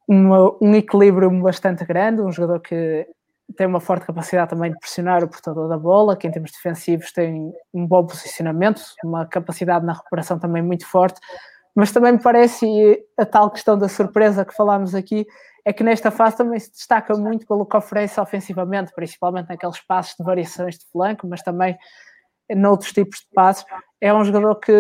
uma, 0.09 0.57
um 0.61 0.75
equilíbrio 0.75 1.31
bastante 1.41 1.85
grande, 1.85 2.21
um 2.21 2.33
jogador 2.33 2.61
que 2.61 3.07
tem 3.57 3.67
uma 3.67 3.81
forte 3.81 4.07
capacidade 4.07 4.51
também 4.51 4.73
de 4.73 4.79
pressionar 4.79 5.23
o 5.23 5.29
portador 5.29 5.69
da 5.69 5.79
bola, 5.79 6.17
que 6.17 6.27
em 6.27 6.31
termos 6.33 6.51
defensivos 6.51 7.13
tem 7.13 7.53
um 7.73 7.87
bom 7.87 8.05
posicionamento, 8.05 8.81
uma 9.05 9.25
capacidade 9.27 9.85
na 9.87 9.93
recuperação 9.93 10.39
também 10.39 10.63
muito 10.63 10.87
forte, 10.87 11.21
mas 11.75 11.93
também 11.93 12.13
me 12.13 12.23
parece, 12.23 12.67
e 12.67 13.05
a 13.17 13.25
tal 13.25 13.51
questão 13.51 13.79
da 13.79 13.89
surpresa 13.89 14.45
que 14.45 14.55
falámos 14.55 14.95
aqui, 14.95 15.27
é 15.65 15.73
que 15.73 15.85
nesta 15.85 16.11
fase 16.11 16.37
também 16.37 16.59
se 16.59 16.71
destaca 16.71 17.15
muito 17.15 17.47
pelo 17.47 17.67
que 17.67 17.77
oferece 17.77 18.21
ofensivamente, 18.21 18.93
principalmente 18.95 19.49
naqueles 19.49 19.81
passos 19.81 20.17
de 20.19 20.25
variações 20.25 20.79
de 20.79 20.87
flanco, 20.91 21.27
mas 21.27 21.43
também 21.43 21.77
noutros 22.57 22.93
tipos 22.93 23.21
de 23.21 23.27
passos. 23.35 23.65
É 24.01 24.13
um 24.13 24.25
jogador 24.25 24.57
que 24.57 24.73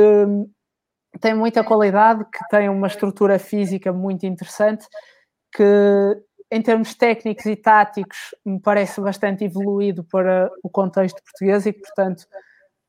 tem 1.20 1.34
muita 1.34 1.62
qualidade, 1.64 2.24
que 2.24 2.40
tem 2.50 2.68
uma 2.68 2.86
estrutura 2.86 3.38
física 3.38 3.92
muito 3.92 4.24
interessante, 4.24 4.86
que 5.54 6.22
em 6.50 6.62
termos 6.62 6.94
técnicos 6.94 7.46
e 7.46 7.54
táticos 7.54 8.34
me 8.44 8.60
parece 8.60 9.00
bastante 9.00 9.44
evoluído 9.44 10.02
para 10.04 10.50
o 10.62 10.68
contexto 10.68 11.22
português 11.22 11.66
e 11.66 11.72
que, 11.72 11.80
portanto, 11.80 12.24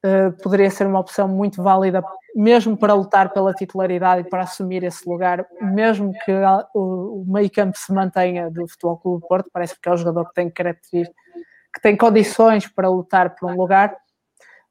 uh, 0.06 0.32
poderia 0.42 0.70
ser 0.70 0.88
uma 0.88 1.00
opção 1.00 1.28
muito 1.28 1.62
válida, 1.62 2.04
mesmo 2.36 2.78
para 2.78 2.94
lutar 2.94 3.32
pela 3.34 3.54
titularidade 3.54 4.22
e 4.22 4.30
para 4.30 4.44
assumir 4.44 4.84
esse 4.84 5.08
lugar, 5.08 5.46
mesmo 5.62 6.12
que 6.26 6.32
o, 6.74 7.22
o 7.22 7.26
meio 7.28 7.50
campo 7.50 7.78
se 7.78 7.92
mantenha 7.94 8.50
do 8.50 8.68
Futebol 8.68 8.98
Clube 8.98 9.22
do 9.22 9.28
Porto, 9.28 9.50
parece 9.52 9.80
que 9.80 9.90
é 9.90 9.92
um 9.92 9.98
jogador 9.98 10.28
que 10.30 10.34
tem 10.34 10.50
características, 10.50 11.22
que 11.74 11.82
tem 11.82 11.96
condições 11.96 12.68
para 12.68 12.90
lutar 12.90 13.36
por 13.36 13.50
um 13.50 13.56
lugar, 13.56 13.96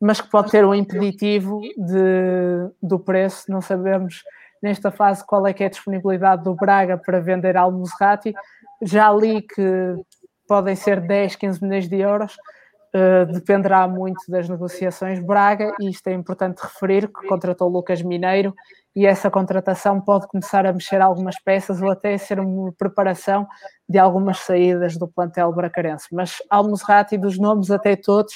mas 0.01 0.20
que 0.20 0.31
pode 0.31 0.51
ter 0.51 0.64
um 0.64 0.74
impeditivo 0.74 1.61
de, 1.76 2.70
do 2.83 2.99
preço, 2.99 3.51
não 3.51 3.61
sabemos 3.61 4.22
nesta 4.62 4.91
fase 4.91 5.24
qual 5.24 5.47
é 5.47 5.53
que 5.53 5.62
é 5.62 5.66
a 5.66 5.70
disponibilidade 5.70 6.45
do 6.45 6.55
Braga 6.55 6.99
para 6.99 7.20
vender 7.20 7.57
ao 7.57 7.72
Musrati, 7.72 8.35
já 8.83 9.11
li 9.12 9.43
que 9.43 9.97
podem 10.47 10.74
ser 10.74 11.01
10, 11.01 11.37
15 11.37 11.62
milhões 11.62 11.89
de 11.89 11.97
euros, 11.97 12.37
Uh, 12.93 13.24
dependerá 13.32 13.86
muito 13.86 14.20
das 14.28 14.49
negociações. 14.49 15.20
Braga, 15.20 15.72
e 15.80 15.91
isto 15.91 16.09
é 16.09 16.12
importante 16.12 16.59
referir, 16.61 17.07
que 17.07 17.28
contratou 17.28 17.68
Lucas 17.68 18.03
Mineiro 18.03 18.53
e 18.95 19.07
essa 19.07 19.30
contratação 19.30 20.01
pode 20.01 20.26
começar 20.26 20.66
a 20.66 20.72
mexer 20.72 21.01
algumas 21.01 21.41
peças 21.41 21.80
ou 21.80 21.91
até 21.91 22.18
ser 22.18 22.41
uma 22.41 22.72
preparação 22.72 23.47
de 23.88 23.99
algumas 23.99 24.38
saídas 24.38 24.97
do 24.97 25.07
plantel 25.07 25.53
bracarense. 25.53 26.09
Mas 26.12 26.38
Almozrati, 26.51 27.16
dos 27.16 27.38
nomes 27.38 27.70
até 27.70 27.95
todos, 27.95 28.34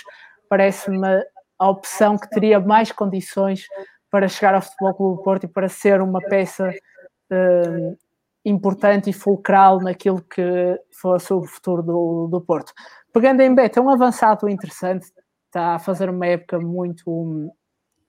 parece-me 0.48 1.24
a 1.58 1.68
opção 1.68 2.16
que 2.16 2.30
teria 2.30 2.60
mais 2.60 2.92
condições 2.92 3.66
para 4.10 4.28
chegar 4.28 4.54
ao 4.54 4.62
Futebol 4.62 4.94
Clube 4.94 5.16
do 5.16 5.22
Porto 5.22 5.44
e 5.44 5.48
para 5.48 5.68
ser 5.68 6.00
uma 6.00 6.20
peça 6.20 6.70
uh, 6.70 7.98
importante 8.44 9.10
e 9.10 9.12
fulcral 9.12 9.80
naquilo 9.80 10.22
que 10.22 10.80
fosse 10.92 11.32
o 11.32 11.42
futuro 11.42 11.82
do, 11.82 12.28
do 12.30 12.40
Porto. 12.40 12.72
Pegando 13.14 13.42
em 13.42 13.54
Beto, 13.54 13.78
é 13.78 13.82
um 13.82 13.90
avançado 13.90 14.48
interessante, 14.48 15.06
está 15.46 15.76
a 15.76 15.78
fazer 15.78 16.10
uma 16.10 16.26
época 16.26 16.58
muito, 16.58 17.48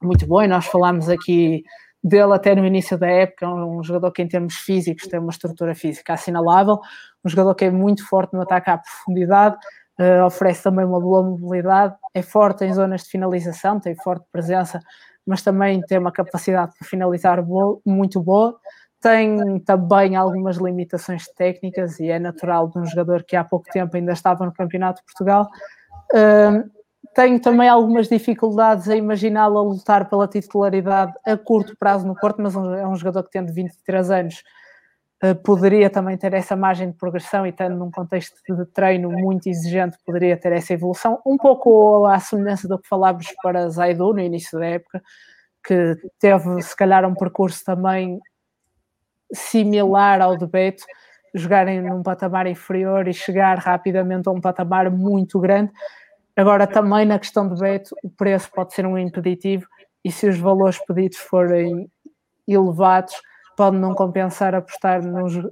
muito 0.02 0.26
boa 0.26 0.46
e 0.46 0.48
nós 0.48 0.66
falámos 0.66 1.10
aqui 1.10 1.64
dele 2.04 2.34
até 2.34 2.56
no 2.56 2.66
início 2.66 2.98
da 2.98 3.08
época, 3.08 3.48
um 3.48 3.84
jogador 3.84 4.12
que 4.12 4.24
em 4.24 4.28
termos 4.28 4.56
físicos 4.56 5.08
tem 5.08 5.20
uma 5.20 5.30
estrutura 5.30 5.76
física 5.76 6.14
assinalável, 6.14 6.80
um 7.24 7.30
jogador 7.30 7.54
que 7.54 7.66
é 7.66 7.70
muito 7.70 8.04
forte 8.08 8.34
no 8.34 8.42
ataque 8.42 8.72
à 8.72 8.80
profundidade, 8.80 9.56
uh, 10.00 10.26
oferece 10.26 10.64
também 10.64 10.84
uma 10.84 11.00
boa 11.00 11.22
mobilidade, 11.22 11.96
é 12.12 12.24
forte 12.24 12.66
em 12.66 12.74
zonas 12.74 13.04
de 13.04 13.10
finalização, 13.12 13.80
tem 13.80 13.96
forte 13.96 14.26
presença, 14.32 14.80
mas 15.24 15.44
também 15.44 15.82
tem 15.82 16.00
uma 16.00 16.12
capacidade 16.12 16.72
de 16.82 16.88
finalizar 16.88 17.44
boa, 17.44 17.80
muito 17.86 18.20
boa, 18.20 18.58
tem 19.06 19.60
também 19.60 20.16
algumas 20.16 20.58
limitações 20.58 21.28
técnicas 21.28 22.00
e 22.00 22.10
é 22.10 22.18
natural 22.18 22.68
de 22.68 22.80
um 22.80 22.86
jogador 22.88 23.24
que 23.24 23.36
há 23.36 23.44
pouco 23.44 23.70
tempo 23.72 23.96
ainda 23.96 24.14
estava 24.14 24.44
no 24.44 24.52
Campeonato 24.52 25.00
de 25.00 25.06
Portugal. 25.06 25.48
Uh, 26.12 26.68
tenho 27.14 27.40
também 27.40 27.70
algumas 27.70 28.10
dificuldades 28.10 28.90
a 28.90 28.96
imaginá-lo 28.96 29.60
a 29.60 29.62
lutar 29.62 30.10
pela 30.10 30.28
titularidade 30.28 31.14
a 31.24 31.38
curto 31.38 31.78
prazo 31.78 32.08
no 32.08 32.16
Porto, 32.16 32.42
mas 32.42 32.56
é 32.56 32.88
um 32.88 32.96
jogador 32.96 33.22
que 33.22 33.30
tendo 33.30 33.54
23 33.54 34.10
anos 34.10 34.44
uh, 35.24 35.36
poderia 35.36 35.88
também 35.88 36.18
ter 36.18 36.34
essa 36.34 36.56
margem 36.56 36.90
de 36.90 36.98
progressão 36.98 37.46
e 37.46 37.52
tendo 37.52 37.76
num 37.76 37.92
contexto 37.92 38.36
de 38.50 38.66
treino 38.72 39.12
muito 39.12 39.48
exigente 39.48 40.00
poderia 40.04 40.36
ter 40.36 40.52
essa 40.52 40.74
evolução, 40.74 41.22
um 41.24 41.38
pouco 41.38 42.08
à 42.08 42.20
semelhança 42.20 42.68
do 42.68 42.80
que 42.80 42.88
falávamos 42.88 43.28
para 43.44 43.70
Zaidu 43.70 44.14
no 44.14 44.20
início 44.20 44.58
da 44.58 44.66
época, 44.66 45.04
que 45.64 45.96
teve 46.20 46.60
se 46.64 46.76
calhar 46.76 47.06
um 47.06 47.14
percurso 47.14 47.64
também 47.64 48.20
similar 49.34 50.22
ao 50.22 50.38
de 50.38 50.46
Beto, 50.46 50.84
jogarem 51.34 51.82
num 51.82 52.02
patamar 52.02 52.48
inferior 52.48 53.08
e 53.08 53.14
chegar 53.14 53.58
rapidamente 53.58 54.30
a 54.30 54.32
um 54.32 54.40
patamar 54.40 54.90
muito 54.90 55.40
grande. 55.40 55.72
Agora, 56.36 56.68
também 56.68 57.06
na 57.06 57.20
questão 57.20 57.48
de 57.48 57.60
Beto, 57.60 57.96
o 58.04 58.10
preço 58.10 58.50
pode 58.52 58.74
ser 58.74 58.86
um 58.86 58.98
impeditivo 58.98 59.66
e 60.04 60.12
se 60.12 60.28
os 60.28 60.38
valores 60.38 60.80
pedidos 60.86 61.18
forem 61.18 61.90
elevados, 62.48 63.16
pode 63.58 63.78
não 63.78 63.94
compensar 63.96 64.54
apostar 64.54 65.02
num, 65.04 65.50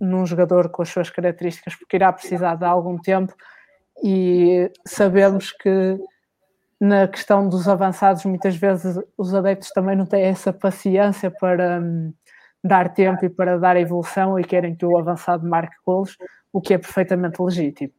num 0.00 0.26
jogador 0.26 0.70
com 0.70 0.82
as 0.82 0.88
suas 0.88 1.10
características, 1.10 1.76
porque 1.76 1.96
irá 1.96 2.12
precisar 2.12 2.56
de 2.56 2.64
algum 2.64 2.98
tempo 2.98 3.34
e 4.02 4.70
sabemos 4.86 5.52
que 5.52 5.98
na 6.80 7.08
questão 7.08 7.48
dos 7.48 7.68
avançados, 7.68 8.24
muitas 8.24 8.56
vezes 8.56 8.98
os 9.16 9.34
adeptos 9.34 9.70
também 9.70 9.96
não 9.96 10.06
têm 10.06 10.24
essa 10.24 10.52
paciência 10.52 11.30
para, 11.30 11.80
hum, 11.80 12.12
dar 12.64 12.94
tempo 12.94 13.22
e 13.26 13.28
para 13.28 13.58
dar 13.58 13.76
evolução 13.76 14.40
e 14.40 14.44
querem 14.44 14.74
que 14.74 14.86
o 14.86 14.96
avançado 14.96 15.46
marque 15.46 15.76
golos, 15.86 16.16
o 16.50 16.62
que 16.62 16.72
é 16.72 16.78
perfeitamente 16.78 17.42
legítimo. 17.42 17.92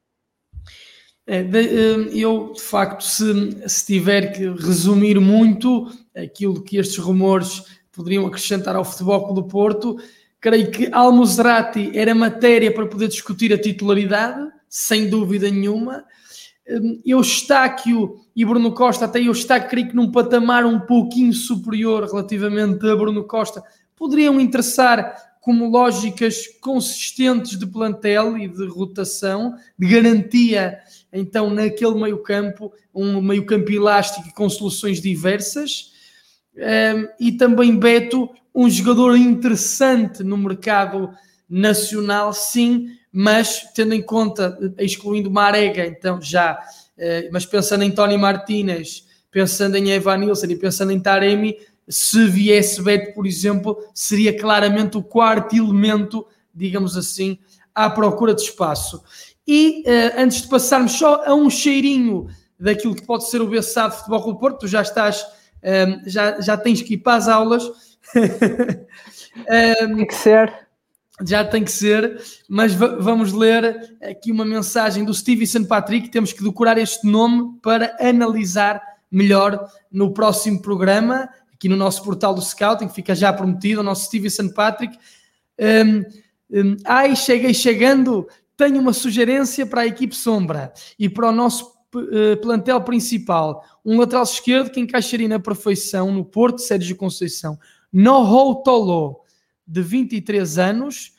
É, 1.28 1.42
hum, 1.42 2.08
eu, 2.12 2.54
de 2.54 2.62
facto, 2.62 3.04
se, 3.04 3.70
se 3.70 3.86
tiver 3.86 4.32
que 4.32 4.48
resumir 4.48 5.20
muito 5.20 5.88
aquilo 6.16 6.64
que 6.64 6.78
estes 6.78 6.98
rumores 6.98 7.64
poderiam 7.92 8.26
acrescentar 8.26 8.76
ao 8.76 8.84
Futebol 8.84 9.34
do 9.34 9.44
Porto, 9.44 9.98
creio 10.40 10.70
que 10.72 10.90
Almozerati 10.92 11.92
era 11.98 12.14
matéria 12.14 12.74
para 12.74 12.86
poder 12.86 13.08
discutir 13.08 13.54
a 13.54 13.58
titularidade, 13.58 14.52
sem 14.68 15.10
dúvida 15.10 15.50
nenhuma. 15.50 16.04
Hum, 16.68 17.02
Eustáquio 17.06 18.16
e 18.36 18.44
Bruno 18.44 18.72
Costa, 18.74 19.06
até 19.06 19.20
Eustáquio, 19.20 19.70
creio 19.70 19.88
que 19.90 19.96
num 19.96 20.12
patamar 20.12 20.66
um 20.66 20.80
pouquinho 20.80 21.34
superior 21.34 22.04
relativamente 22.06 22.88
a 22.88 22.96
Bruno 22.96 23.24
Costa, 23.24 23.64
poderiam 23.96 24.40
interessar 24.40 25.36
como 25.42 25.70
lógicas 25.70 26.48
consistentes 26.60 27.58
de 27.58 27.68
plantel 27.68 28.36
e 28.36 28.48
de 28.48 28.66
rotação, 28.66 29.56
de 29.78 29.88
garantia, 29.88 30.80
então, 31.14 31.50
naquele 31.50 31.94
meio-campo, 31.94 32.74
um 32.94 33.22
meio-campo 33.22 33.72
elástico 33.72 34.34
com 34.34 34.50
soluções 34.50 35.00
diversas. 35.00 35.94
Um, 36.56 37.08
e 37.20 37.32
também 37.34 37.78
Beto, 37.78 38.30
um 38.54 38.70
jogador 38.70 39.16
interessante 39.16 40.24
no 40.24 40.38
mercado 40.38 41.10
nacional, 41.48 42.34
sim, 42.34 42.90
mas 43.12 43.68
tendo 43.74 43.94
em 43.94 44.02
conta, 44.02 44.58
excluindo 44.78 45.32
Marega, 45.32 45.86
então 45.86 46.22
já, 46.22 46.60
uh, 46.98 47.30
mas 47.32 47.46
pensando 47.46 47.84
em 47.84 47.92
Tony 47.92 48.18
Martinez, 48.18 49.06
pensando 49.32 49.78
em 49.78 49.92
Evan 49.92 50.18
Nilsson 50.18 50.48
e 50.48 50.56
pensando 50.56 50.92
em 50.92 51.00
Taremi, 51.00 51.56
se 51.88 52.28
viesse 52.28 52.82
Beto, 52.82 53.14
por 53.14 53.28
exemplo, 53.28 53.78
seria 53.94 54.38
claramente 54.38 54.98
o 54.98 55.04
quarto 55.04 55.56
elemento, 55.56 56.26
digamos 56.54 56.98
assim, 56.98 57.38
à 57.74 57.90
procura 57.90 58.34
de 58.34 58.42
espaço. 58.42 59.04
E 59.48 59.84
uh, 59.86 60.22
antes 60.22 60.42
de 60.42 60.48
passarmos 60.48 60.94
só 60.94 61.24
a 61.26 61.36
um 61.36 61.50
cheirinho 61.50 62.28
daquilo 62.60 62.96
que 62.96 63.06
pode 63.06 63.30
ser 63.30 63.42
o 63.42 63.48
Bessado 63.48 63.92
de 63.92 64.00
Futebol 64.00 64.34
do 64.34 64.40
Porto, 64.40 64.60
tu 64.62 64.68
já 64.68 64.82
estás, 64.82 65.24
um, 65.24 65.70
ehm, 65.70 66.02
já, 66.06 66.40
já 66.42 66.58
tens 66.58 66.82
que 66.82 66.94
ir 66.96 66.98
para 67.00 67.18
as 67.18 67.28
aulas. 67.28 67.64
um, 67.66 67.72
ehm, 69.48 69.96
tem 69.98 70.08
que 70.08 70.16
ser. 70.16 70.66
Já 71.26 71.46
tem 71.46 71.64
que 71.64 71.72
ser, 71.72 72.22
mas 72.50 72.74
vamos 72.74 73.32
ler 73.32 73.96
aqui 74.02 74.34
uma 74.34 74.44
mensagem 74.44 75.06
do 75.06 75.14
Stevenson 75.14 75.64
Patrick. 75.64 76.10
Temos 76.10 76.34
que 76.34 76.44
decorar 76.44 76.78
este 76.78 77.08
nome 77.08 77.58
para 77.62 77.96
analisar 78.02 78.82
melhor 79.10 79.66
no 79.90 80.14
próximo 80.14 80.62
programa 80.62 81.30
aqui 81.66 81.70
no 81.70 81.76
nosso 81.76 82.04
portal 82.04 82.36
do 82.36 82.42
Scouting, 82.42 82.90
fica 82.90 83.16
já 83.16 83.34
prometido, 83.34 83.82
o 83.82 83.84
nosso 83.84 84.06
Stevenson 84.06 84.50
Patrick. 84.50 84.96
Um, 85.60 86.04
um, 86.52 86.78
ai, 86.86 87.16
cheguei 87.16 87.56
chegando, 87.56 88.28
tenho 88.56 88.80
uma 88.80 88.94
sugerência 88.94 89.66
para 89.66 89.82
a 89.82 89.88
equipe 89.88 90.16
sombra 90.16 90.72
e 91.00 91.10
para 91.10 91.28
o 91.28 91.32
nosso 91.32 91.74
uh, 91.96 92.38
plantel 92.40 92.80
principal. 92.82 93.64
Um 93.84 93.98
lateral 93.98 94.24
esquerdo 94.24 94.70
que 94.70 94.80
encaixaria 94.80 95.28
na 95.28 95.40
perfeição 95.40 96.12
no 96.12 96.24
Porto, 96.24 96.62
Sérgio 96.62 96.96
Conceição. 96.96 97.58
Noho 97.92 98.62
Tolo, 98.62 99.22
de 99.66 99.82
23 99.82 100.60
anos, 100.60 101.14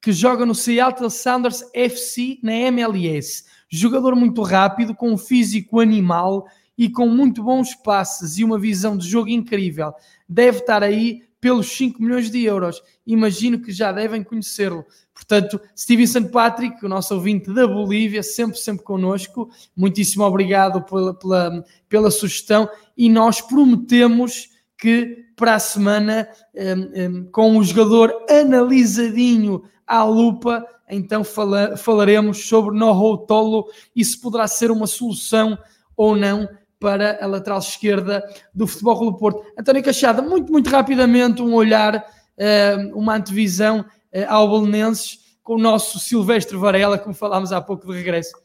que 0.00 0.12
joga 0.12 0.46
no 0.46 0.54
Seattle 0.54 1.10
Sounders 1.10 1.64
FC 1.74 2.38
na 2.40 2.52
MLS. 2.52 3.44
Jogador 3.68 4.14
muito 4.14 4.42
rápido, 4.42 4.94
com 4.94 5.10
um 5.10 5.18
físico 5.18 5.80
animal 5.80 6.46
e 6.78 6.88
com 6.88 7.08
muito 7.08 7.42
bons 7.42 7.74
passes 7.74 8.38
e 8.38 8.44
uma 8.44 8.58
visão 8.58 8.96
de 8.96 9.06
jogo 9.06 9.28
incrível. 9.28 9.92
Deve 10.28 10.60
estar 10.60 10.84
aí 10.84 11.26
pelos 11.40 11.68
5 11.76 12.00
milhões 12.00 12.30
de 12.30 12.44
euros. 12.44 12.82
Imagino 13.06 13.60
que 13.60 13.72
já 13.72 13.90
devem 13.90 14.22
conhecê-lo. 14.22 14.84
Portanto, 15.12 15.60
Stevenson 15.76 16.24
Patrick, 16.28 16.84
o 16.84 16.88
nosso 16.88 17.14
ouvinte 17.14 17.52
da 17.52 17.66
Bolívia, 17.66 18.22
sempre, 18.22 18.58
sempre 18.58 18.84
connosco. 18.84 19.50
Muitíssimo 19.76 20.24
obrigado 20.24 20.82
pela, 20.82 21.14
pela, 21.14 21.64
pela 21.88 22.10
sugestão 22.10 22.68
e 22.96 23.08
nós 23.08 23.40
prometemos 23.40 24.50
que 24.76 25.26
para 25.34 25.54
a 25.54 25.58
semana, 25.58 26.28
um, 26.54 27.18
um, 27.18 27.24
com 27.30 27.56
o 27.56 27.64
jogador 27.64 28.12
analisadinho 28.28 29.62
à 29.86 30.04
lupa, 30.04 30.64
então 30.88 31.22
fala, 31.24 31.76
falaremos 31.76 32.46
sobre 32.46 32.76
Noho 32.76 33.18
Tolo 33.18 33.66
e 33.94 34.04
se 34.04 34.20
poderá 34.20 34.46
ser 34.46 34.70
uma 34.70 34.86
solução 34.86 35.58
ou 35.96 36.16
não 36.16 36.48
para 36.78 37.22
a 37.22 37.26
lateral 37.26 37.58
esquerda 37.58 38.22
do 38.54 38.66
Futebol 38.66 38.98
Clube 38.98 39.18
Porto. 39.18 39.44
António 39.58 39.82
Cachada, 39.82 40.22
muito, 40.22 40.52
muito 40.52 40.70
rapidamente, 40.70 41.42
um 41.42 41.54
olhar, 41.54 42.04
eh, 42.36 42.76
uma 42.94 43.16
antevisão 43.16 43.84
eh, 44.12 44.24
ao 44.24 44.48
Belenenses 44.48 45.18
com 45.42 45.54
o 45.54 45.58
nosso 45.58 45.98
Silvestre 45.98 46.56
Varela, 46.56 46.98
como 46.98 47.14
falámos 47.14 47.52
há 47.52 47.60
pouco 47.60 47.86
de 47.86 47.96
regresso. 47.96 48.36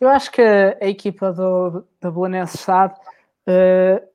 Eu 0.00 0.08
acho 0.08 0.30
que 0.30 0.42
a 0.42 0.86
equipa 0.86 1.32
do, 1.32 1.84
da 2.00 2.10
Belenenses 2.10 2.60
SAD 2.60 2.94
uh, 2.94 4.06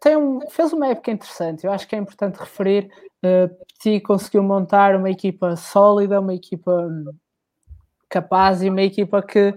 tem 0.00 0.16
um, 0.16 0.40
fez 0.50 0.72
uma 0.72 0.88
época 0.88 1.10
interessante. 1.10 1.64
Eu 1.64 1.72
acho 1.72 1.86
que 1.86 1.94
é 1.94 1.98
importante 1.98 2.36
referir. 2.36 2.90
Uh, 3.24 4.00
conseguiu 4.02 4.42
montar 4.42 4.96
uma 4.96 5.10
equipa 5.10 5.54
sólida, 5.56 6.20
uma 6.20 6.34
equipa 6.34 6.72
hum, 6.72 7.12
capaz 8.08 8.62
e 8.62 8.68
uma 8.68 8.82
equipa 8.82 9.22
que 9.22 9.54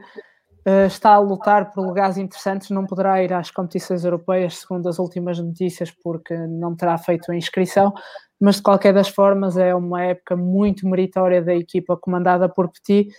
está 0.87 1.11
a 1.11 1.19
lutar 1.19 1.71
por 1.71 1.85
lugares 1.85 2.17
interessantes, 2.17 2.69
não 2.69 2.85
poderá 2.85 3.23
ir 3.23 3.33
às 3.33 3.49
competições 3.49 4.03
europeias, 4.03 4.57
segundo 4.59 4.87
as 4.87 4.99
últimas 4.99 5.39
notícias, 5.39 5.91
porque 6.03 6.35
não 6.35 6.75
terá 6.75 6.97
feito 6.97 7.31
a 7.31 7.35
inscrição, 7.35 7.93
mas 8.39 8.57
de 8.57 8.63
qualquer 8.63 8.93
das 8.93 9.09
formas 9.09 9.57
é 9.57 9.73
uma 9.73 10.03
época 10.03 10.35
muito 10.35 10.87
meritória 10.87 11.41
da 11.41 11.55
equipa 11.55 11.97
comandada 11.97 12.47
por 12.47 12.69
Petit, 12.69 13.09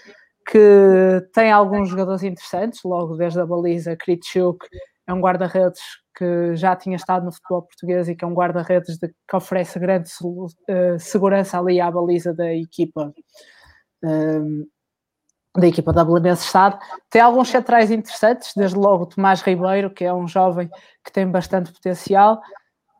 que 0.50 1.28
tem 1.32 1.50
alguns 1.50 1.88
jogadores 1.88 2.22
interessantes, 2.22 2.80
logo 2.84 3.16
desde 3.16 3.40
a 3.40 3.46
baliza, 3.46 3.96
Kritschuk 3.96 4.66
é 5.06 5.14
um 5.14 5.20
guarda-redes 5.20 5.80
que 6.16 6.54
já 6.54 6.76
tinha 6.76 6.96
estado 6.96 7.24
no 7.24 7.32
futebol 7.32 7.62
português 7.62 8.08
e 8.08 8.14
que 8.14 8.24
é 8.24 8.28
um 8.28 8.34
guarda-redes 8.34 8.98
que 8.98 9.36
oferece 9.36 9.78
grande 9.78 10.08
uh, 10.22 10.98
segurança 10.98 11.58
ali 11.58 11.80
à 11.80 11.90
baliza 11.90 12.32
da 12.32 12.54
equipa. 12.54 13.12
Um, 14.02 14.66
da 15.56 15.66
equipa 15.66 15.92
da 15.92 16.04
Belenenses 16.04 16.46
Estado. 16.46 16.78
Tem 17.08 17.20
alguns 17.20 17.48
centrais 17.48 17.90
interessantes, 17.90 18.52
desde 18.56 18.76
logo 18.76 19.06
Tomás 19.06 19.42
Ribeiro, 19.42 19.90
que 19.90 20.04
é 20.04 20.12
um 20.12 20.28
jovem 20.28 20.68
que 21.04 21.12
tem 21.12 21.26
bastante 21.28 21.72
potencial. 21.72 22.40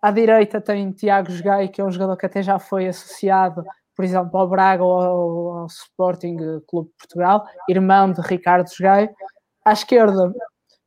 À 0.02 0.10
direita 0.10 0.60
tem 0.60 0.90
Tiago 0.92 1.30
Jogai, 1.30 1.68
que 1.68 1.80
é 1.80 1.84
um 1.84 1.90
jogador 1.90 2.16
que 2.16 2.26
até 2.26 2.42
já 2.42 2.58
foi 2.58 2.88
associado, 2.88 3.64
por 3.94 4.04
exemplo, 4.04 4.38
ao 4.38 4.48
Braga 4.48 4.82
ou 4.82 5.00
ao, 5.00 5.58
ao 5.58 5.66
Sporting 5.66 6.36
Clube 6.66 6.88
de 6.88 6.96
Portugal, 6.96 7.44
irmão 7.68 8.12
de 8.12 8.20
Ricardo 8.22 8.68
Jogai. 8.74 9.10
À 9.64 9.72
esquerda 9.72 10.32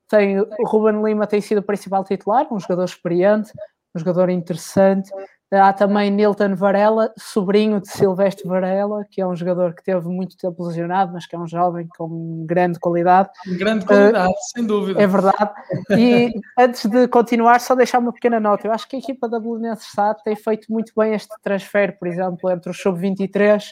tem 0.09 0.39
o 0.39 0.47
Ruben 0.65 1.03
Lima, 1.03 1.27
tem 1.27 1.41
sido 1.41 1.59
o 1.59 1.63
principal 1.63 2.03
titular, 2.03 2.47
um 2.51 2.59
jogador 2.59 2.85
experiente, 2.85 3.51
um 3.95 3.99
jogador 3.99 4.29
interessante. 4.29 5.11
Há 5.53 5.71
também 5.71 6.09
Nilton 6.09 6.55
Varela, 6.55 7.13
sobrinho 7.15 7.79
de 7.79 7.87
Silvestre 7.87 8.47
Varela, 8.47 9.05
que 9.11 9.21
é 9.21 9.27
um 9.27 9.35
jogador 9.35 9.75
que 9.75 9.83
teve 9.83 10.07
muito 10.07 10.35
tempo 10.35 10.65
lesionado, 10.65 11.13
mas 11.13 11.27
que 11.27 11.35
é 11.35 11.39
um 11.39 11.45
jovem 11.45 11.87
com 11.95 12.43
grande 12.47 12.79
qualidade. 12.79 13.29
Grande 13.59 13.85
qualidade, 13.85 14.31
uh, 14.31 14.35
sem 14.51 14.65
dúvida. 14.65 14.99
É 14.99 15.05
verdade. 15.05 15.51
E 15.91 16.33
antes 16.57 16.87
de 16.87 17.07
continuar, 17.07 17.61
só 17.61 17.75
deixar 17.75 17.99
uma 17.99 18.11
pequena 18.11 18.39
nota. 18.39 18.65
Eu 18.65 18.71
acho 18.71 18.87
que 18.87 18.95
a 18.95 18.99
equipa 18.99 19.29
da 19.29 19.39
Belenenses 19.39 19.91
SAD 19.91 20.23
tem 20.23 20.35
feito 20.35 20.71
muito 20.71 20.91
bem 20.97 21.13
este 21.13 21.33
transfer, 21.43 21.99
por 21.99 22.07
exemplo, 22.07 22.49
entre 22.49 22.71
o 22.71 22.73
sub-23 22.73 23.63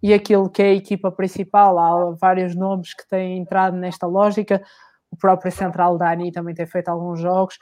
e 0.00 0.14
aquilo 0.14 0.48
que 0.48 0.62
é 0.62 0.66
a 0.66 0.74
equipa 0.74 1.10
principal. 1.10 1.76
Há 1.80 2.12
vários 2.12 2.54
nomes 2.54 2.94
que 2.94 3.08
têm 3.08 3.38
entrado 3.38 3.76
nesta 3.76 4.06
lógica. 4.06 4.62
O 5.10 5.16
próprio 5.16 5.50
Central 5.50 5.98
Dani 5.98 6.30
também 6.30 6.54
tem 6.54 6.66
feito 6.66 6.90
alguns 6.90 7.18
jogos 7.18 7.56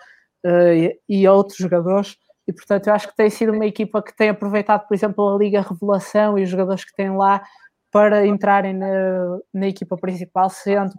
uh, 0.45 0.95
e 1.09 1.27
outros 1.27 1.57
jogadores 1.57 2.19
e 2.47 2.53
portanto 2.53 2.89
eu 2.89 2.95
acho 2.95 3.09
que 3.09 3.17
tem 3.17 3.31
sido 3.31 3.53
uma 3.53 3.67
equipa 3.67 4.03
que 4.03 4.15
tem 4.17 4.29
aproveitado, 4.29 4.87
por 4.87 4.95
exemplo, 4.95 5.35
a 5.35 5.39
Liga 5.39 5.61
Revelação 5.61 6.39
e 6.39 6.43
os 6.43 6.49
jogadores 6.49 6.85
que 6.85 6.95
têm 6.95 7.17
lá 7.17 7.43
para 7.91 8.27
entrarem 8.27 8.75
na, 8.75 9.39
na 9.53 9.69
equipa 9.69 9.97
principal, 9.97 10.49
sendo 10.51 10.93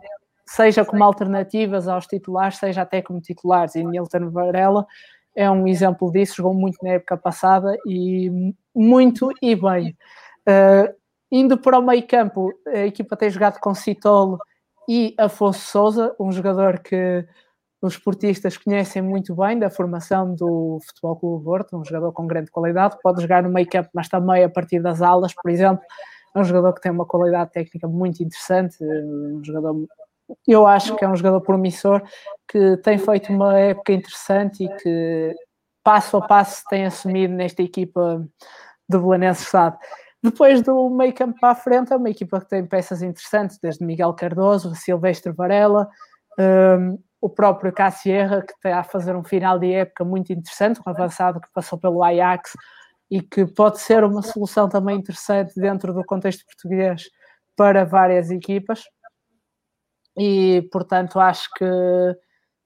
seja 0.46 0.86
como 0.86 1.04
alternativas 1.04 1.88
aos 1.88 2.06
titulares, 2.06 2.58
seja 2.58 2.84
até 2.84 3.02
como 3.02 3.20
titulares. 3.20 3.76
E 3.76 3.84
Nilton 3.84 4.30
Varela 4.30 4.86
é 5.36 5.50
um 5.50 5.68
exemplo 5.68 6.12
disso, 6.12 6.36
jogou 6.36 6.54
muito 6.54 6.78
na 6.84 6.92
época 6.92 7.18
passada 7.18 7.76
e 7.88 8.54
muito 8.76 9.30
e 9.42 9.56
bem. 9.56 9.98
Uh, 10.48 10.94
indo 11.32 11.58
para 11.58 11.80
o 11.80 11.82
meio 11.82 12.06
campo, 12.08 12.52
a 12.68 12.86
equipa 12.86 13.18
tem 13.18 13.30
jogado 13.30 13.60
com 13.60 13.74
Citolo 13.74 14.38
e 14.88 15.16
Afonso 15.18 15.62
Souza, 15.62 16.16
um 16.20 16.32
jogador 16.32 16.80
que 16.80 17.26
os 17.84 17.96
esportistas 17.96 18.56
conhecem 18.56 19.02
muito 19.02 19.36
bem 19.36 19.60
da 19.60 19.70
formação 19.70 20.34
do 20.34 20.80
Futebol 20.88 21.18
Clube 21.18 21.44
Porto, 21.44 21.78
um 21.78 21.84
jogador 21.84 22.14
com 22.14 22.26
grande 22.26 22.50
qualidade, 22.50 22.98
pode 23.04 23.22
jogar 23.22 23.44
no 23.44 23.50
meio 23.50 23.68
campo, 23.68 23.90
mas 23.94 24.08
também 24.08 24.42
a 24.42 24.50
partir 24.50 24.80
das 24.82 25.02
alas, 25.02 25.34
por 25.34 25.52
exemplo, 25.52 25.84
é 26.34 26.40
um 26.40 26.46
jogador 26.46 26.72
que 26.72 26.80
tem 26.80 26.94
uma 26.94 27.06
qualidade 27.06 27.52
técnica 27.52 27.86
muito 27.86 28.24
interessante, 28.24 28.78
um 28.82 29.44
jogador, 29.44 29.86
eu 30.48 30.66
acho 30.66 30.96
que 30.96 31.04
é 31.04 31.10
um 31.10 31.16
jogador 31.16 31.42
promissor, 31.42 32.02
que 32.48 32.78
tem 32.78 32.98
feito 32.98 33.34
uma 33.34 33.60
época 33.60 33.92
interessante 33.92 34.64
e 34.64 34.70
que 34.78 35.36
passo 35.84 36.16
a 36.16 36.22
passo 36.22 36.64
tem 36.70 36.86
assumido 36.86 37.34
nesta 37.34 37.62
equipa 37.62 38.26
do 38.88 39.02
Belenenses 39.02 39.44
Estado. 39.44 39.78
Depois 40.24 40.62
do 40.62 40.90
meio 40.90 41.14
campo 41.14 41.38
para 41.38 41.50
a 41.50 41.56
frente, 41.56 41.92
é 41.92 41.98
uma 41.98 42.10
equipa 42.10 42.40
que 42.40 42.48
tem 42.48 42.66
peças 42.66 43.02
interessantes, 43.02 43.60
desde 43.62 43.86
Miguel 43.86 44.14
Cardoso, 44.14 44.74
Silvestre 44.74 45.34
Varela, 45.34 45.90
um, 46.40 46.98
o 47.24 47.30
próprio 47.30 47.72
Cassierra, 47.72 48.42
que 48.42 48.52
está 48.52 48.80
a 48.82 48.84
fazer 48.84 49.16
um 49.16 49.24
final 49.24 49.58
de 49.58 49.72
época 49.72 50.04
muito 50.04 50.34
interessante, 50.34 50.82
um 50.86 50.90
avançado 50.90 51.40
que 51.40 51.48
passou 51.54 51.80
pelo 51.80 52.04
Ajax 52.04 52.52
e 53.10 53.22
que 53.22 53.46
pode 53.46 53.80
ser 53.80 54.04
uma 54.04 54.22
solução 54.22 54.68
também 54.68 54.98
interessante 54.98 55.54
dentro 55.56 55.94
do 55.94 56.04
contexto 56.04 56.46
português 56.46 57.04
para 57.56 57.86
várias 57.86 58.30
equipas. 58.30 58.84
E, 60.18 60.68
portanto, 60.70 61.18
acho 61.18 61.50
que 61.56 61.66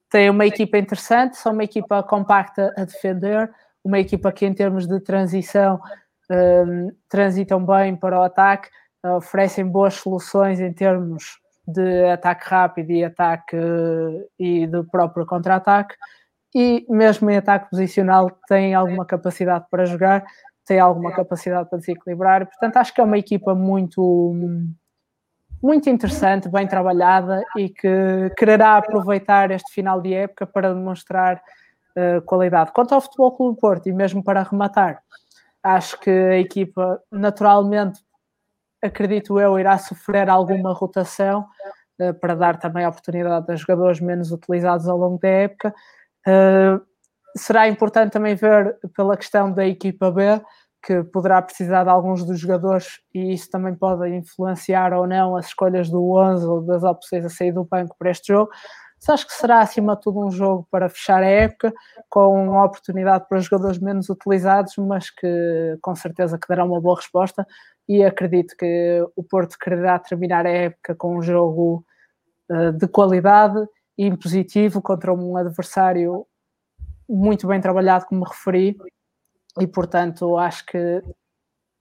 tem 0.09 0.27
uma 0.27 0.47
equipa 0.47 0.79
interessante, 0.79 1.37
são 1.37 1.53
uma 1.53 1.63
equipa 1.63 2.01
compacta 2.01 2.73
a 2.75 2.83
defender, 2.83 3.53
uma 3.83 3.99
equipa 3.99 4.31
que, 4.31 4.47
em 4.47 4.55
termos 4.55 4.87
de 4.87 4.99
transição, 4.99 5.79
um, 6.31 6.89
transitam 7.07 7.63
bem 7.63 7.95
para 7.95 8.19
o 8.19 8.23
ataque, 8.23 8.69
oferecem 9.05 9.67
boas 9.67 9.93
soluções 9.93 10.59
em 10.59 10.73
termos 10.73 11.37
de 11.67 12.05
ataque 12.05 12.49
rápido 12.49 12.91
e 12.91 13.03
ataque 13.03 13.57
e 14.39 14.65
do 14.67 14.85
próprio 14.85 15.25
contra-ataque 15.25 15.95
e 16.55 16.85
mesmo 16.89 17.29
em 17.29 17.37
ataque 17.37 17.69
posicional 17.69 18.31
tem 18.47 18.73
alguma 18.73 19.05
capacidade 19.05 19.65
para 19.69 19.85
jogar, 19.85 20.23
tem 20.65 20.79
alguma 20.79 21.13
capacidade 21.13 21.69
para 21.69 21.79
desequilibrar, 21.79 22.45
portanto 22.47 22.77
acho 22.77 22.93
que 22.93 23.01
é 23.01 23.03
uma 23.03 23.17
equipa 23.17 23.53
muito 23.53 24.33
muito 25.61 25.89
interessante, 25.89 26.49
bem 26.49 26.67
trabalhada 26.67 27.41
e 27.57 27.69
que 27.69 28.31
quererá 28.37 28.77
aproveitar 28.77 29.51
este 29.51 29.73
final 29.73 30.01
de 30.01 30.13
época 30.13 30.45
para 30.45 30.73
demonstrar 30.73 31.41
uh, 31.97 32.21
qualidade. 32.21 32.71
Quanto 32.71 32.93
ao 32.93 33.01
Futebol 33.01 33.35
Clube 33.35 33.59
Porto, 33.59 33.87
e 33.87 33.91
mesmo 33.91 34.23
para 34.23 34.43
rematar, 34.43 35.01
acho 35.63 35.99
que 35.99 36.09
a 36.09 36.37
equipa 36.37 37.01
naturalmente, 37.11 37.99
acredito 38.81 39.39
eu, 39.39 39.59
irá 39.59 39.77
sofrer 39.77 40.29
alguma 40.29 40.73
rotação 40.73 41.45
uh, 41.99 42.13
para 42.19 42.35
dar 42.35 42.57
também 42.59 42.85
a 42.85 42.89
oportunidade 42.89 43.51
a 43.51 43.55
jogadores 43.55 43.99
menos 43.99 44.31
utilizados 44.31 44.87
ao 44.87 44.97
longo 44.97 45.19
da 45.19 45.29
época. 45.29 45.73
Uh, 46.27 46.81
será 47.35 47.67
importante 47.67 48.11
também 48.11 48.35
ver 48.35 48.77
pela 48.95 49.17
questão 49.17 49.51
da 49.51 49.65
equipa 49.65 50.11
B, 50.11 50.41
que 50.83 51.03
poderá 51.03 51.41
precisar 51.41 51.83
de 51.83 51.89
alguns 51.89 52.23
dos 52.23 52.39
jogadores 52.39 53.01
e 53.13 53.33
isso 53.33 53.49
também 53.49 53.75
pode 53.75 54.07
influenciar 54.09 54.93
ou 54.93 55.05
não 55.05 55.35
as 55.35 55.47
escolhas 55.47 55.89
do 55.89 56.13
11 56.15 56.45
ou 56.45 56.61
das 56.61 56.83
opções 56.83 57.25
a 57.25 57.29
sair 57.29 57.51
do 57.51 57.65
banco 57.65 57.95
para 57.97 58.11
este 58.11 58.27
jogo. 58.31 58.49
Mas 58.99 59.09
acho 59.09 59.27
que 59.27 59.33
será 59.33 59.59
acima 59.59 59.95
de 59.95 60.01
tudo 60.01 60.25
um 60.25 60.31
jogo 60.31 60.67
para 60.71 60.89
fechar 60.89 61.21
a 61.21 61.27
época 61.27 61.73
com 62.09 62.49
uma 62.49 62.65
oportunidade 62.65 63.27
para 63.27 63.39
jogadores 63.39 63.79
menos 63.79 64.09
utilizados, 64.09 64.75
mas 64.77 65.09
que 65.09 65.77
com 65.81 65.93
certeza 65.95 66.37
que 66.37 66.47
dará 66.47 66.63
uma 66.63 66.81
boa 66.81 66.95
resposta 66.95 67.45
e 67.87 68.03
acredito 68.03 68.55
que 68.57 69.05
o 69.15 69.23
Porto 69.23 69.57
quererá 69.57 69.97
terminar 69.97 70.45
a 70.45 70.51
época 70.51 70.93
com 70.95 71.17
um 71.17 71.21
jogo 71.21 71.85
uh, 72.49 72.71
de 72.73 72.87
qualidade 72.87 73.65
e 73.97 74.05
impositivo 74.05 74.81
contra 74.81 75.13
um 75.13 75.37
adversário 75.37 76.25
muito 77.09 77.47
bem 77.47 77.61
trabalhado, 77.61 78.05
como 78.05 78.25
referi, 78.25 78.77
e 79.59 79.65
portanto 79.65 80.37
acho 80.37 80.65
que 80.65 81.01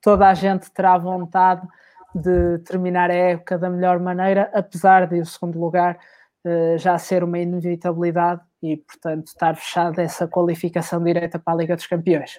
toda 0.01 0.29
a 0.29 0.35
gente 0.35 0.71
terá 0.71 0.97
vontade 0.97 1.67
de 2.15 2.59
terminar 2.61 3.11
a 3.11 3.15
época 3.15 3.59
da 3.59 3.69
melhor 3.69 3.99
maneira, 3.99 4.51
apesar 4.55 5.07
de 5.07 5.21
o 5.21 5.27
segundo 5.27 5.59
lugar 5.59 5.99
uh, 6.47 6.79
já 6.79 6.97
ser 6.99 7.25
uma 7.25 7.39
inevitabilidade 7.39 8.41
e 8.63 8.77
portanto 8.77 9.27
estar 9.27 9.57
fechada 9.57 10.03
essa 10.03 10.29
qualificação 10.29 11.03
direta 11.03 11.39
para 11.39 11.55
a 11.55 11.57
Liga 11.57 11.77
dos 11.77 11.87
Campeões. 11.87 12.39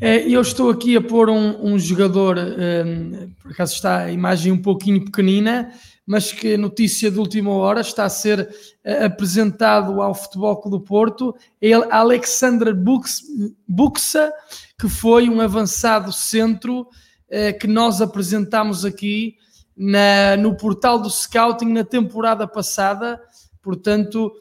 É, 0.00 0.28
eu 0.28 0.40
estou 0.40 0.70
aqui 0.70 0.96
a 0.96 1.00
pôr 1.00 1.28
um, 1.28 1.72
um 1.72 1.78
jogador, 1.78 2.38
um, 2.38 2.40
ehm, 2.40 3.30
por 3.42 3.52
acaso 3.52 3.74
está 3.74 4.04
a 4.04 4.12
imagem 4.12 4.52
um 4.52 4.62
pouquinho 4.62 5.04
pequenina, 5.04 5.72
mas 6.06 6.32
que 6.32 6.56
notícia 6.56 7.10
de 7.10 7.18
última 7.18 7.52
hora 7.52 7.80
está 7.80 8.04
a 8.04 8.08
ser 8.08 8.40
uh, 8.40 9.04
apresentado 9.04 10.00
ao 10.00 10.14
Futebol 10.14 10.56
Clube 10.56 10.78
do 10.78 10.84
Porto, 10.84 11.34
ele, 11.60 11.86
Alexander 11.90 12.74
Buxa, 12.74 14.32
que 14.78 14.88
foi 14.88 15.28
um 15.28 15.40
avançado 15.40 16.12
centro 16.12 16.80
uh, 16.80 17.58
que 17.60 17.66
nós 17.66 18.00
apresentámos 18.00 18.84
aqui 18.84 19.36
na, 19.76 20.36
no 20.36 20.56
portal 20.56 20.98
do 20.98 21.08
Scouting 21.08 21.72
na 21.72 21.84
temporada 21.84 22.46
passada, 22.46 23.20
portanto, 23.62 24.32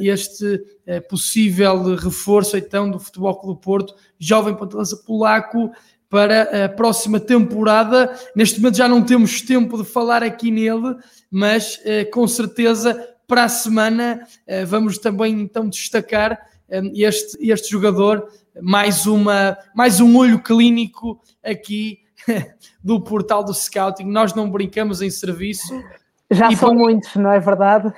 este 0.00 0.62
possível 1.08 1.94
reforço 1.96 2.56
então 2.56 2.90
do 2.90 2.98
Futebol 2.98 3.34
Clube 3.40 3.60
Porto, 3.62 3.94
jovem 4.18 4.54
ponta 4.54 4.78
polaco, 5.06 5.70
para 6.14 6.66
a 6.66 6.68
próxima 6.68 7.18
temporada. 7.18 8.16
Neste 8.36 8.60
momento 8.60 8.76
já 8.76 8.86
não 8.86 9.02
temos 9.02 9.42
tempo 9.42 9.76
de 9.76 9.84
falar 9.84 10.22
aqui 10.22 10.48
nele, 10.48 10.96
mas 11.28 11.80
eh, 11.84 12.04
com 12.04 12.28
certeza 12.28 12.94
para 13.26 13.42
a 13.42 13.48
semana 13.48 14.24
eh, 14.46 14.64
vamos 14.64 14.96
também 14.98 15.40
então 15.40 15.68
destacar 15.68 16.38
eh, 16.68 16.82
este, 16.94 17.36
este 17.50 17.68
jogador, 17.68 18.28
mais, 18.62 19.06
uma, 19.06 19.58
mais 19.74 19.98
um 19.98 20.16
olho 20.16 20.40
clínico 20.40 21.20
aqui 21.42 21.98
do 22.80 23.00
portal 23.00 23.42
do 23.42 23.52
Scouting. 23.52 24.04
Nós 24.04 24.32
não 24.34 24.48
brincamos 24.48 25.02
em 25.02 25.10
serviço. 25.10 25.74
Já 26.30 26.48
são 26.52 26.68
para... 26.68 26.78
muitos, 26.78 27.16
não 27.16 27.32
é 27.32 27.40
verdade? 27.40 27.92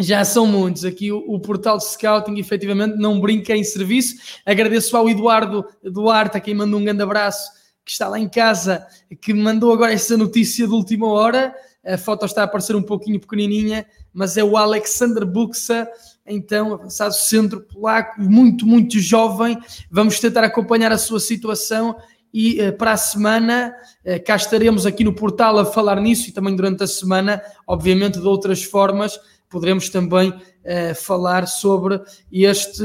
Já 0.00 0.24
são 0.24 0.46
muitos. 0.46 0.84
Aqui 0.84 1.10
o, 1.10 1.18
o, 1.26 1.40
portal 1.40 1.76
de 1.76 1.84
scouting, 1.84 2.38
efetivamente, 2.38 2.96
não 2.96 3.20
brinca 3.20 3.56
em 3.56 3.64
serviço. 3.64 4.16
Agradeço 4.46 4.96
ao 4.96 5.08
Eduardo 5.08 5.66
Duarte, 5.82 6.36
a 6.36 6.40
quem 6.40 6.54
mandou 6.54 6.78
um 6.78 6.84
grande 6.84 7.02
abraço, 7.02 7.50
que 7.84 7.90
está 7.90 8.06
lá 8.06 8.16
em 8.16 8.28
casa, 8.28 8.86
que 9.20 9.34
mandou 9.34 9.72
agora 9.72 9.92
essa 9.92 10.16
notícia 10.16 10.68
de 10.68 10.72
última 10.72 11.08
hora. 11.08 11.52
A 11.84 11.98
foto 11.98 12.24
está 12.26 12.42
a 12.42 12.44
aparecer 12.44 12.76
um 12.76 12.82
pouquinho 12.82 13.18
pequenininha, 13.18 13.86
mas 14.12 14.36
é 14.36 14.44
o 14.44 14.56
Alexander 14.56 15.26
Buxa, 15.26 15.88
então, 16.24 16.74
avançado 16.74 17.14
centro 17.14 17.62
polaco, 17.62 18.20
muito, 18.20 18.64
muito 18.66 19.00
jovem. 19.00 19.58
Vamos 19.90 20.20
tentar 20.20 20.44
acompanhar 20.44 20.92
a 20.92 20.98
sua 20.98 21.18
situação 21.18 21.96
e 22.32 22.60
uh, 22.62 22.72
para 22.76 22.92
a 22.92 22.96
semana 22.96 23.74
uh, 24.04 24.22
cá 24.24 24.36
estaremos 24.36 24.86
aqui 24.86 25.02
no 25.02 25.14
portal 25.14 25.58
a 25.58 25.64
falar 25.64 26.00
nisso 26.00 26.28
e 26.28 26.32
também 26.32 26.54
durante 26.54 26.84
a 26.84 26.86
semana, 26.86 27.42
obviamente 27.66 28.20
de 28.20 28.26
outras 28.26 28.62
formas 28.62 29.18
poderemos 29.48 29.88
também 29.88 30.30
uh, 30.30 30.94
falar 30.94 31.46
sobre 31.46 32.00
este, 32.30 32.84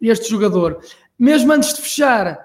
este 0.00 0.30
jogador. 0.30 0.80
Mesmo 1.18 1.52
antes 1.52 1.74
de 1.74 1.82
fechar, 1.82 2.38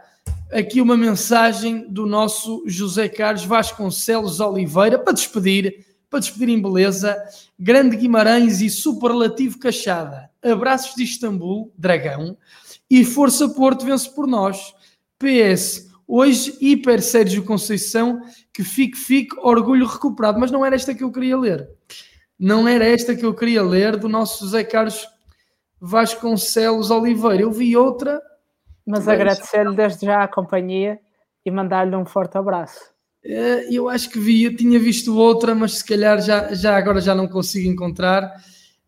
aqui 0.52 0.82
uma 0.82 0.98
mensagem 0.98 1.92
do 1.92 2.06
nosso 2.06 2.64
José 2.66 3.08
Carlos 3.08 3.46
Vasconcelos 3.46 4.40
Oliveira 4.40 4.98
para 4.98 5.14
despedir, 5.14 5.86
para 6.10 6.20
despedir 6.20 6.50
em 6.50 6.62
beleza. 6.62 7.18
Grande 7.58 7.96
Guimarães 7.96 8.62
e 8.62 8.70
superlativo 8.70 9.60
Cachada. 9.60 10.30
Abraços 10.42 10.96
de 10.96 11.04
Istambul, 11.04 11.72
Dragão. 11.78 12.38
E 12.90 13.06
Força 13.06 13.48
Porto 13.50 13.86
vence 13.86 14.10
por 14.10 14.28
nós. 14.28 14.74
PS. 15.18 15.90
Hoje, 16.08 16.58
hiper 16.60 17.02
Sérgio 17.02 17.44
Conceição, 17.44 18.22
que 18.52 18.64
fique, 18.64 18.98
fique, 18.98 19.38
orgulho 19.40 19.86
recuperado. 19.86 20.40
Mas 20.40 20.52
não 20.52 20.66
era 20.66 20.76
esta 20.76 20.94
que 20.94 21.04
eu 21.04 21.12
queria 21.12 21.38
ler 21.38 21.70
não 22.42 22.68
era 22.68 22.84
esta 22.84 23.16
que 23.16 23.24
eu 23.24 23.36
queria 23.36 23.62
ler 23.62 23.96
do 23.98 24.10
nosso 24.10 24.44
José 24.44 24.64
Carlos 24.64 25.08
Vasconcelos 25.80 26.90
Oliveira. 26.90 27.44
Eu 27.44 27.52
vi 27.52 27.78
outra. 27.78 28.20
Mas 28.84 29.08
agradecer-lhe 29.08 29.76
desde 29.76 30.08
já 30.08 30.24
a 30.24 30.28
companhia 30.28 31.00
e 31.46 31.52
mandar-lhe 31.52 31.96
um 31.96 32.04
forte 32.04 32.40
abraço. 32.40 32.80
Eh, 33.24 33.68
eu 33.70 33.88
acho 33.88 34.10
que 34.10 34.20
vi, 34.20 34.44
eu 34.44 34.56
tinha 34.56 34.80
visto 34.80 35.16
outra, 35.16 35.54
mas 35.54 35.74
se 35.74 35.86
calhar 35.86 36.20
já, 36.20 36.52
já 36.52 36.76
agora 36.76 37.00
já 37.00 37.14
não 37.14 37.28
consigo 37.28 37.70
encontrar. 37.70 38.34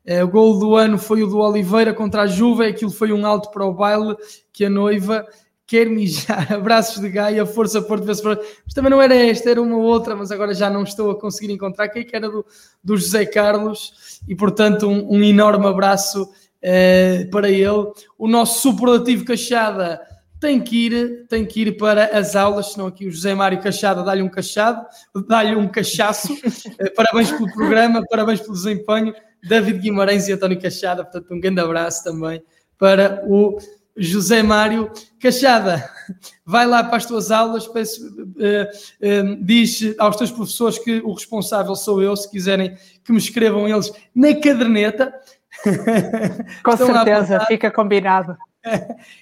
Eh, 0.03 0.23
o 0.23 0.27
gol 0.27 0.57
do 0.57 0.75
ano 0.75 0.97
foi 0.97 1.21
o 1.21 1.27
do 1.27 1.37
Oliveira 1.37 1.93
contra 1.93 2.23
a 2.23 2.27
Juve, 2.27 2.65
aquilo 2.65 2.89
foi 2.89 3.13
um 3.13 3.23
alto 3.23 3.51
para 3.51 3.65
o 3.65 3.73
baile 3.73 4.15
que 4.51 4.65
a 4.65 4.69
noiva 4.69 5.27
quer 5.73 5.89
mijar, 5.89 6.45
abraços 6.53 7.01
de 7.01 7.09
Gaia, 7.09 7.47
força 7.47 7.81
Porto, 7.81 8.03
vê 8.03 8.13
mas 8.13 8.73
também 8.75 8.91
não 8.91 9.01
era 9.01 9.15
esta, 9.15 9.49
era 9.49 9.59
uma 9.59 9.77
outra, 9.77 10.15
mas 10.15 10.31
agora 10.31 10.53
já 10.53 10.69
não 10.69 10.83
estou 10.83 11.09
a 11.09 11.19
conseguir 11.19 11.51
encontrar, 11.51 11.89
que 11.89 12.07
era 12.15 12.29
do, 12.29 12.45
do 12.83 12.95
José 12.95 13.25
Carlos, 13.25 14.19
e 14.27 14.35
portanto 14.35 14.87
um, 14.87 15.15
um 15.15 15.23
enorme 15.23 15.65
abraço 15.65 16.29
eh, 16.61 17.27
para 17.31 17.49
ele. 17.49 17.91
O 18.19 18.27
nosso 18.27 18.61
superlativo 18.61 19.25
Cachada 19.25 19.99
tem 20.39 20.61
que 20.61 20.85
ir, 20.85 21.25
tem 21.27 21.43
que 21.43 21.61
ir 21.61 21.75
para 21.75 22.05
as 22.15 22.35
aulas, 22.35 22.73
senão 22.73 22.85
aqui 22.85 23.07
o 23.07 23.11
José 23.11 23.33
Mário 23.33 23.59
Cachada 23.59 24.03
dá-lhe 24.03 24.21
um 24.21 24.29
cachado, 24.29 24.85
dá-lhe 25.27 25.55
um 25.55 25.67
cachaço, 25.67 26.37
eh, 26.77 26.89
parabéns 26.91 27.31
pelo 27.31 27.51
programa, 27.51 28.03
parabéns 28.07 28.41
pelo 28.41 28.53
desempenho, 28.53 29.11
David 29.41 29.79
Guimarães 29.79 30.27
e 30.27 30.33
António 30.33 30.61
Cachada, 30.61 31.03
portanto 31.03 31.33
um 31.33 31.39
grande 31.39 31.61
abraço 31.61 32.03
também 32.03 32.43
para 32.77 33.23
o 33.27 33.57
José 33.95 34.41
Mário 34.41 34.91
Cachada, 35.19 35.89
vai 36.45 36.65
lá 36.65 36.83
para 36.83 36.97
as 36.97 37.05
tuas 37.05 37.31
aulas, 37.31 37.67
peço, 37.67 38.05
uh, 38.07 39.33
uh, 39.33 39.43
diz 39.43 39.95
aos 39.97 40.15
teus 40.15 40.31
professores 40.31 40.79
que 40.79 40.99
o 41.01 41.13
responsável 41.13 41.75
sou 41.75 42.01
eu, 42.01 42.15
se 42.15 42.29
quiserem 42.29 42.75
que 43.03 43.11
me 43.11 43.17
escrevam 43.17 43.67
eles 43.67 43.91
na 44.15 44.33
caderneta. 44.33 45.13
Com 46.63 46.75
certeza, 46.75 47.39
fica 47.45 47.69
combinado. 47.71 48.35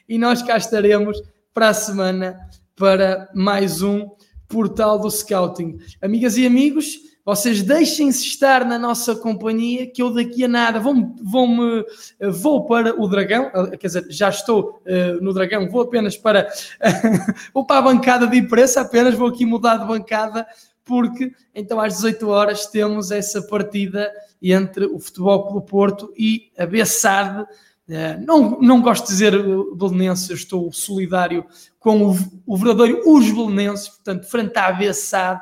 e 0.08 0.18
nós 0.18 0.42
cá 0.42 0.58
estaremos 0.58 1.22
para 1.54 1.70
a 1.70 1.74
semana 1.74 2.40
para 2.76 3.30
mais 3.34 3.82
um 3.82 4.10
portal 4.48 5.00
do 5.00 5.10
Scouting. 5.10 5.80
Amigas 6.02 6.38
e 6.38 6.46
amigos, 6.46 7.11
vocês 7.26 7.62
deixem-se 7.62 8.26
estar 8.26 8.66
na 8.66 8.80
nossa 8.80 9.16
companhia, 9.16 9.86
que 9.86 10.02
eu 10.02 10.14
daqui 10.14 10.44
a 10.44 10.48
nada 10.48 10.80
vou, 10.80 11.16
vou, 11.22 11.48
-me, 11.48 11.86
vou 12.32 12.66
para 12.66 13.00
o 13.00 13.08
Dragão, 13.08 13.52
eh, 13.54 13.78
quer 13.78 13.88
dizer, 13.88 14.06
já 14.10 14.30
estou 14.30 14.82
uh, 14.86 15.24
no 15.24 15.34
Dragão, 15.34 15.70
vou 15.70 15.82
apenas 15.82 16.18
para, 16.18 16.48
vou 17.54 17.66
para 17.66 17.80
a 17.80 17.82
bancada 17.82 18.26
de 18.26 18.38
imprensa, 18.38 18.82
apenas 18.82 19.14
vou 19.14 19.28
aqui 19.28 19.46
mudar 19.46 19.78
de 19.78 19.86
bancada, 19.86 20.48
porque 20.84 21.32
então 21.54 21.80
às 21.80 21.96
18 21.96 22.28
horas 22.28 22.66
temos 22.66 23.12
essa 23.12 23.42
partida 23.44 24.12
entre 24.42 24.86
o 24.86 25.00
Futebol 25.00 25.48
Clube 25.48 25.68
Porto 25.68 26.12
e 26.18 26.52
a 26.58 26.66
Bessade, 26.66 27.46
não, 28.26 28.60
não 28.62 28.82
gosto 28.82 29.04
de 29.04 29.12
dizer 29.12 29.34
belenense, 29.76 30.32
estou 30.32 30.72
solidário 30.72 31.46
com 31.78 32.08
o, 32.08 32.18
o 32.46 32.58
verdadeiro 32.58 33.02
os 33.06 33.30
belenenses, 33.30 33.90
portanto, 33.90 34.30
frente 34.30 34.58
à 34.58 34.68
ABSAD, 34.68 35.42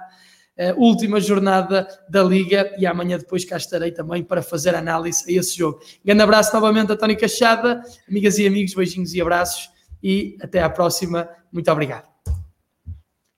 última 0.75 1.19
jornada 1.19 1.87
da 2.09 2.21
Liga 2.21 2.73
e 2.77 2.85
amanhã 2.85 3.17
depois 3.17 3.45
cá 3.45 3.57
estarei 3.57 3.91
também 3.91 4.23
para 4.23 4.41
fazer 4.41 4.75
análise 4.75 5.23
a 5.27 5.39
esse 5.39 5.57
jogo. 5.57 5.79
Grande 6.03 6.21
abraço 6.21 6.53
novamente 6.53 6.91
a 6.91 6.97
Tony 6.97 7.15
Cachada, 7.15 7.81
amigas 8.07 8.37
e 8.37 8.45
amigos, 8.45 8.73
beijinhos 8.73 9.13
e 9.13 9.21
abraços 9.21 9.69
e 10.03 10.37
até 10.41 10.61
à 10.61 10.69
próxima. 10.69 11.29
Muito 11.51 11.71
obrigado. 11.71 12.18